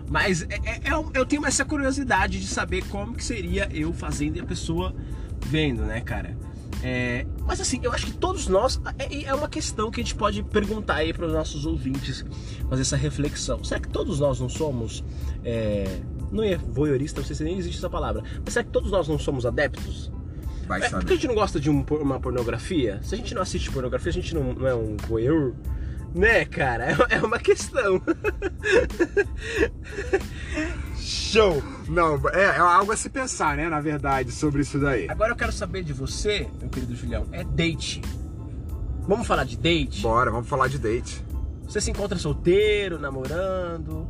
Mas 0.10 0.43
é- 0.43 0.48
é- 0.63 0.82
é 0.86 0.98
um- 0.98 1.10
eu 1.13 1.26
tenho 1.26 1.46
essa 1.46 1.65
curiosidade 1.65 2.39
de 2.39 2.48
saber 2.48 2.84
como 2.88 3.13
que 3.13 3.24
seria 3.24 3.67
eu 3.74 3.91
fazendo 3.93 4.38
e 4.38 4.39
a 4.39 4.46
pessoa 4.46 4.96
vendo, 5.46 5.84
né, 5.84 6.02
cara? 6.02 6.38
É, 6.84 7.26
mas 7.46 7.60
assim, 7.60 7.80
eu 7.82 7.91
acho 7.91 8.06
que 8.06 8.12
todos 8.13 8.48
nós. 8.48 8.80
É, 9.00 9.24
é 9.24 9.34
uma 9.34 9.50
questão 9.50 9.89
que 9.89 10.00
a 10.00 10.04
gente 10.04 10.13
pode 10.15 10.43
perguntar 10.43 10.96
aí 10.96 11.12
para 11.12 11.26
os 11.26 11.34
nossos 11.34 11.65
ouvintes, 11.65 12.24
fazer 12.70 12.84
essa 12.84 12.96
reflexão. 12.96 13.63
Será 13.63 13.80
que 13.80 13.88
todos 13.89 14.20
nós 14.20 14.39
não 14.39 14.48
somos. 14.48 15.04
É, 15.43 16.00
não 16.32 16.43
é 16.43 16.56
voyeurista, 16.58 17.20
não 17.20 17.26
sei 17.28 17.36
se 17.36 17.43
nem 17.43 17.58
existe 17.58 17.78
essa 17.78 17.89
palavra. 17.89 18.24
Mas 18.46 18.54
será 18.54 18.63
que 18.63 18.72
todos 18.72 18.91
nós 18.91 19.08
não 19.08 19.17
somos 19.17 19.46
adeptos? 19.46 20.12
Vai 20.67 20.80
É, 20.80 20.84
por 20.84 20.89
que 20.89 20.96
a 20.96 21.00
saber. 21.02 21.13
gente 21.15 21.28
não 21.28 21.36
gosta 21.36 21.60
de 21.60 21.70
um 21.70 21.84
uma 22.02 22.20
pornografia? 22.20 23.00
Se 23.02 23.15
a 23.15 23.17
gente 23.17 23.34
não 23.34 23.41
assiste 23.41 23.72
pornografia, 23.72 24.10
a 24.10 24.13
gente 24.13 24.36
não, 24.36 24.54
não 24.54 24.67
é 24.67 24.76
um 24.76 24.98
voyeur? 25.08 25.54
Né, 26.18 26.46
cara? 26.46 26.92
É- 26.92 27.16
É 27.18 27.22
uma 27.22 27.40
questão. 27.40 28.02
Show! 30.98 31.62
Não, 31.88 32.20
é, 32.34 32.44
é 32.44 32.58
algo 32.58 32.92
a 32.92 32.98
se 32.98 33.10
pensar, 33.10 33.56
né, 33.56 33.70
na 33.70 33.80
verdade, 33.80 34.32
sobre 34.32 34.62
isso 34.62 34.80
daí. 34.80 35.08
Agora 35.10 35.32
eu 35.32 35.36
quero 35.36 35.52
saber 35.52 35.84
de 35.84 35.94
você, 35.94 36.48
meu 36.60 36.70
querido 36.70 36.96
Julião, 36.96 37.26
é 37.32 37.44
date. 37.44 38.02
Vamos 39.08 39.26
falar 39.28 39.44
de 39.46 39.58
date? 39.58 40.02
Bora, 40.02 40.32
vamos 40.32 40.50
falar 40.50 40.68
de 40.68 40.78
date. 40.80 41.24
Você 41.66 41.80
se 41.80 41.92
encontra 41.92 42.18
solteiro, 42.18 43.00
namorando? 43.00 44.08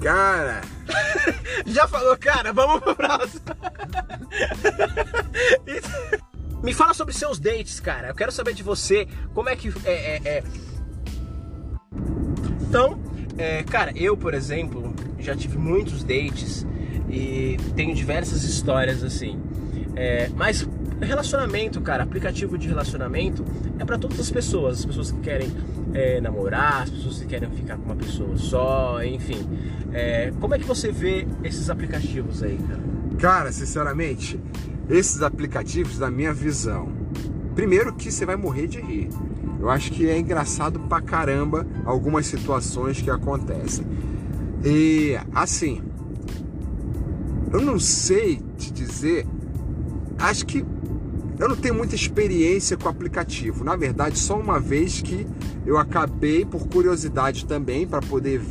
Cara, 0.00 0.60
Já 1.66 1.86
falou, 1.88 2.16
cara, 2.16 2.52
vamos 2.52 2.80
pro 2.80 2.94
próximo. 2.96 3.42
Me 6.62 6.72
fala 6.72 6.94
sobre 6.94 7.12
seus 7.14 7.38
dates, 7.38 7.78
cara. 7.78 8.08
Eu 8.08 8.14
quero 8.14 8.32
saber 8.32 8.54
de 8.54 8.62
você, 8.62 9.06
como 9.34 9.50
é 9.50 9.56
que 9.56 9.68
é. 9.84 10.16
é- 10.16 10.22
é. 10.38 10.44
Então, 12.74 12.98
é, 13.38 13.62
cara, 13.62 13.92
eu, 13.94 14.16
por 14.16 14.34
exemplo, 14.34 14.92
já 15.20 15.36
tive 15.36 15.56
muitos 15.56 16.02
dates 16.02 16.66
e 17.08 17.56
tenho 17.76 17.94
diversas 17.94 18.42
histórias 18.42 19.04
assim. 19.04 19.38
É, 19.94 20.28
mas 20.34 20.68
relacionamento, 21.00 21.80
cara, 21.80 22.02
aplicativo 22.02 22.58
de 22.58 22.66
relacionamento 22.66 23.44
é 23.78 23.84
pra 23.84 23.96
todas 23.96 24.18
as 24.18 24.28
pessoas. 24.28 24.80
As 24.80 24.86
pessoas 24.86 25.12
que 25.12 25.20
querem 25.20 25.52
é, 25.92 26.20
namorar, 26.20 26.82
as 26.82 26.90
pessoas 26.90 27.20
que 27.20 27.26
querem 27.26 27.48
ficar 27.50 27.76
com 27.76 27.84
uma 27.84 27.94
pessoa 27.94 28.36
só, 28.36 29.00
enfim. 29.04 29.48
É, 29.92 30.32
como 30.40 30.56
é 30.56 30.58
que 30.58 30.64
você 30.64 30.90
vê 30.90 31.28
esses 31.44 31.70
aplicativos 31.70 32.42
aí, 32.42 32.58
cara? 32.58 32.80
cara, 33.20 33.52
sinceramente, 33.52 34.40
esses 34.90 35.22
aplicativos, 35.22 36.00
na 36.00 36.10
minha 36.10 36.34
visão, 36.34 36.88
primeiro 37.54 37.94
que 37.94 38.10
você 38.10 38.26
vai 38.26 38.34
morrer 38.34 38.66
de 38.66 38.80
rir. 38.80 39.10
Eu 39.64 39.70
acho 39.70 39.90
que 39.92 40.06
é 40.10 40.18
engraçado 40.18 40.78
pra 40.78 41.00
caramba 41.00 41.66
algumas 41.86 42.26
situações 42.26 43.00
que 43.00 43.10
acontecem. 43.10 43.86
E 44.62 45.18
assim, 45.34 45.80
eu 47.50 47.62
não 47.62 47.78
sei 47.78 48.42
te 48.58 48.70
dizer, 48.70 49.26
acho 50.18 50.44
que 50.44 50.66
eu 51.38 51.48
não 51.48 51.56
tenho 51.56 51.74
muita 51.74 51.94
experiência 51.94 52.76
com 52.76 52.84
o 52.84 52.88
aplicativo. 52.90 53.64
Na 53.64 53.74
verdade, 53.74 54.18
só 54.18 54.38
uma 54.38 54.60
vez 54.60 55.00
que 55.00 55.26
eu 55.64 55.78
acabei 55.78 56.44
por 56.44 56.68
curiosidade 56.68 57.46
também 57.46 57.86
para 57.86 58.02
poder 58.02 58.42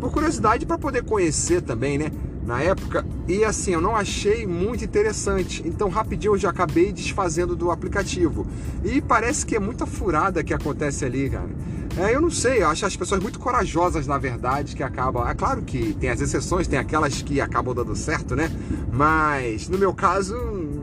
por 0.00 0.10
curiosidade 0.10 0.64
para 0.64 0.78
poder 0.78 1.04
conhecer 1.04 1.60
também, 1.60 1.98
né? 1.98 2.10
Na 2.48 2.62
época, 2.62 3.04
e 3.28 3.44
assim, 3.44 3.72
eu 3.72 3.80
não 3.82 3.94
achei 3.94 4.46
muito 4.46 4.82
interessante. 4.82 5.62
Então, 5.66 5.90
rapidinho 5.90 6.32
eu 6.32 6.38
já 6.38 6.48
acabei 6.48 6.90
desfazendo 6.90 7.54
do 7.54 7.70
aplicativo. 7.70 8.46
E 8.82 9.02
parece 9.02 9.44
que 9.44 9.54
é 9.54 9.60
muita 9.60 9.84
furada 9.84 10.42
que 10.42 10.54
acontece 10.54 11.04
ali, 11.04 11.28
cara. 11.28 11.50
É, 11.98 12.14
eu 12.14 12.22
não 12.22 12.30
sei, 12.30 12.62
eu 12.62 12.68
acho 12.68 12.86
as 12.86 12.96
pessoas 12.96 13.20
muito 13.20 13.38
corajosas, 13.38 14.06
na 14.06 14.16
verdade, 14.16 14.74
que 14.74 14.82
acabam. 14.82 15.28
É 15.28 15.34
claro 15.34 15.60
que 15.60 15.92
tem 16.00 16.08
as 16.08 16.22
exceções, 16.22 16.66
tem 16.66 16.78
aquelas 16.78 17.20
que 17.20 17.38
acabam 17.38 17.74
dando 17.74 17.94
certo, 17.94 18.34
né? 18.34 18.50
Mas 18.90 19.68
no 19.68 19.76
meu 19.76 19.92
caso, 19.92 20.34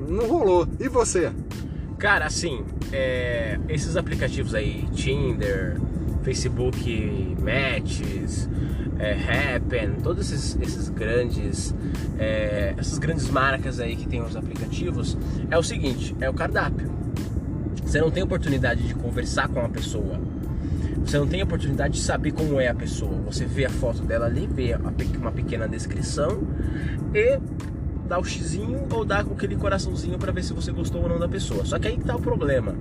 não 0.08 0.28
rolou. 0.28 0.67
E 0.80 0.88
você? 0.88 1.32
Cara, 1.97 2.28
assim, 2.28 2.63
é, 2.91 3.60
esses 3.69 3.97
aplicativos 3.97 4.54
aí, 4.54 4.88
Tinder, 4.93 5.82
Facebook 6.26 7.38
Matches, 7.40 8.50
é, 8.98 9.56
Happen, 9.56 9.98
todos 10.02 10.32
esses, 10.32 10.58
esses 10.60 10.90
grandes, 10.90 11.74
é, 12.18 12.74
essas 12.76 12.98
grandes 12.98 13.30
marcas 13.30 13.80
aí 13.80 13.96
que 13.96 14.08
tem 14.08 14.22
os 14.24 14.36
aplicativos, 14.36 15.16
é 15.52 15.58
o 15.58 15.62
seguinte, 15.62 16.16
é 16.20 16.28
o 16.28 16.34
cardápio. 16.34 16.92
Você 17.84 18.02
não 18.02 18.10
tem 18.10 18.24
oportunidade 18.24 18.82
de 18.88 18.96
conversar 18.96 19.48
com 19.48 19.60
a 19.60 19.70
pessoa. 19.70 20.20
Você 21.06 21.20
não 21.20 21.28
tem 21.28 21.44
oportunidade 21.44 21.94
de 21.94 22.00
saber 22.02 22.32
como 22.32 22.60
é 22.60 22.68
a 22.68 22.74
pessoa. 22.74 23.22
Você 23.28 23.46
vê 23.46 23.66
a 23.66 23.70
foto 23.70 24.02
dela 24.02 24.26
ali, 24.26 24.48
vê 24.48 24.76
uma 25.20 25.32
pequena 25.32 25.68
descrição 25.68 26.42
e 27.14 27.40
dá 28.08 28.18
o 28.18 28.24
xizinho 28.24 28.88
ou 28.92 29.06
dá 29.06 29.20
aquele 29.20 29.56
coraçãozinho 29.56 30.18
para 30.18 30.32
ver 30.32 30.44
se 30.44 30.54
você 30.54 30.72
gostou 30.72 31.04
ou 31.04 31.10
não 31.10 31.20
da 31.20 31.30
pessoa. 31.30 31.64
Só 31.66 31.78
que 31.78 31.88
aí 31.88 31.98
que 31.98 32.04
tá 32.04 32.16
o 32.16 32.22
problema. 32.22 32.76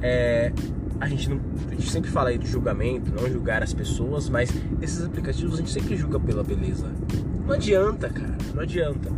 É, 0.00 0.52
a 1.00 1.08
gente 1.08 1.30
não, 1.30 1.40
a 1.68 1.74
gente 1.74 1.90
sempre 1.90 2.10
fala 2.10 2.28
aí 2.28 2.38
de 2.38 2.46
julgamento, 2.46 3.10
não 3.10 3.26
julgar 3.28 3.62
as 3.62 3.72
pessoas, 3.72 4.28
mas 4.28 4.52
esses 4.82 5.02
aplicativos 5.02 5.54
a 5.54 5.56
gente 5.56 5.70
sempre 5.70 5.96
julga 5.96 6.20
pela 6.20 6.44
beleza. 6.44 6.92
Não 7.46 7.54
adianta, 7.54 8.10
cara, 8.10 8.36
não 8.54 8.62
adianta. 8.62 9.10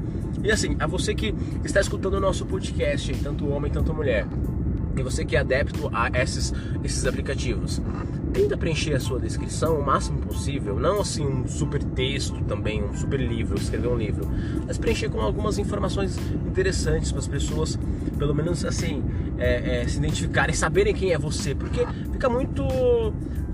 E 0.44 0.50
assim, 0.50 0.76
a 0.78 0.86
você 0.86 1.14
que 1.14 1.34
está 1.64 1.80
escutando 1.80 2.14
o 2.14 2.20
nosso 2.20 2.46
podcast, 2.46 3.12
tanto 3.22 3.48
homem, 3.48 3.70
tanto 3.70 3.92
mulher, 3.92 4.26
e 4.96 5.02
você 5.02 5.24
que 5.24 5.36
é 5.36 5.40
adepto 5.40 5.90
a 5.92 6.10
esses, 6.20 6.52
esses 6.84 7.06
aplicativos, 7.06 7.80
tenta 8.32 8.56
preencher 8.56 8.94
a 8.94 9.00
sua 9.00 9.20
descrição 9.20 9.78
o 9.78 9.84
máximo 9.84 10.18
possível, 10.20 10.78
não 10.78 11.00
assim 11.00 11.26
um 11.26 11.46
super 11.46 11.82
texto 11.82 12.42
também, 12.44 12.82
um 12.82 12.94
super 12.94 13.20
livro, 13.20 13.58
escrever 13.58 13.88
um 13.88 13.96
livro, 13.96 14.28
mas 14.66 14.78
preencher 14.78 15.10
com 15.10 15.20
algumas 15.20 15.58
informações 15.58 16.18
interessantes 16.46 17.12
para 17.12 17.20
as 17.20 17.28
pessoas, 17.28 17.78
pelo 18.18 18.34
menos 18.34 18.64
assim, 18.64 19.04
é, 19.38 19.82
é, 19.82 19.88
se 19.88 19.98
identificarem, 19.98 20.54
saberem 20.54 20.94
quem 20.94 21.12
é 21.12 21.18
você, 21.18 21.54
porque 21.54 21.86
fica 22.10 22.28
muito 22.28 22.64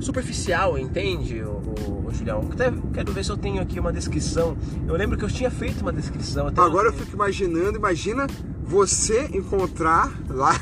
superficial, 0.00 0.78
entende, 0.78 1.42
o, 1.42 1.50
o, 1.50 2.06
o 2.06 2.14
Julião? 2.14 2.48
Até 2.52 2.72
quero 2.92 3.12
ver 3.12 3.24
se 3.24 3.30
eu 3.30 3.36
tenho 3.36 3.60
aqui 3.60 3.80
uma 3.80 3.92
descrição. 3.92 4.56
Eu 4.86 4.94
lembro 4.94 5.18
que 5.18 5.24
eu 5.24 5.28
tinha 5.28 5.50
feito 5.50 5.80
uma 5.80 5.92
descrição. 5.92 6.46
Até 6.46 6.60
Agora 6.60 6.88
eu 6.88 6.92
fico 6.92 7.14
imaginando, 7.14 7.76
imagina 7.76 8.26
você 8.62 9.28
encontrar 9.32 10.12
lá 10.28 10.52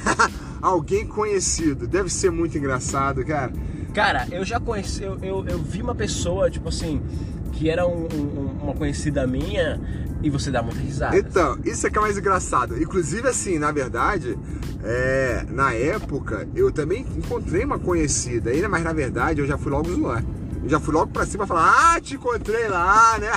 alguém 0.60 1.06
conhecido. 1.06 1.86
Deve 1.86 2.08
ser 2.10 2.30
muito 2.30 2.56
engraçado, 2.56 3.24
cara. 3.24 3.52
Cara, 3.94 4.26
eu 4.30 4.44
já 4.44 4.60
conheci, 4.60 5.02
eu, 5.02 5.18
eu, 5.22 5.46
eu 5.46 5.58
vi 5.58 5.80
uma 5.80 5.94
pessoa, 5.94 6.50
tipo 6.50 6.68
assim, 6.68 7.00
que 7.52 7.70
era 7.70 7.86
um, 7.86 8.06
um, 8.12 8.58
uma 8.62 8.74
conhecida 8.74 9.26
minha 9.26 9.80
e 10.22 10.30
você 10.30 10.50
dá 10.50 10.62
muita 10.62 10.80
risada. 10.80 11.16
Então, 11.16 11.58
isso 11.64 11.86
é 11.86 11.90
que 11.90 11.98
é 11.98 12.00
mais 12.00 12.18
engraçado. 12.18 12.80
Inclusive, 12.80 13.26
assim, 13.28 13.58
na 13.58 13.72
verdade, 13.72 14.38
é, 14.84 15.46
na 15.48 15.72
época, 15.72 16.48
eu 16.54 16.70
também 16.70 17.06
encontrei 17.16 17.64
uma 17.64 17.78
conhecida, 17.78 18.50
ainda, 18.50 18.68
mas 18.68 18.84
na 18.84 18.92
verdade 18.92 19.40
eu 19.40 19.46
já 19.46 19.56
fui 19.56 19.70
logo 19.72 19.90
zoar. 19.92 20.24
Eu 20.62 20.68
já 20.68 20.80
fui 20.80 20.92
logo 20.92 21.12
pra 21.12 21.24
cima 21.24 21.46
falar, 21.46 21.94
ah, 21.94 22.00
te 22.00 22.16
encontrei 22.16 22.68
lá, 22.68 23.16
né? 23.20 23.30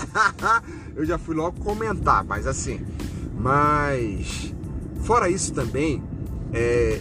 eu 0.95 1.05
já 1.05 1.17
fui 1.17 1.35
logo 1.35 1.59
comentar, 1.63 2.23
mas 2.23 2.45
assim. 2.45 2.81
Mas, 3.37 4.53
fora 5.03 5.29
isso 5.29 5.53
também, 5.53 6.03
é, 6.53 6.99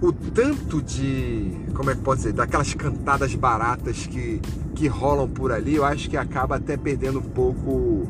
o 0.00 0.12
tanto 0.12 0.80
de, 0.80 1.52
como 1.74 1.90
é 1.90 1.94
que 1.94 2.00
pode 2.00 2.18
dizer, 2.18 2.32
daquelas 2.32 2.72
cantadas 2.74 3.34
baratas 3.34 4.06
que, 4.06 4.40
que 4.74 4.86
rolam 4.86 5.28
por 5.28 5.52
ali, 5.52 5.76
eu 5.76 5.84
acho 5.84 6.08
que 6.08 6.16
acaba 6.16 6.56
até 6.56 6.76
perdendo 6.76 7.18
um 7.18 7.22
pouco 7.22 8.08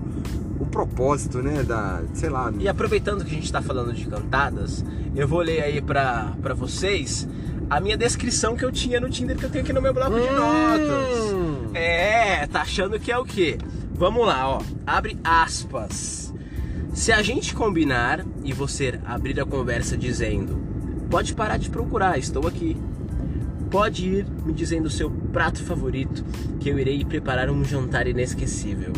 o 0.61 0.67
propósito, 0.67 1.43
né, 1.43 1.63
da, 1.63 2.03
sei 2.13 2.29
lá. 2.29 2.53
E 2.59 2.69
aproveitando 2.69 3.25
que 3.25 3.31
a 3.31 3.35
gente 3.35 3.45
está 3.45 3.63
falando 3.63 3.93
de 3.93 4.07
cantadas, 4.07 4.85
eu 5.17 5.27
vou 5.27 5.41
ler 5.41 5.63
aí 5.63 5.81
para 5.81 6.55
vocês 6.55 7.27
a 7.69 7.81
minha 7.81 7.97
descrição 7.97 8.57
que 8.57 8.65
eu 8.65 8.71
tinha 8.71 9.01
no 9.01 9.09
Tinder 9.09 9.37
que 9.37 9.45
eu 9.45 9.51
tenho 9.51 9.65
aqui 9.65 9.73
no 9.73 9.81
meu 9.81 9.95
bloco 9.95 10.17
hum. 10.17 10.21
de 10.21 10.31
notas. 10.31 11.75
É, 11.75 12.47
tá 12.47 12.63
achando 12.63 12.99
que 12.99 13.11
é 13.11 13.19
o 13.19 13.25
quê? 13.25 13.59
Vamos 13.95 14.27
lá, 14.27 14.49
ó. 14.49 14.63
Abre 14.87 15.19
aspas. 15.23 16.33
Se 16.93 17.13
a 17.13 17.23
gente 17.23 17.55
combinar 17.55 18.25
e 18.45 18.53
você 18.53 19.01
abrir 19.05 19.41
a 19.41 19.47
conversa 19.47 19.97
dizendo 19.97 20.71
Pode 21.11 21.35
parar 21.35 21.57
de 21.57 21.69
procurar, 21.69 22.19
estou 22.19 22.47
aqui. 22.47 22.77
Pode 23.69 24.09
ir 24.09 24.27
me 24.45 24.53
dizendo 24.53 24.87
o 24.87 24.91
seu 24.91 25.11
prato 25.11 25.61
favorito, 25.61 26.25
que 26.61 26.69
eu 26.69 26.79
irei 26.79 27.05
preparar 27.05 27.51
um 27.51 27.65
jantar 27.65 28.07
inesquecível. 28.07 28.93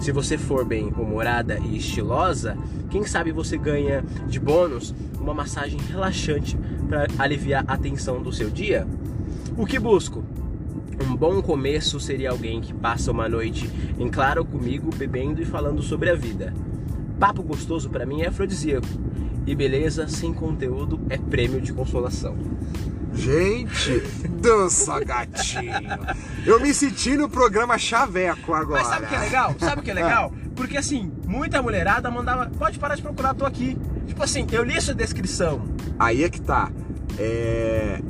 Se 0.00 0.12
você 0.12 0.38
for 0.38 0.64
bem 0.64 0.86
humorada 0.96 1.58
e 1.58 1.76
estilosa, 1.76 2.56
quem 2.90 3.04
sabe 3.04 3.32
você 3.32 3.58
ganha 3.58 4.04
de 4.28 4.38
bônus 4.38 4.94
uma 5.20 5.34
massagem 5.34 5.80
relaxante 5.80 6.56
para 6.88 7.08
aliviar 7.18 7.64
a 7.66 7.76
tensão 7.76 8.22
do 8.22 8.32
seu 8.32 8.48
dia? 8.48 8.86
O 9.56 9.66
que 9.66 9.80
busco? 9.80 10.24
Um 11.04 11.16
bom 11.16 11.42
começo 11.42 11.98
seria 11.98 12.30
alguém 12.30 12.60
que 12.60 12.72
passa 12.72 13.10
uma 13.10 13.28
noite 13.28 13.68
em 13.98 14.08
claro 14.08 14.44
comigo, 14.44 14.90
bebendo 14.96 15.42
e 15.42 15.44
falando 15.44 15.82
sobre 15.82 16.08
a 16.08 16.14
vida. 16.14 16.54
Papo 17.18 17.42
gostoso 17.42 17.88
para 17.90 18.04
mim 18.04 18.22
é 18.22 18.28
afrodisíaco 18.28 18.86
e 19.46 19.54
beleza 19.54 20.08
sem 20.08 20.32
conteúdo 20.32 21.00
é 21.08 21.18
prêmio 21.18 21.60
de 21.60 21.72
consolação. 21.72 22.36
Gente, 23.14 24.00
dança 24.40 24.98
gatinho. 25.00 25.72
Eu 26.46 26.60
me 26.60 26.72
senti 26.72 27.16
no 27.16 27.28
programa 27.28 27.76
Chaveco 27.76 28.54
agora. 28.54 28.82
Mas 28.82 28.88
sabe 28.88 29.04
o 29.04 29.08
que 29.08 29.14
é 29.14 29.18
legal? 29.18 29.54
Sabe 29.58 29.80
o 29.80 29.84
que 29.84 29.90
é 29.90 29.94
legal? 29.94 30.32
Porque 30.56 30.78
assim, 30.78 31.12
muita 31.26 31.60
mulherada 31.60 32.10
mandava, 32.10 32.50
pode 32.58 32.78
parar 32.78 32.94
de 32.94 33.02
procurar, 33.02 33.34
tô 33.34 33.44
aqui. 33.44 33.76
Tipo 34.06 34.22
assim, 34.22 34.46
eu 34.50 34.64
li 34.64 34.76
essa 34.76 34.94
descrição. 34.94 35.62
Aí 35.98 36.24
é 36.24 36.28
que 36.30 36.40
tá. 36.40 36.70
É... 37.18 38.00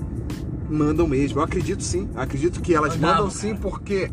Mandam 0.71 1.07
mesmo, 1.07 1.41
eu 1.41 1.45
acredito 1.45 1.83
sim. 1.83 2.09
Acredito 2.15 2.61
que 2.61 2.75
elas 2.75 2.95
Mandava, 2.97 3.15
mandam 3.15 3.31
sim, 3.31 3.49
cara. 3.49 3.61
porque. 3.61 4.11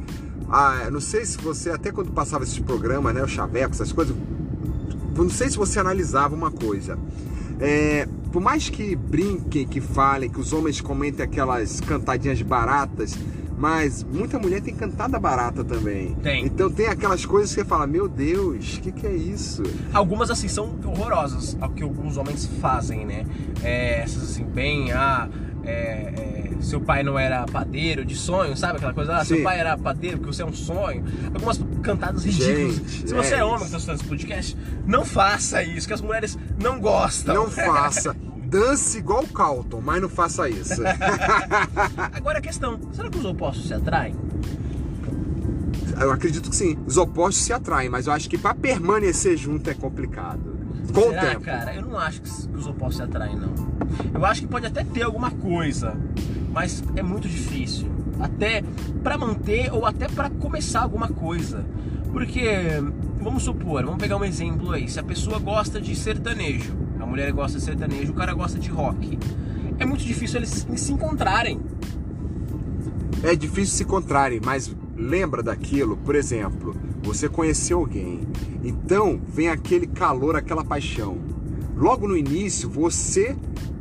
Ah, 0.52 0.90
não 0.92 1.00
sei 1.00 1.24
se 1.26 1.38
você, 1.38 1.70
até 1.70 1.92
quando 1.92 2.12
passava 2.12 2.44
esses 2.44 2.58
programas, 2.60 3.14
né? 3.14 3.22
O 3.22 3.28
Chaveco, 3.28 3.72
essas 3.72 3.92
coisas, 3.92 4.16
não 5.24 5.32
sei 5.32 5.50
se 5.50 5.58
você 5.58 5.80
analisava 5.80 6.36
uma 6.36 6.52
coisa. 6.52 6.98
É, 7.60 8.08
por 8.32 8.42
mais 8.42 8.70
que 8.70 8.96
brinquem, 8.96 9.68
que 9.68 9.82
falem, 9.82 10.30
que 10.30 10.40
os 10.40 10.54
homens 10.54 10.80
comentem 10.80 11.24
aquelas 11.24 11.82
cantadinhas 11.82 12.42
baratas, 12.42 13.18
mas 13.58 14.04
muita 14.04 14.40
mulher 14.40 14.62
tem 14.62 14.74
cantada 14.74 15.20
barata 15.20 15.66
também. 15.66 16.16
Tem. 16.16 16.46
Então 16.46 16.72
tem 16.72 16.88
aquelas 16.88 17.26
coisas 17.26 17.54
que 17.54 17.60
você 17.62 17.68
fala, 17.68 17.86
meu 17.86 18.08
Deus, 18.08 18.78
o 18.78 18.82
que, 18.82 18.92
que 18.92 19.06
é 19.06 19.14
isso? 19.14 19.64
Algumas 19.92 20.32
assim 20.32 20.48
são 20.48 20.74
horrorosas, 20.86 21.58
ao 21.60 21.70
que 21.70 21.84
alguns 21.84 22.16
homens 22.16 22.46
fazem, 22.62 23.06
né? 23.06 23.26
É, 23.62 24.02
essas 24.02 24.24
assim, 24.24 24.46
bem, 24.46 24.94
ah, 24.94 25.28
é, 25.66 25.72
é, 25.72 26.39
seu 26.60 26.80
pai 26.82 27.04
não 27.04 27.18
era 27.18 27.46
padeiro 27.46 28.04
de 28.06 28.16
sonho, 28.16 28.56
sabe 28.58 28.78
aquela 28.78 28.94
coisa? 28.94 29.18
Ah, 29.18 29.26
seu 29.26 29.42
pai 29.44 29.60
era 29.60 29.78
padeiro 29.78 30.18
porque 30.18 30.34
você 30.34 30.42
é 30.42 30.46
um 30.46 30.54
sonho. 30.54 31.04
Algumas 31.34 31.60
cantadas 31.82 32.26
ridículas. 32.26 32.76
Gente, 32.76 33.08
Se 33.10 33.14
você 33.14 33.36
é, 33.36 33.40
é 33.40 33.44
homem 33.44 33.60
que 33.60 33.66
está 33.66 33.78
assistindo 33.78 33.96
esse 33.96 34.06
podcast, 34.06 34.58
não 34.86 35.06
faça 35.06 35.64
isso, 35.64 35.88
que 35.88 35.94
as 35.94 36.02
mulheres 36.02 36.38
não 36.62 36.80
gostam. 36.80 37.34
Não 37.36 37.48
faça. 37.52 38.16
Dance 38.46 38.98
igual 38.98 39.24
o 39.24 39.28
Calton, 39.28 39.80
mas 39.80 40.02
não 40.02 40.10
faça 40.10 40.50
isso. 40.50 40.82
Agora 42.14 42.40
a 42.40 42.42
questão, 42.42 42.80
será 42.92 43.08
que 43.10 43.18
os 43.20 43.26
opostos 43.26 43.68
se 43.68 43.74
atraem? 43.76 44.16
Eu 46.00 46.12
acredito 46.12 46.50
que 46.50 46.56
sim. 46.56 46.78
Os 46.88 46.98
opostos 46.98 47.44
se 47.44 47.54
atraem, 47.54 47.90
mas 47.90 48.08
eu 48.08 48.14
acho 48.14 48.30
que 48.30 48.38
para 48.38 48.56
permanecer 48.56 49.38
junto 49.38 49.70
é 49.70 49.74
complicado. 49.74 50.58
Com 50.94 51.02
Será, 51.10 51.24
o 51.24 51.26
tempo. 51.28 51.42
cara? 51.42 51.76
Eu 51.76 51.84
não 51.84 51.98
acho 51.98 52.22
que 52.22 52.30
os 52.30 52.66
opostos 52.66 52.98
se 52.98 53.04
atraem, 53.04 53.36
não. 53.36 53.54
Eu 54.14 54.26
acho 54.26 54.42
que 54.42 54.48
pode 54.48 54.66
até 54.66 54.84
ter 54.84 55.04
alguma 55.04 55.30
coisa, 55.30 55.96
mas 56.52 56.84
é 56.96 57.04
muito 57.04 57.28
difícil. 57.28 57.88
Até 58.20 58.64
para 59.04 59.18
manter 59.18 59.72
ou 59.74 59.86
até 59.86 60.08
para 60.08 60.30
começar 60.30 60.82
alguma 60.82 61.08
coisa. 61.08 61.66
Porque, 62.12 62.50
vamos 63.22 63.44
supor, 63.44 63.84
vamos 63.86 64.00
pegar 64.00 64.18
um 64.18 64.26
exemplo 64.26 64.72
aí. 64.72 64.90
Se 64.90 65.00
a 65.00 65.04
pessoa 65.04 65.40
gosta 65.40 65.80
de 65.80 65.96
sertanejo, 65.96 66.76
a 67.00 67.06
mulher 67.06 67.32
gosta 67.32 67.60
de 67.60 67.64
sertanejo, 67.64 68.12
o 68.12 68.16
cara 68.16 68.34
gosta 68.34 68.60
de 68.60 68.70
rock. 68.70 69.18
É 69.78 69.86
muito 69.86 70.04
difícil 70.04 70.38
eles 70.38 70.68
se 70.76 70.92
encontrarem. 70.92 71.60
É 73.24 73.36
difícil 73.36 73.78
se 73.78 73.84
encontrarem, 73.84 74.42
mas 74.44 74.76
lembra 74.96 75.42
daquilo, 75.42 75.98
por 75.98 76.16
exemplo, 76.16 76.76
você 77.02 77.30
conheceu 77.30 77.80
alguém, 77.80 78.22
então 78.64 79.20
vem 79.28 79.50
aquele 79.50 79.88
calor, 79.88 80.36
aquela 80.36 80.64
paixão. 80.64 81.18
Logo 81.76 82.08
no 82.08 82.18
início, 82.18 82.70
você 82.70 83.38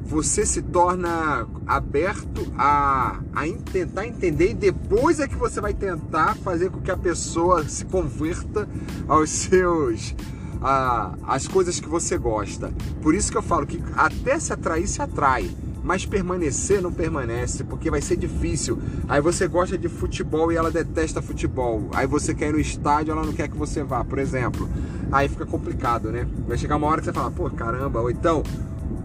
você 0.08 0.46
se 0.46 0.62
torna 0.62 1.46
aberto 1.66 2.50
a, 2.56 3.20
a 3.34 3.42
tentar 3.70 4.06
entender 4.06 4.50
e 4.50 4.54
depois 4.54 5.20
é 5.20 5.28
que 5.28 5.36
você 5.36 5.60
vai 5.60 5.74
tentar 5.74 6.34
fazer 6.36 6.70
com 6.70 6.80
que 6.80 6.90
a 6.90 6.96
pessoa 6.96 7.68
se 7.68 7.84
converta 7.84 8.66
aos 9.06 9.28
seus 9.28 10.16
a, 10.62 11.12
as 11.24 11.46
coisas 11.46 11.78
que 11.78 11.88
você 11.88 12.16
gosta. 12.16 12.72
Por 13.02 13.14
isso 13.14 13.30
que 13.30 13.36
eu 13.36 13.42
falo 13.42 13.66
que 13.66 13.82
até 13.94 14.40
se 14.40 14.50
atrair 14.50 14.88
se 14.88 15.02
atrai 15.02 15.50
mas 15.80 16.04
permanecer 16.04 16.82
não 16.82 16.92
permanece, 16.92 17.64
porque 17.64 17.90
vai 17.90 18.02
ser 18.02 18.16
difícil. 18.16 18.78
Aí 19.08 19.22
você 19.22 19.48
gosta 19.48 19.78
de 19.78 19.88
futebol 19.88 20.52
e 20.52 20.56
ela 20.56 20.70
detesta 20.70 21.22
futebol. 21.22 21.88
Aí 21.94 22.06
você 22.06 22.34
quer 22.34 22.50
ir 22.50 22.52
no 22.52 22.60
estádio, 22.60 23.12
ela 23.12 23.24
não 23.24 23.32
quer 23.32 23.48
que 23.48 23.56
você 23.56 23.82
vá, 23.82 24.04
por 24.04 24.18
exemplo. 24.18 24.68
Aí 25.10 25.30
fica 25.30 25.46
complicado, 25.46 26.10
né? 26.12 26.28
Vai 26.46 26.58
chegar 26.58 26.76
uma 26.76 26.86
hora 26.88 27.00
que 27.00 27.06
você 27.06 27.12
fala, 27.12 27.30
pô, 27.30 27.48
caramba, 27.48 28.02
ou 28.02 28.10
então, 28.10 28.42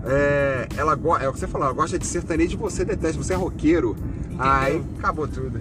é, 0.06 0.68
ela 0.76 0.94
é 1.22 1.28
o 1.30 1.34
que 1.34 1.40
você 1.40 1.48
falou, 1.48 1.68
ela 1.68 1.76
gosta 1.76 1.98
de 1.98 2.06
sertanejo 2.06 2.54
e 2.54 2.58
você 2.58 2.84
detesta, 2.84 3.22
você 3.22 3.34
é 3.34 3.36
roqueiro. 3.36 3.96
Entendeu? 4.26 4.38
Aí 4.40 4.84
acabou 4.98 5.28
tudo. 5.28 5.60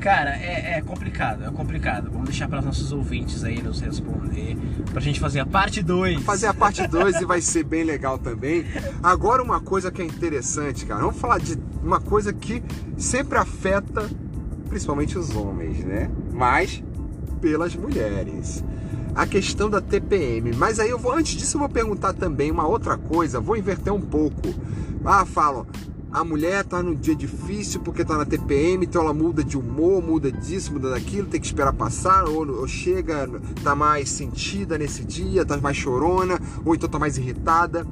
Cara, 0.00 0.36
é, 0.36 0.76
é, 0.76 0.82
complicado, 0.82 1.44
é 1.44 1.50
complicado. 1.50 2.10
Vamos 2.10 2.26
deixar 2.28 2.48
para 2.48 2.60
os 2.60 2.64
nossos 2.64 2.92
ouvintes 2.92 3.42
aí 3.42 3.60
nos 3.60 3.80
responder, 3.80 4.56
pra 4.92 5.00
gente 5.00 5.18
fazer 5.18 5.40
a 5.40 5.46
parte 5.46 5.82
2. 5.82 6.22
Fazer 6.22 6.46
a 6.46 6.54
parte 6.54 6.86
2 6.86 7.22
e 7.22 7.24
vai 7.24 7.40
ser 7.40 7.64
bem 7.64 7.82
legal 7.82 8.18
também. 8.18 8.64
Agora 9.02 9.42
uma 9.42 9.60
coisa 9.60 9.90
que 9.90 10.00
é 10.00 10.04
interessante, 10.04 10.86
cara, 10.86 11.00
vamos 11.00 11.18
falar 11.18 11.40
de 11.40 11.58
uma 11.82 12.00
coisa 12.00 12.32
que 12.32 12.62
sempre 12.96 13.38
afeta 13.38 14.08
principalmente 14.68 15.18
os 15.18 15.34
homens, 15.34 15.84
né? 15.84 16.10
Mas 16.32 16.82
pelas 17.40 17.74
mulheres. 17.74 18.62
A 19.16 19.26
questão 19.26 19.70
da 19.70 19.80
TPM. 19.80 20.54
Mas 20.54 20.78
aí 20.78 20.90
eu 20.90 20.98
vou, 20.98 21.12
antes 21.12 21.36
disso, 21.36 21.56
eu 21.56 21.60
vou 21.60 21.68
perguntar 21.70 22.12
também 22.12 22.50
uma 22.50 22.68
outra 22.68 22.98
coisa, 22.98 23.40
vou 23.40 23.56
inverter 23.56 23.90
um 23.90 24.00
pouco. 24.00 24.54
Ah, 25.02 25.24
falam, 25.24 25.66
a 26.12 26.22
mulher 26.22 26.64
tá 26.64 26.82
num 26.82 26.94
dia 26.94 27.14
difícil 27.14 27.80
porque 27.80 28.04
tá 28.04 28.16
na 28.16 28.26
TPM, 28.26 28.84
então 28.84 29.00
ela 29.00 29.14
muda 29.14 29.42
de 29.42 29.56
humor, 29.56 30.02
muda 30.02 30.30
disso, 30.30 30.72
muda 30.72 30.90
daquilo, 30.90 31.28
tem 31.28 31.40
que 31.40 31.46
esperar 31.46 31.72
passar, 31.72 32.28
ou, 32.28 32.46
ou, 32.60 32.68
chega, 32.68 33.26
tá 33.64 33.74
mais 33.74 34.10
sentida 34.10 34.76
nesse 34.76 35.02
dia, 35.02 35.46
tá 35.46 35.56
mais 35.56 35.78
chorona, 35.78 36.38
ou 36.64 36.74
então 36.74 36.88
tá 36.88 36.98
mais 36.98 37.16
irritada. 37.16 37.86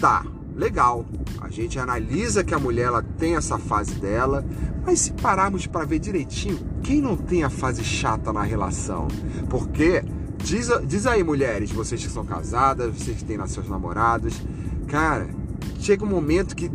Tá, 0.00 0.24
legal. 0.56 1.06
A 1.40 1.48
gente 1.48 1.78
analisa 1.78 2.42
que 2.42 2.54
a 2.54 2.58
mulher 2.58 2.86
ela 2.86 3.02
tem 3.02 3.36
essa 3.36 3.56
fase 3.56 3.94
dela, 3.94 4.44
mas 4.84 5.00
se 5.00 5.12
pararmos 5.12 5.66
para 5.66 5.84
ver 5.84 5.98
direitinho, 5.98 6.58
quem 6.82 7.00
não 7.00 7.16
tem 7.16 7.44
a 7.44 7.50
fase 7.50 7.84
chata 7.84 8.32
na 8.32 8.42
relação? 8.42 9.08
Porque 9.48 10.04
diz, 10.44 10.68
diz 10.86 11.06
aí, 11.06 11.24
mulheres, 11.24 11.72
vocês 11.72 12.04
que 12.04 12.12
são 12.12 12.24
casadas, 12.24 12.94
vocês 12.94 13.16
que 13.16 13.24
têm 13.24 13.44
seus 13.46 13.68
namorados, 13.68 14.40
cara, 14.86 15.26
chega 15.80 16.04
um 16.04 16.08
momento 16.08 16.54
que 16.54 16.70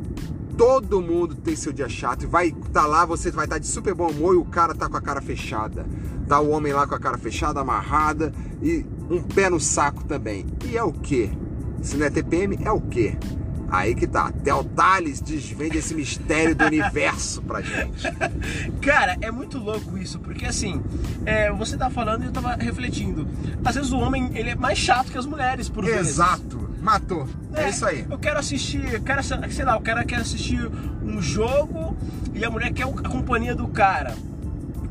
todo 0.58 1.02
mundo 1.02 1.36
tem 1.36 1.56
seu 1.56 1.72
dia 1.72 1.88
chato 1.88 2.24
e 2.24 2.26
vai 2.26 2.48
estar 2.48 2.82
tá 2.82 2.86
lá, 2.86 3.06
você 3.06 3.32
vai 3.32 3.46
estar 3.46 3.56
tá 3.56 3.60
de 3.60 3.68
super 3.68 3.94
bom 3.94 4.10
humor 4.10 4.34
e 4.34 4.38
o 4.38 4.46
cara 4.46 4.74
tá 4.74 4.90
com 4.90 4.98
a 4.98 5.02
cara 5.02 5.22
fechada. 5.22 5.86
Tá 6.28 6.40
o 6.40 6.50
homem 6.50 6.74
lá 6.74 6.86
com 6.86 6.96
a 6.96 7.00
cara 7.00 7.18
fechada, 7.18 7.60
amarrada 7.60 8.34
e 8.62 8.86
um 9.10 9.22
pé 9.22 9.50
no 9.50 9.60
saco 9.60 10.04
também. 10.04 10.46
E 10.66 10.76
é 10.76 10.84
o 10.84 10.92
que? 10.92 11.32
Se 11.82 11.96
não 11.96 12.06
é 12.06 12.10
TPM, 12.10 12.60
é 12.64 12.72
o 12.72 12.82
quê? 12.82 13.18
Aí 13.72 13.96
que 13.96 14.08
tá. 14.08 14.32
Theo 14.44 14.64
Tales 14.64 15.22
desvende 15.22 15.78
esse 15.78 15.94
mistério 15.94 16.56
do 16.56 16.66
universo 16.66 17.42
pra 17.42 17.62
gente. 17.62 18.04
Cara, 18.82 19.18
é 19.22 19.32
muito 19.32 19.58
louco 19.58 19.98
isso, 19.98 20.20
porque 20.20 20.46
assim, 20.46 20.82
é, 21.26 21.52
você 21.52 21.78
tá 21.78 21.90
falando 21.90 22.24
e 22.24 22.26
eu 22.28 22.32
tava 22.32 22.56
refletindo. 22.56 23.28
Às 23.64 23.76
vezes 23.76 23.92
o 23.92 24.00
homem, 24.00 24.32
ele 24.34 24.52
é 24.52 24.56
mais 24.56 24.78
chato 24.78 25.12
que 25.12 25.18
as 25.18 25.26
mulheres, 25.26 25.70
por 25.70 25.86
vezes. 25.86 26.12
Exato. 26.14 26.70
Matou. 26.82 27.28
É, 27.54 27.64
é, 27.64 27.70
isso 27.70 27.86
aí. 27.86 28.06
Eu 28.10 28.18
quero 28.18 28.40
assistir, 28.40 28.94
eu 28.94 29.02
quero, 29.02 29.22
sei 29.24 29.66
lá, 29.66 29.76
o 29.76 29.82
cara 29.82 30.06
quer 30.06 30.18
assistir 30.18 30.70
um 31.04 31.22
jogo 31.22 31.96
e 32.34 32.46
a 32.46 32.50
mulher 32.50 32.72
quer 32.72 32.84
a 32.84 33.10
companhia 33.10 33.54
do 33.54 33.68
cara 33.68 34.16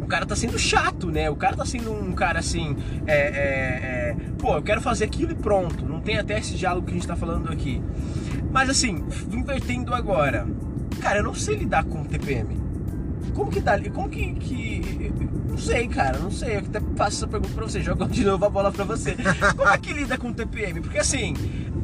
o 0.01 0.07
cara 0.09 0.25
tá 0.25 0.35
sendo 0.35 0.59
chato, 0.59 1.11
né? 1.11 1.29
O 1.29 1.37
cara 1.37 1.55
tá 1.55 1.67
sendo 1.67 1.93
um 1.93 2.13
cara 2.13 2.39
assim, 2.39 2.75
é, 3.07 3.15
é, 3.15 3.29
é, 3.29 4.17
pô, 4.39 4.57
eu 4.57 4.63
quero 4.63 4.81
fazer 4.81 5.05
aquilo 5.05 5.33
e 5.33 5.35
pronto. 5.35 5.85
Não 5.85 6.01
tem 6.01 6.17
até 6.17 6.39
esse 6.39 6.55
diálogo 6.55 6.87
que 6.87 6.93
a 6.93 6.95
gente 6.95 7.07
tá 7.07 7.15
falando 7.15 7.53
aqui. 7.53 7.83
Mas 8.51 8.71
assim, 8.71 9.05
invertendo 9.31 9.95
agora, 9.95 10.47
cara, 11.01 11.19
eu 11.19 11.25
não 11.25 11.35
sei 11.35 11.57
lidar 11.57 11.85
com 11.85 12.05
TPM. 12.05 12.59
Como 13.35 13.51
que 13.51 13.61
dá? 13.61 13.79
Como 13.91 14.09
que, 14.09 14.33
que. 14.35 15.13
Não 15.49 15.57
sei, 15.57 15.87
cara, 15.89 16.19
não 16.19 16.31
sei. 16.31 16.57
Eu 16.57 16.61
até 16.61 16.81
passo 16.81 17.19
essa 17.19 17.29
pergunta 17.29 17.55
pra 17.55 17.65
você, 17.65 17.81
jogo 17.81 18.07
de 18.07 18.25
novo 18.25 18.45
a 18.45 18.51
bola 18.51 18.73
pra 18.73 18.85
você. 18.85 19.17
Como 19.57 19.69
é 19.69 19.79
que 19.79 19.93
lida 19.93 20.19
com 20.19 20.33
TPM? 20.33 20.81
Porque 20.81 20.99
assim, 20.99 21.35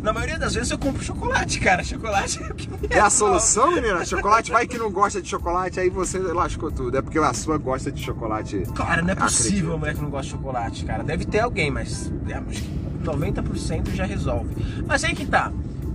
na 0.02 0.12
maioria 0.12 0.38
das 0.38 0.54
vezes 0.54 0.70
eu 0.70 0.78
compro 0.78 1.02
chocolate, 1.02 1.60
cara. 1.60 1.82
Chocolate 1.82 2.42
é 2.42 2.46
o 2.46 2.54
que 2.54 2.68
me 2.68 2.78
É 2.90 3.00
a 3.00 3.08
solução, 3.08 3.72
menina? 3.72 4.04
Chocolate 4.04 4.50
vai 4.50 4.66
que 4.66 4.76
não 4.76 4.90
gosta 4.90 5.22
de 5.22 5.28
chocolate, 5.28 5.80
aí 5.80 5.88
você 5.90 6.18
lascou 6.18 6.70
tudo. 6.70 6.96
É 6.96 7.02
porque 7.02 7.18
a 7.18 7.32
sua 7.32 7.56
gosta 7.56 7.90
de 7.90 8.02
chocolate. 8.02 8.64
Cara, 8.74 9.00
não 9.00 9.10
é 9.10 9.14
possível 9.14 9.74
a 9.74 9.78
mulher 9.78 9.94
que 9.94 10.02
não 10.02 10.10
gosta 10.10 10.26
de 10.26 10.32
chocolate, 10.32 10.84
cara. 10.84 11.02
Deve 11.02 11.24
ter 11.24 11.40
alguém, 11.40 11.70
mas 11.70 12.12
é, 12.28 12.34
acho 12.34 12.62
que 12.62 12.70
90% 13.04 13.94
já 13.94 14.04
resolve. 14.04 14.54
Mas 14.86 15.04
aí 15.04 15.14
que 15.14 15.24
tá. 15.24 15.52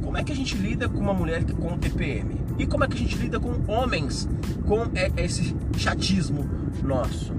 Como 0.10 0.18
é 0.18 0.24
que 0.24 0.32
a 0.32 0.36
gente 0.36 0.58
lida 0.58 0.90
com 0.90 0.98
uma 0.98 1.14
mulher 1.14 1.46
com 1.54 1.78
TPM? 1.78 2.36
E 2.58 2.66
como 2.66 2.84
é 2.84 2.88
que 2.88 2.96
a 2.96 2.98
gente 2.98 3.16
lida 3.16 3.40
com 3.40 3.52
homens 3.72 4.28
com 4.68 4.82
é, 4.96 5.12
esse 5.24 5.56
chatismo 5.78 6.50
nosso? 6.84 7.32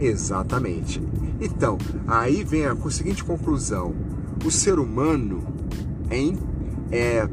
Exatamente. 0.00 1.02
Então, 1.38 1.76
aí 2.06 2.42
vem 2.42 2.64
a 2.64 2.74
seguinte 2.88 3.22
conclusão: 3.22 3.94
o 4.42 4.50
ser 4.50 4.78
humano 4.78 5.44
é, 6.08 6.28
é 6.96 7.28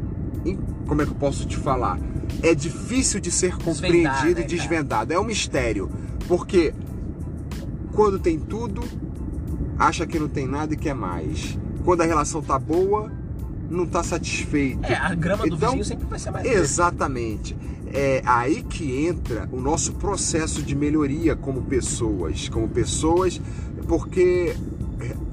como 0.85 1.01
é 1.01 1.05
que 1.05 1.11
eu 1.11 1.15
posso 1.15 1.47
te 1.47 1.55
falar? 1.55 1.97
É 2.43 2.53
difícil 2.53 3.21
de 3.21 3.31
ser 3.31 3.55
compreendido 3.59 4.41
né, 4.41 4.41
e 4.41 4.45
desvendado. 4.45 5.13
É 5.13 5.17
um 5.17 5.23
mistério. 5.23 5.89
Porque 6.27 6.73
quando 7.93 8.19
tem 8.19 8.37
tudo, 8.37 8.83
acha 9.79 10.05
que 10.05 10.19
não 10.19 10.27
tem 10.27 10.45
nada 10.45 10.73
e 10.73 10.77
quer 10.77 10.93
mais. 10.93 11.57
Quando 11.85 12.01
a 12.01 12.05
relação 12.05 12.41
tá 12.41 12.59
boa, 12.59 13.20
não 13.71 13.85
está 13.85 14.03
satisfeito. 14.03 14.85
É, 14.85 14.95
a 14.95 15.15
grama 15.15 15.47
do 15.47 15.55
então, 15.55 15.69
vizinho 15.69 15.85
sempre 15.85 16.05
vai 16.05 16.19
ser 16.19 16.31
mais 16.31 16.45
Exatamente. 16.45 17.55
É 17.93 18.21
aí 18.25 18.63
que 18.63 19.05
entra 19.05 19.49
o 19.51 19.59
nosso 19.59 19.93
processo 19.93 20.61
de 20.61 20.75
melhoria 20.75 21.35
como 21.35 21.61
pessoas, 21.63 22.47
como 22.47 22.67
pessoas, 22.69 23.41
porque 23.87 24.55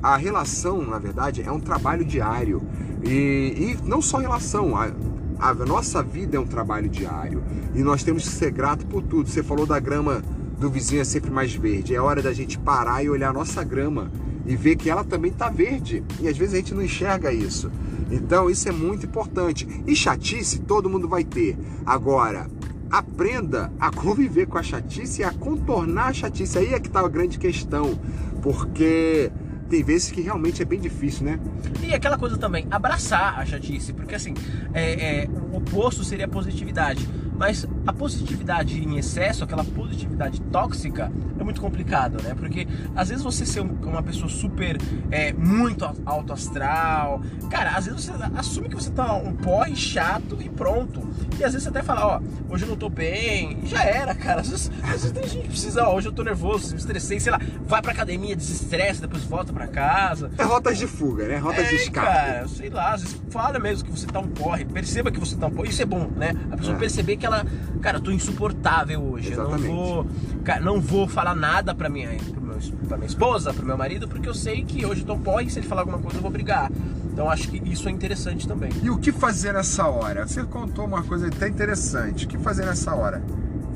a 0.03 0.17
relação, 0.17 0.83
na 0.83 0.99
verdade, 0.99 1.43
é 1.43 1.53
um 1.53 1.61
trabalho 1.61 2.05
diário. 2.05 2.63
E, 3.05 3.11
e 3.11 3.79
não 3.85 4.03
só 4.03 4.19
relação, 4.19 4.77
a, 4.77 4.91
a 5.39 5.55
nossa 5.55 6.03
vida 6.03 6.37
é 6.37 6.41
um 6.41 6.47
trabalho 6.47 6.89
diário. 6.89 7.43
E 7.75 7.83
nós 7.83 8.03
temos 8.03 8.25
que 8.25 8.35
ser 8.35 8.51
grato 8.51 8.87
por 8.87 9.03
tudo. 9.03 9.29
Você 9.29 9.43
falou 9.43 9.67
da 9.67 9.79
grama 9.79 10.23
do 10.59 10.69
vizinho 10.71 11.01
é 11.01 11.05
sempre 11.05 11.31
mais 11.31 11.55
verde. 11.55 11.95
É 11.95 12.01
hora 12.01 12.21
da 12.21 12.33
gente 12.33 12.59
parar 12.59 13.05
e 13.05 13.09
olhar 13.09 13.31
a 13.31 13.33
nossa 13.33 13.63
grama 13.63 14.11
e 14.47 14.57
ver 14.57 14.77
que 14.77 14.91
ela 14.91 15.05
também 15.05 15.31
está 15.31 15.49
verde. 15.49 16.03
E 16.21 16.29
às 16.29 16.37
vezes 16.37 16.55
a 16.55 16.57
gente 16.57 16.75
não 16.75 16.83
enxerga 16.83 17.33
isso. 17.33 17.71
Então 18.11 18.49
isso 18.49 18.69
é 18.69 18.73
muito 18.73 19.07
importante. 19.07 19.67
E 19.87 19.95
chatice 19.95 20.61
todo 20.61 20.89
mundo 20.89 21.09
vai 21.09 21.25
ter. 21.25 21.57
Agora, 21.85 22.49
aprenda 22.91 23.73
a 23.79 23.91
conviver 23.91 24.47
com 24.47 24.59
a 24.59 24.63
chatice 24.63 25.21
e 25.21 25.25
a 25.25 25.33
contornar 25.33 26.09
a 26.09 26.13
chatice. 26.13 26.59
Aí 26.59 26.75
é 26.75 26.81
que 26.81 26.89
está 26.89 27.01
a 27.01 27.09
grande 27.09 27.39
questão. 27.39 27.99
Porque 28.43 29.31
tem 29.69 29.83
vezes 29.83 30.11
que 30.11 30.21
realmente 30.21 30.63
é 30.63 30.65
bem 30.65 30.81
difícil, 30.81 31.25
né? 31.25 31.39
E 31.83 31.95
aquela 31.95 32.17
coisa 32.17 32.39
também, 32.39 32.67
abraçar 32.71 33.39
a 33.39 33.45
chatice, 33.45 33.93
porque 33.93 34.15
assim, 34.15 34.35
é, 34.73 35.25
é, 35.25 35.29
o 35.53 35.57
oposto 35.57 36.03
seria 36.03 36.25
a 36.25 36.29
positividade. 36.29 37.07
Mas 37.39 37.67
a 37.87 37.93
positividade 37.93 38.83
em 38.83 38.99
excesso, 38.99 39.45
aquela 39.45 39.65
positividade 39.65 40.41
tóxica, 40.43 41.11
é 41.39 41.45
muito 41.45 41.61
complicado, 41.61 42.21
né? 42.23 42.35
Porque 42.35 42.67
às 42.97 43.09
vezes 43.09 43.23
você 43.23 43.47
ser 43.47 43.61
uma 43.61 44.03
pessoa 44.03 44.29
super, 44.29 44.77
é, 45.11 45.33
muito 45.33 45.89
alto 46.05 46.33
astral, 46.33 47.23
cara, 47.49 47.71
às 47.71 47.87
vezes 47.87 48.05
você 48.05 48.13
assume 48.37 48.69
que 48.69 48.75
você 48.75 48.91
tá 48.91 49.15
um 49.15 49.33
porre 49.35 49.77
chato 49.77 50.37
e 50.41 50.49
pronto. 50.49 51.07
E 51.39 51.45
às 51.45 51.53
vezes 51.53 51.63
você 51.63 51.69
até 51.69 51.83
fala, 51.83 52.17
ó, 52.17 52.21
hoje 52.51 52.65
eu 52.65 52.69
não 52.69 52.77
tô 52.77 52.89
bem, 52.89 53.61
já 53.65 53.85
era, 53.85 54.15
cara. 54.15 54.41
Às 54.41 54.51
vezes, 54.51 54.73
às 54.83 54.91
vezes 54.91 55.13
tem 55.13 55.29
gente 55.29 55.43
que 55.43 55.49
precisa, 55.49 55.87
ó, 55.87 55.95
hoje 55.95 56.09
eu 56.09 56.13
tô 56.13 56.25
nervoso, 56.25 56.73
me 56.73 56.79
estressei, 56.79 57.21
sei 57.21 57.31
lá, 57.31 57.41
vai 57.65 57.81
pra 57.81 57.93
academia, 57.93 58.35
desestressa, 58.35 59.03
depois 59.03 59.23
volta 59.23 59.53
pra 59.53 59.69
casa. 59.69 60.31
É 60.37 60.43
rotas 60.43 60.77
de 60.77 60.89
fuga, 60.89 61.29
né? 61.29 61.37
Rotas 61.37 61.67
é, 61.67 61.69
de 61.69 61.77
escape. 61.77 62.07
Cara, 62.07 62.49
sei 62.49 62.69
lá, 62.69 62.95
às 62.95 63.03
vezes 63.03 63.23
fala 63.31 63.59
mesmo 63.61 63.85
que 63.85 63.91
você 63.93 64.07
tá 64.07 64.19
um 64.19 64.29
porre, 64.29 64.65
perceba 64.65 65.11
que 65.13 65.21
você 65.21 65.37
tá 65.37 65.47
um 65.47 65.51
porre, 65.51 65.71
isso 65.71 65.83
é 65.83 65.87
bom, 65.87 66.11
né? 66.17 66.33
A 66.51 66.57
pessoa 66.57 66.77
é. 66.77 66.79
perceber 66.81 67.17
que 67.17 67.28
ela, 67.29 67.47
cara, 67.81 67.99
eu 67.99 68.03
tô 68.03 68.11
insuportável 68.11 69.03
hoje, 69.03 69.33
Exatamente. 69.33 69.65
eu 69.69 69.75
não 69.75 69.85
vou, 69.85 70.07
cara, 70.45 70.61
não 70.61 70.81
vou 70.81 71.09
falar 71.09 71.35
nada 71.35 71.75
pra 71.75 71.89
minha, 71.89 72.11
pro 72.33 72.41
meu, 72.41 72.59
pra 72.89 72.97
minha 72.97 73.07
esposa, 73.07 73.53
pro 73.53 73.65
meu 73.65 73.77
marido, 73.77 74.09
porque 74.09 74.29
eu 74.29 74.35
sei 74.35 74.65
que 74.65 74.85
hoje 74.85 75.03
eu 75.03 75.07
tô 75.07 75.17
porre 75.17 75.47
e 75.47 75.51
se 75.51 75.59
ele 75.59 75.67
falar 75.67 75.83
alguma 75.83 75.99
coisa 75.99 76.19
eu 76.19 76.23
vou 76.23 76.31
brigar. 76.31 76.71
Então 77.13 77.29
acho 77.29 77.49
que 77.49 77.57
isso 77.69 77.89
é 77.89 77.93
interessante 77.93 78.47
também. 78.47 78.71
E 78.83 78.91
o 78.91 78.99
que 78.99 79.11
fazer 79.11 79.53
nessa 79.53 79.87
hora? 79.89 80.27
Você 80.27 80.45
contou 80.45 80.85
uma 80.87 81.03
coisa 81.03 81.27
até 81.27 81.49
interessante. 81.49 82.27
O 82.27 82.29
que 82.29 82.39
fazer 82.39 82.65
nessa 82.65 82.95
hora? 82.95 83.23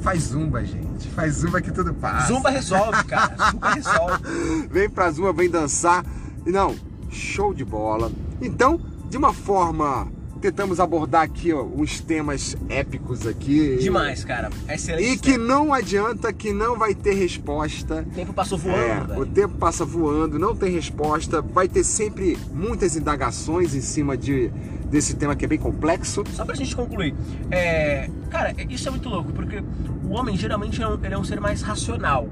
Faz 0.00 0.24
zumba, 0.24 0.64
gente. 0.64 1.08
Faz 1.08 1.34
zumba 1.36 1.60
que 1.60 1.72
tudo 1.72 1.92
passa. 1.94 2.28
Zumba 2.32 2.50
resolve, 2.50 3.04
cara. 3.04 3.34
Zumba 3.50 3.70
resolve. 3.74 4.68
vem 4.70 4.88
pra 4.88 5.10
zumba, 5.10 5.32
vem 5.32 5.50
dançar. 5.50 6.04
Não, 6.46 6.74
show 7.10 7.52
de 7.52 7.64
bola. 7.64 8.10
Então, 8.40 8.80
de 9.08 9.16
uma 9.16 9.32
forma 9.32 10.08
tentamos 10.42 10.80
abordar 10.80 11.22
aqui 11.22 11.52
ó, 11.52 11.62
uns 11.62 12.00
temas 12.00 12.56
épicos 12.68 13.26
aqui. 13.26 13.76
Demais, 13.76 14.24
cara. 14.24 14.50
Excelente. 14.68 15.12
E 15.12 15.16
que 15.16 15.38
não 15.38 15.72
adianta, 15.72 16.32
que 16.32 16.52
não 16.52 16.76
vai 16.76 16.94
ter 16.94 17.14
resposta. 17.14 18.04
O 18.10 18.14
tempo 18.14 18.32
passou 18.32 18.58
voando, 18.58 19.14
é, 19.14 19.18
O 19.18 19.24
tempo 19.24 19.56
passa 19.56 19.84
voando, 19.84 20.38
não 20.38 20.56
tem 20.56 20.72
resposta. 20.72 21.40
Vai 21.40 21.68
ter 21.68 21.84
sempre 21.84 22.36
muitas 22.52 22.96
indagações 22.96 23.72
em 23.72 23.80
cima 23.80 24.16
de, 24.16 24.48
desse 24.90 25.14
tema 25.14 25.36
que 25.36 25.44
é 25.44 25.48
bem 25.48 25.58
complexo. 25.58 26.24
Só 26.32 26.44
pra 26.44 26.56
gente 26.56 26.74
concluir. 26.74 27.14
É, 27.48 28.10
cara, 28.28 28.52
isso 28.68 28.88
é 28.88 28.90
muito 28.90 29.08
louco, 29.08 29.32
porque 29.32 29.62
o 30.04 30.10
homem 30.10 30.36
geralmente 30.36 30.82
é 30.82 30.88
um, 30.88 30.98
é 31.00 31.16
um 31.16 31.24
ser 31.24 31.40
mais 31.40 31.62
racional. 31.62 32.28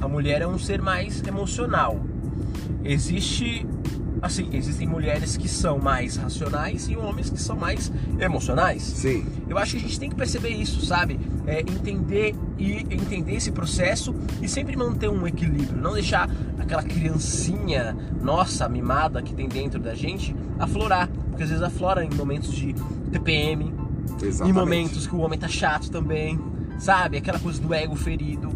A 0.00 0.06
mulher 0.06 0.42
é 0.42 0.46
um 0.46 0.58
ser 0.58 0.80
mais 0.80 1.26
emocional. 1.26 2.00
Existe 2.84 3.66
assim, 4.20 4.48
existem 4.52 4.86
mulheres 4.86 5.36
que 5.36 5.48
são 5.48 5.78
mais 5.78 6.16
racionais 6.16 6.88
e 6.88 6.96
homens 6.96 7.30
que 7.30 7.40
são 7.40 7.56
mais 7.56 7.92
emocionais. 8.18 8.82
Sim. 8.82 9.26
Eu 9.48 9.58
acho 9.58 9.72
que 9.72 9.78
a 9.78 9.80
gente 9.80 9.98
tem 9.98 10.10
que 10.10 10.16
perceber 10.16 10.50
isso, 10.50 10.84
sabe? 10.84 11.18
É, 11.46 11.60
entender 11.60 12.34
e 12.58 12.72
entender 12.90 13.34
esse 13.34 13.50
processo 13.52 14.14
e 14.42 14.48
sempre 14.48 14.76
manter 14.76 15.08
um 15.08 15.26
equilíbrio, 15.26 15.76
não 15.76 15.94
deixar 15.94 16.28
aquela 16.58 16.82
criancinha 16.82 17.96
nossa 18.20 18.68
mimada 18.68 19.22
que 19.22 19.34
tem 19.34 19.48
dentro 19.48 19.80
da 19.80 19.94
gente 19.94 20.34
aflorar, 20.58 21.08
porque 21.30 21.44
às 21.44 21.48
vezes 21.48 21.62
aflora 21.64 22.04
em 22.04 22.10
momentos 22.10 22.52
de 22.52 22.74
TPM, 23.10 23.72
Exatamente. 24.20 24.50
em 24.50 24.52
momentos 24.52 25.06
que 25.06 25.14
o 25.14 25.20
homem 25.20 25.38
tá 25.38 25.48
chato 25.48 25.90
também, 25.90 26.38
sabe? 26.78 27.16
Aquela 27.16 27.38
coisa 27.38 27.60
do 27.60 27.72
ego 27.72 27.96
ferido. 27.96 28.50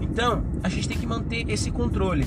Então, 0.00 0.44
a 0.62 0.68
gente 0.68 0.88
tem 0.88 0.96
que 0.96 1.06
manter 1.06 1.48
esse 1.50 1.70
controle. 1.70 2.26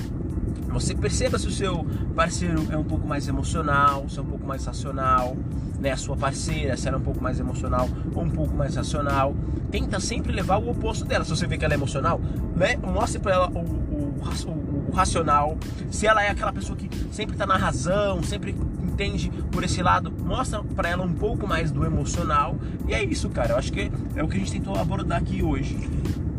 Você 0.72 0.94
perceba 0.94 1.38
se 1.38 1.48
o 1.48 1.50
seu 1.50 1.84
parceiro 2.14 2.66
é 2.70 2.76
um 2.76 2.84
pouco 2.84 3.06
mais 3.06 3.26
emocional, 3.26 4.08
se 4.08 4.18
é 4.18 4.22
um 4.22 4.26
pouco 4.26 4.46
mais 4.46 4.64
racional, 4.64 5.36
né? 5.78 5.92
A 5.92 5.96
sua 5.96 6.16
parceira, 6.16 6.76
se 6.76 6.86
ela 6.86 6.96
é 6.96 7.00
um 7.00 7.02
pouco 7.02 7.22
mais 7.22 7.40
emocional 7.40 7.88
ou 8.14 8.22
um 8.22 8.30
pouco 8.30 8.54
mais 8.54 8.76
racional. 8.76 9.34
Tenta 9.70 9.98
sempre 9.98 10.32
levar 10.32 10.58
o 10.58 10.70
oposto 10.70 11.04
dela. 11.04 11.24
Se 11.24 11.30
você 11.30 11.46
vê 11.46 11.56
que 11.58 11.64
ela 11.64 11.74
é 11.74 11.76
emocional, 11.76 12.20
né? 12.54 12.76
mostre 12.76 13.20
para 13.20 13.32
ela 13.32 13.50
o, 13.50 13.58
o, 13.58 14.14
o, 14.20 14.88
o, 14.88 14.92
racional. 14.92 15.56
Se 15.90 16.06
ela 16.06 16.22
é 16.22 16.30
aquela 16.30 16.52
pessoa 16.52 16.76
que 16.76 16.88
sempre 17.12 17.34
está 17.34 17.46
na 17.46 17.56
razão, 17.56 18.22
sempre 18.22 18.54
entende 18.82 19.30
por 19.50 19.64
esse 19.64 19.82
lado, 19.82 20.12
mostra 20.12 20.62
para 20.62 20.88
ela 20.88 21.04
um 21.04 21.14
pouco 21.14 21.46
mais 21.46 21.70
do 21.70 21.84
emocional. 21.84 22.56
E 22.86 22.94
é 22.94 23.02
isso, 23.02 23.28
cara. 23.30 23.52
Eu 23.52 23.56
acho 23.56 23.72
que 23.72 23.90
é 24.14 24.22
o 24.22 24.28
que 24.28 24.36
a 24.36 24.38
gente 24.38 24.52
tentou 24.52 24.76
abordar 24.76 25.18
aqui 25.18 25.42
hoje. 25.42 25.88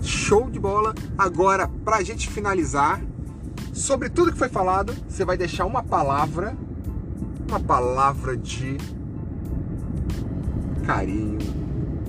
Show 0.04 0.50
de 0.50 0.60
bola. 0.60 0.94
Agora, 1.18 1.68
pra 1.84 2.04
gente 2.04 2.30
finalizar, 2.30 3.02
Sobre 3.74 4.10
tudo 4.10 4.32
que 4.32 4.38
foi 4.38 4.50
falado, 4.50 4.94
você 5.08 5.24
vai 5.24 5.38
deixar 5.38 5.66
uma 5.66 5.84
palavra, 5.84 6.56
uma 7.48 7.60
palavra 7.60 8.36
de 8.36 8.78
carinho, 10.86 11.40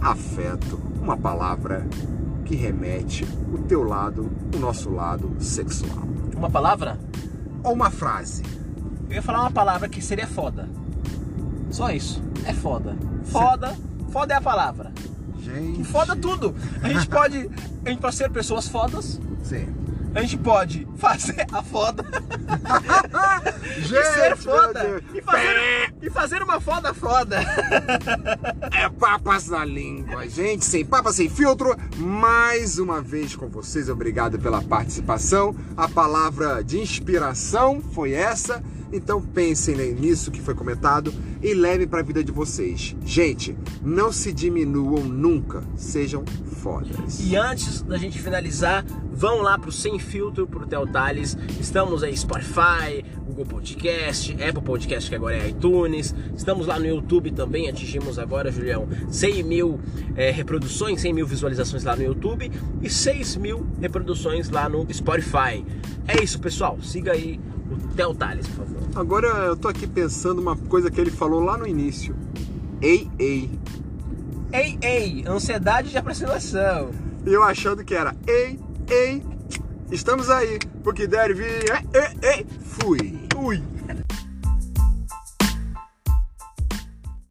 afeto, 0.01 0.81
uma 1.01 1.17
palavra 1.17 1.87
que 2.45 2.57
remete 2.57 3.25
o 3.53 3.59
teu 3.59 3.83
lado, 3.83 4.31
o 4.55 4.59
nosso 4.59 4.91
lado 4.91 5.35
sexual. 5.39 6.09
Uma 6.37 6.51
palavra? 6.51 6.99
Ou 7.63 7.73
uma 7.73 7.91
frase? 7.91 8.43
Eu 9.09 9.17
ia 9.17 9.23
falar 9.23 9.43
uma 9.43 9.51
palavra 9.51 9.89
que 9.89 10.03
seria 10.03 10.27
foda. 10.27 10.69
Só 11.71 11.91
isso. 11.91 12.23
É 12.45 12.53
foda. 12.53 12.97
Foda. 13.25 13.77
Foda 14.11 14.35
é 14.35 14.37
a 14.37 14.41
palavra. 14.41 14.93
Gente. 15.39 15.85
Foda 15.85 16.15
tudo. 16.17 16.55
A 16.83 16.89
gente 16.89 17.09
pode. 17.09 17.51
A 17.85 17.89
gente 17.91 18.01
pode 18.01 18.15
ser 18.15 18.31
pessoas 18.31 18.69
fodas. 18.69 19.21
Sim. 19.43 19.67
A 20.15 20.21
gente 20.21 20.37
pode 20.39 20.87
fazer 20.97 21.47
a 21.51 21.63
foda. 21.63 22.05
Gente, 23.79 23.99
e 23.99 24.05
ser 24.05 24.37
foda. 24.37 25.03
E 25.15 25.23
fazer, 25.23 25.95
e 26.03 26.11
fazer 26.11 26.43
uma 26.43 26.61
foda 26.61 26.93
foda. 26.93 27.41
É 28.73 28.89
papas 28.89 29.49
na 29.49 29.65
língua, 29.65 30.29
gente, 30.29 30.65
sem 30.65 30.85
papas, 30.85 31.17
sem 31.17 31.29
filtro. 31.29 31.77
Mais 31.97 32.79
uma 32.79 33.01
vez 33.01 33.37
com 33.37 33.49
vocês, 33.49 33.89
obrigado 33.89 34.39
pela 34.39 34.63
participação. 34.63 35.55
A 35.77 35.89
palavra 35.89 36.63
de 36.65 36.81
inspiração 36.81 37.81
foi 37.81 38.13
essa. 38.13 38.63
Então 38.93 39.23
pensem 39.23 39.95
nisso 39.95 40.31
que 40.31 40.41
foi 40.41 40.55
comentado 40.55 41.13
e 41.43 41.55
levem 41.55 41.89
para 41.89 42.01
a 42.01 42.03
vida 42.03 42.23
de 42.23 42.31
vocês. 42.31 42.95
Gente, 43.05 43.57
não 43.83 44.13
se 44.13 44.33
diminuam 44.33 45.05
nunca, 45.05 45.65
sejam 45.77 46.25
fodas. 46.61 47.21
E 47.21 47.35
antes 47.35 47.83
da 47.83 47.97
gente 47.97 48.21
finalizar, 48.21 48.85
vão 49.11 49.41
lá 49.41 49.59
pro 49.59 49.73
Sem 49.73 49.99
Filtro, 49.99 50.47
pro 50.47 50.67
Theo 50.67 50.87
Tales. 50.87 51.37
Estamos 51.59 52.03
aí 52.03 52.17
Spotify, 52.17 53.05
Google 53.43 53.47
Podcast, 53.47 54.33
Apple 54.35 54.63
Podcast, 54.63 55.09
que 55.09 55.17
agora 55.17 55.37
é 55.37 55.49
iTunes. 55.49 56.15
Estamos 56.37 56.67
lá 56.67 56.79
no 56.79 56.87
YouTube 56.87 57.33
também, 57.33 57.69
atingimos 57.69 58.19
agora, 58.19 58.51
Julião, 58.51 58.89
100 59.11 59.43
mil 59.43 59.81
é, 60.17 60.31
reproduções, 60.31 61.01
100 61.01 61.13
mil 61.13 61.27
visualizações 61.27 61.85
lá 61.85 61.97
no 61.97 62.03
YouTube 62.03 62.51
e 62.81 62.89
6 62.89 63.37
mil 63.37 63.67
reproduções 63.81 64.49
lá 64.49 64.69
no 64.69 64.87
Spotify. 64.93 65.65
É 66.07 66.23
isso, 66.23 66.39
pessoal. 66.41 66.79
Siga 66.83 67.13
aí 67.13 67.41
o 67.71 67.95
Theo 67.95 68.15
Tales, 68.15 68.47
por 68.47 68.65
favor. 68.65 68.83
Agora 68.95 69.27
eu 69.27 69.57
tô 69.57 69.69
aqui 69.69 69.87
pensando 69.87 70.41
uma 70.41 70.57
coisa 70.57 70.91
que 70.91 71.01
ele 71.01 71.11
falou 71.11 71.41
lá 71.41 71.59
no 71.59 71.67
início. 71.67 72.15
Ei, 72.81 73.11
ei. 73.19 73.51
Ei, 74.53 74.79
ei, 74.83 75.25
ansiedade 75.27 75.91
de 75.91 75.99
aproximação. 75.99 76.91
E 77.27 77.33
eu 77.33 77.43
achando 77.43 77.85
que 77.85 77.95
era 77.95 78.15
ei, 78.27 78.59
ei. 78.89 79.23
Estamos 79.91 80.31
aí. 80.31 80.59
Porque 80.83 81.07
deve 81.07 81.35
vir. 81.35 81.65
Ei, 81.71 82.01
ei, 82.01 82.31
ei. 82.31 82.47
Fui. 82.61 83.22
Ui. 83.43 83.72